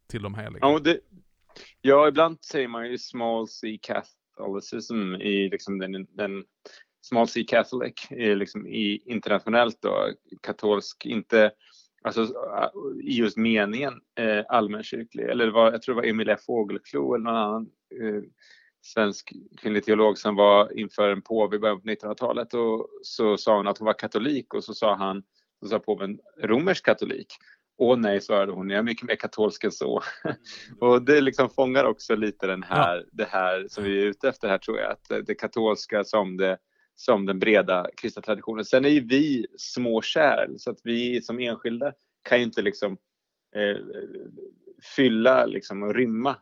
till 0.07 0.22
de 0.22 0.36
heliga. 0.36 0.60
ja, 0.62 0.80
det, 0.80 0.99
ja 1.82 2.07
ibland 2.07 2.38
säger 2.43 2.68
man 2.68 2.91
ju 2.91 2.97
small 2.97 3.47
c 3.47 3.80
catholicism 3.82 5.16
i 5.16 5.49
liksom 5.49 5.80
den, 5.80 6.07
den 6.10 6.45
small 7.02 7.28
c 7.28 7.43
catholic 7.43 8.08
liksom 8.10 8.68
i 8.68 9.02
internationellt 9.06 9.78
då, 9.82 10.14
katolsk, 10.41 11.06
inte 11.06 11.52
alltså 12.02 12.28
i 13.04 13.14
just 13.18 13.38
meningen 13.38 13.93
eh, 14.20 14.45
allmänkyrklig. 14.50 15.24
Eller 15.24 15.45
det 15.45 15.52
var, 15.52 15.72
jag 15.72 15.82
tror 15.82 15.95
det 15.95 16.02
var 16.02 16.08
Emilia 16.08 16.38
Fågelklo 16.38 17.14
eller 17.14 17.24
någon 17.24 17.36
annan 17.36 17.70
eh, 18.02 18.22
svensk 18.82 19.34
kvinnlig 19.62 19.86
teolog 19.86 20.18
som 20.18 20.36
var 20.36 20.80
inför 20.80 21.10
en 21.10 21.22
påve 21.22 21.56
i 21.56 21.60
början 21.60 21.82
på 21.82 21.88
1900-talet 21.88 22.54
och 22.54 22.89
så 23.04 23.38
sa 23.38 23.58
hon 23.58 23.68
att 23.68 23.78
hon 23.78 23.86
var 23.86 24.00
katolik 24.00 24.54
och 24.54 24.64
så 24.64 24.74
sa 24.74 24.95
han, 24.95 25.24
så 25.62 25.68
sa 25.68 25.80
påven 25.80 26.20
romersk 26.43 26.86
katolik. 26.86 27.28
Åh 27.78 27.97
nej, 27.97 28.22
svarade 28.22 28.52
hon, 28.52 28.70
jag 28.70 28.80
är 28.80 28.84
mycket 28.84 29.08
mer 29.08 29.16
katolsk 29.16 29.64
än 29.64 29.72
så. 29.72 30.02
och 30.80 31.02
det 31.02 31.22
liksom 31.22 31.50
fångar 31.50 31.84
också 31.84 32.16
lite 32.16 32.47
den 32.47 32.64
här, 32.64 33.06
det 33.12 33.26
här 33.26 33.66
som 33.70 33.84
vi 33.84 34.02
är 34.02 34.06
ute 34.06 34.30
efter 34.30 34.47
här 34.47 34.58
tror 34.58 34.80
jag, 34.80 34.91
att 34.91 35.28
det 35.28 35.36
katolska 35.36 36.04
som 36.04 36.38
det 36.38 36.58
som 37.00 37.26
den 37.26 37.39
breda 37.39 37.88
kristna 37.97 38.22
traditionen. 38.22 38.66
Sen 38.66 38.86
är 38.86 38.89
ju 38.89 39.00
vi 39.00 39.47
små 39.58 40.02
kärl 40.02 40.58
så 40.58 40.72
att 40.72 40.80
vi 40.84 41.22
som 41.22 41.39
enskilda 41.39 41.93
kan 42.24 42.38
ju 42.38 42.43
inte 42.43 42.62
liksom 42.62 42.97
eh, 43.56 43.78
fylla 44.95 45.45
liksom 45.45 45.84
och 45.84 45.95
rymma 45.95 46.36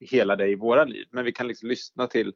hela 0.00 0.36
det 0.36 0.48
i 0.48 0.54
våra 0.54 0.84
liv. 0.84 1.06
Men 1.10 1.24
vi 1.24 1.32
kan 1.32 1.48
liksom 1.48 1.68
lyssna 1.68 2.06
till, 2.06 2.32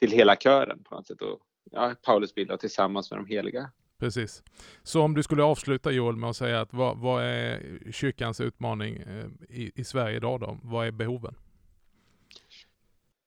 till 0.00 0.10
hela 0.10 0.36
kören 0.36 0.82
på 0.82 0.94
något 0.94 1.06
sätt 1.06 1.22
och 1.22 1.40
ja, 1.70 1.94
Paulus 2.02 2.34
bildar 2.34 2.56
tillsammans 2.56 3.10
med 3.10 3.18
de 3.20 3.26
heliga. 3.26 3.70
Precis. 3.98 4.42
Så 4.82 5.02
om 5.02 5.14
du 5.14 5.22
skulle 5.22 5.42
avsluta 5.42 5.90
Joel 5.90 6.16
med 6.16 6.30
att 6.30 6.36
säga 6.36 6.60
att 6.60 6.72
vad, 6.72 6.98
vad 6.98 7.24
är 7.24 7.78
kyrkans 7.92 8.40
utmaning 8.40 8.96
eh, 8.96 9.26
i, 9.48 9.72
i 9.74 9.84
Sverige 9.84 10.16
idag 10.16 10.40
då? 10.40 10.58
Vad 10.62 10.86
är 10.86 10.90
behoven? 10.90 11.34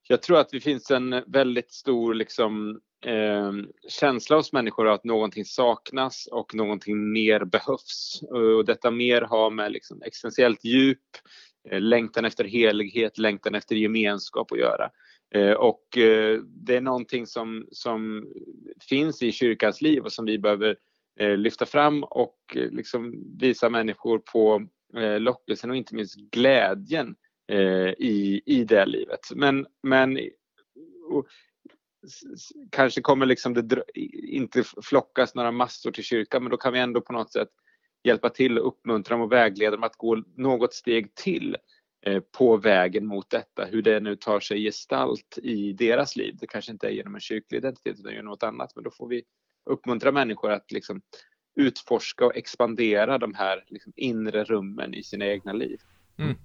Jag 0.07 0.21
tror 0.21 0.39
att 0.39 0.49
det 0.49 0.59
finns 0.59 0.91
en 0.91 1.23
väldigt 1.27 1.71
stor 1.71 2.13
liksom, 2.13 2.81
eh, 3.05 3.51
känsla 3.89 4.35
hos 4.35 4.53
människor 4.53 4.87
att 4.87 5.03
någonting 5.03 5.45
saknas 5.45 6.27
och 6.31 6.55
någonting 6.55 7.11
mer 7.11 7.45
behövs. 7.45 8.21
Och 8.29 8.65
detta 8.65 8.91
mer 8.91 9.21
har 9.21 9.49
med 9.49 9.71
liksom, 9.71 10.01
existentiellt 10.01 10.63
djup, 10.63 10.99
eh, 11.69 11.81
längtan 11.81 12.25
efter 12.25 12.43
helighet, 12.43 13.17
längtan 13.17 13.55
efter 13.55 13.75
gemenskap 13.75 14.51
att 14.51 14.59
göra. 14.59 14.89
Eh, 15.35 15.51
och 15.53 15.97
eh, 15.97 16.39
det 16.43 16.75
är 16.75 16.81
någonting 16.81 17.27
som, 17.27 17.67
som 17.71 18.27
finns 18.89 19.21
i 19.21 19.31
kyrkans 19.31 19.81
liv 19.81 20.03
och 20.03 20.13
som 20.13 20.25
vi 20.25 20.39
behöver 20.39 20.75
eh, 21.19 21.37
lyfta 21.37 21.65
fram 21.65 22.03
och 22.03 22.37
eh, 22.55 22.71
liksom 22.71 23.13
visa 23.39 23.69
människor 23.69 24.19
på 24.19 24.67
eh, 24.97 25.19
lockelsen 25.19 25.69
och 25.69 25.75
inte 25.75 25.95
minst 25.95 26.15
glädjen 26.15 27.15
eh, 27.51 27.89
i, 27.89 28.41
i 28.45 28.63
det 28.63 28.85
livet. 28.85 29.19
Men, 29.35 29.65
men 29.83 30.19
och, 31.09 31.27
kanske 32.69 33.01
kommer 33.01 33.25
liksom 33.25 33.53
det 33.53 33.83
inte 34.13 34.63
flockas 34.83 35.35
några 35.35 35.51
massor 35.51 35.91
till 35.91 36.03
kyrkan 36.03 36.43
men 36.43 36.51
då 36.51 36.57
kan 36.57 36.73
vi 36.73 36.79
ändå 36.79 37.01
på 37.01 37.13
något 37.13 37.31
sätt 37.31 37.49
hjälpa 38.03 38.29
till 38.29 38.59
och 38.59 38.67
uppmuntra 38.67 39.15
dem 39.15 39.21
och 39.21 39.31
vägleda 39.31 39.71
dem 39.71 39.83
att 39.83 39.97
gå 39.97 40.23
något 40.37 40.73
steg 40.73 41.15
till 41.15 41.57
eh, 42.05 42.19
på 42.37 42.57
vägen 42.57 43.05
mot 43.05 43.29
detta, 43.29 43.65
hur 43.65 43.81
det 43.81 43.99
nu 43.99 44.15
tar 44.15 44.39
sig 44.39 44.63
gestalt 44.63 45.37
i 45.43 45.73
deras 45.73 46.15
liv. 46.15 46.37
Det 46.39 46.47
kanske 46.47 46.71
inte 46.71 46.87
är 46.87 46.91
genom 46.91 47.15
en 47.15 47.21
kyrklig 47.21 47.57
identitet 47.57 47.99
utan 47.99 48.11
genom 48.11 48.25
något 48.25 48.43
annat 48.43 48.75
men 48.75 48.83
då 48.83 48.91
får 48.91 49.07
vi 49.07 49.23
uppmuntra 49.69 50.11
människor 50.11 50.51
att 50.51 50.71
liksom 50.71 51.01
utforska 51.55 52.25
och 52.25 52.37
expandera 52.37 53.17
de 53.17 53.33
här 53.33 53.63
liksom 53.67 53.93
inre 53.95 54.43
rummen 54.43 54.93
i 54.93 55.03
sina 55.03 55.25
egna 55.25 55.53
liv. 55.53 55.81
Mm. 56.17 56.35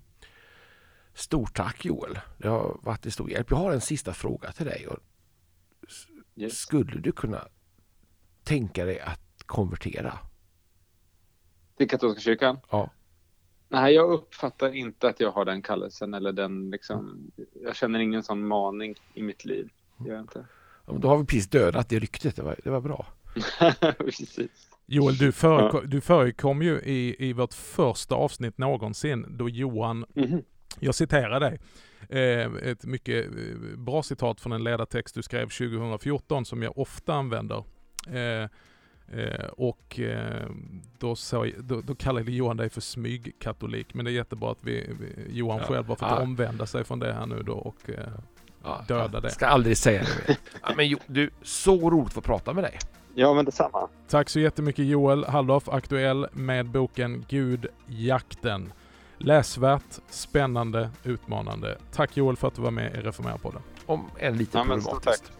Stort 1.14 1.56
tack 1.56 1.84
Joel, 1.84 2.18
det 2.38 2.48
har 2.48 2.80
varit 2.82 3.02
till 3.02 3.12
stor 3.12 3.30
hjälp. 3.30 3.50
Jag 3.50 3.56
har 3.56 3.72
en 3.72 3.80
sista 3.80 4.12
fråga 4.12 4.52
till 4.52 4.66
dig. 4.66 4.86
Yes. 6.38 6.58
Skulle 6.58 7.00
du 7.00 7.12
kunna 7.12 7.48
tänka 8.44 8.84
dig 8.84 9.00
att 9.00 9.42
konvertera? 9.46 10.18
Till 11.76 11.88
katolska 11.88 12.20
kyrkan? 12.20 12.58
Ja. 12.70 12.90
Nej, 13.68 13.94
jag 13.94 14.10
uppfattar 14.10 14.74
inte 14.74 15.08
att 15.08 15.20
jag 15.20 15.30
har 15.30 15.44
den 15.44 15.62
kallelsen 15.62 16.14
eller 16.14 16.32
den 16.32 16.70
liksom, 16.70 17.30
jag 17.62 17.76
känner 17.76 17.98
ingen 17.98 18.22
sån 18.22 18.46
maning 18.46 18.94
i 19.14 19.22
mitt 19.22 19.44
liv. 19.44 19.68
Jag 20.06 20.20
inte. 20.20 20.46
Ja, 20.86 20.92
då 20.92 21.08
har 21.08 21.18
vi 21.18 21.24
precis 21.24 21.48
dödat 21.48 21.88
det 21.88 21.98
ryktet, 21.98 22.36
det 22.36 22.42
var, 22.42 22.56
det 22.64 22.70
var 22.70 22.80
bra. 22.80 23.06
precis. 23.98 24.68
Joel, 24.86 25.16
du, 25.16 25.32
förekom, 25.32 25.80
ja. 25.82 25.88
du 25.88 26.00
förekom 26.00 26.62
ju 26.62 26.80
i, 26.80 27.28
i 27.28 27.32
vårt 27.32 27.54
första 27.54 28.14
avsnitt 28.14 28.58
någonsin 28.58 29.26
då 29.38 29.48
Johan, 29.48 30.04
mm 30.14 30.28
-hmm. 30.28 30.44
jag 30.80 30.94
citerar 30.94 31.40
dig, 31.40 31.60
ett 32.62 32.84
mycket 32.84 33.26
eh, 33.26 33.76
bra 33.76 34.02
citat 34.02 34.40
från 34.40 34.52
en 34.52 34.64
ledartext 34.64 35.14
du 35.14 35.22
skrev 35.22 35.48
2014 35.48 36.44
som 36.44 36.62
jag 36.62 36.78
ofta 36.78 37.14
använder. 37.14 37.64
Eh, 38.08 38.48
Eh, 39.12 39.48
och 39.48 40.00
eh, 40.00 40.46
då, 40.98 41.16
så, 41.16 41.46
då, 41.58 41.80
då 41.80 41.94
kallade 41.94 42.32
Johan 42.32 42.56
dig 42.56 42.70
för 42.70 42.80
smygkatolik. 42.80 43.94
Men 43.94 44.04
det 44.04 44.10
är 44.10 44.12
jättebra 44.12 44.52
att 44.52 44.58
vi, 44.60 44.90
vi 45.00 45.26
Johan 45.38 45.58
ja. 45.58 45.64
själv 45.64 45.88
har 45.88 45.96
fått 45.96 46.10
ja. 46.10 46.22
omvända 46.22 46.66
sig 46.66 46.84
från 46.84 46.98
det 46.98 47.12
här 47.12 47.26
nu 47.26 47.42
då 47.42 47.52
och 47.52 47.90
eh, 47.90 47.94
ja, 48.62 48.84
döda 48.88 49.20
det. 49.20 49.30
Ska 49.30 49.46
aldrig 49.46 49.76
säga 49.76 50.02
det 50.26 50.36
ja, 50.62 50.72
men 50.76 50.88
jo, 50.88 50.98
du, 51.06 51.30
så 51.42 51.90
roligt 51.90 52.06
att 52.06 52.12
få 52.12 52.20
prata 52.20 52.52
med 52.52 52.64
dig. 52.64 52.78
Ja, 53.14 53.34
men 53.34 53.44
detsamma. 53.44 53.88
Tack 54.08 54.28
så 54.28 54.40
jättemycket 54.40 54.86
Joel 54.86 55.24
Halldorf, 55.24 55.68
aktuell 55.68 56.26
med 56.32 56.66
boken 56.66 57.24
Gud, 57.28 57.66
jakten. 57.86 58.72
Läsvärt, 59.18 60.00
spännande, 60.10 60.90
utmanande. 61.04 61.78
Tack 61.92 62.16
Joel 62.16 62.36
för 62.36 62.48
att 62.48 62.54
du 62.54 62.62
var 62.62 62.70
med 62.70 62.94
i 62.94 62.98
Reformera-podden. 62.98 63.60
Om 63.86 64.10
en 64.18 64.36
lite 64.36 64.58
ja, 64.58 64.64
problematiskt. 64.64 65.32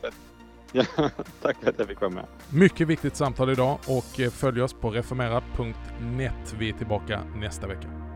Ja, 0.73 0.85
tack 1.43 1.57
för 1.63 1.71
att 1.71 1.79
jag 1.79 1.89
fick 1.89 2.01
vara 2.01 2.11
med. 2.11 2.25
Mycket 2.49 2.89
viktigt 2.89 3.17
samtal 3.17 3.51
idag 3.51 3.79
och 3.87 4.33
följ 4.33 4.63
oss 4.63 4.73
på 4.73 4.91
reformera.net. 4.91 6.55
Vi 6.59 6.69
är 6.69 6.73
tillbaka 6.73 7.21
nästa 7.37 7.67
vecka. 7.67 8.08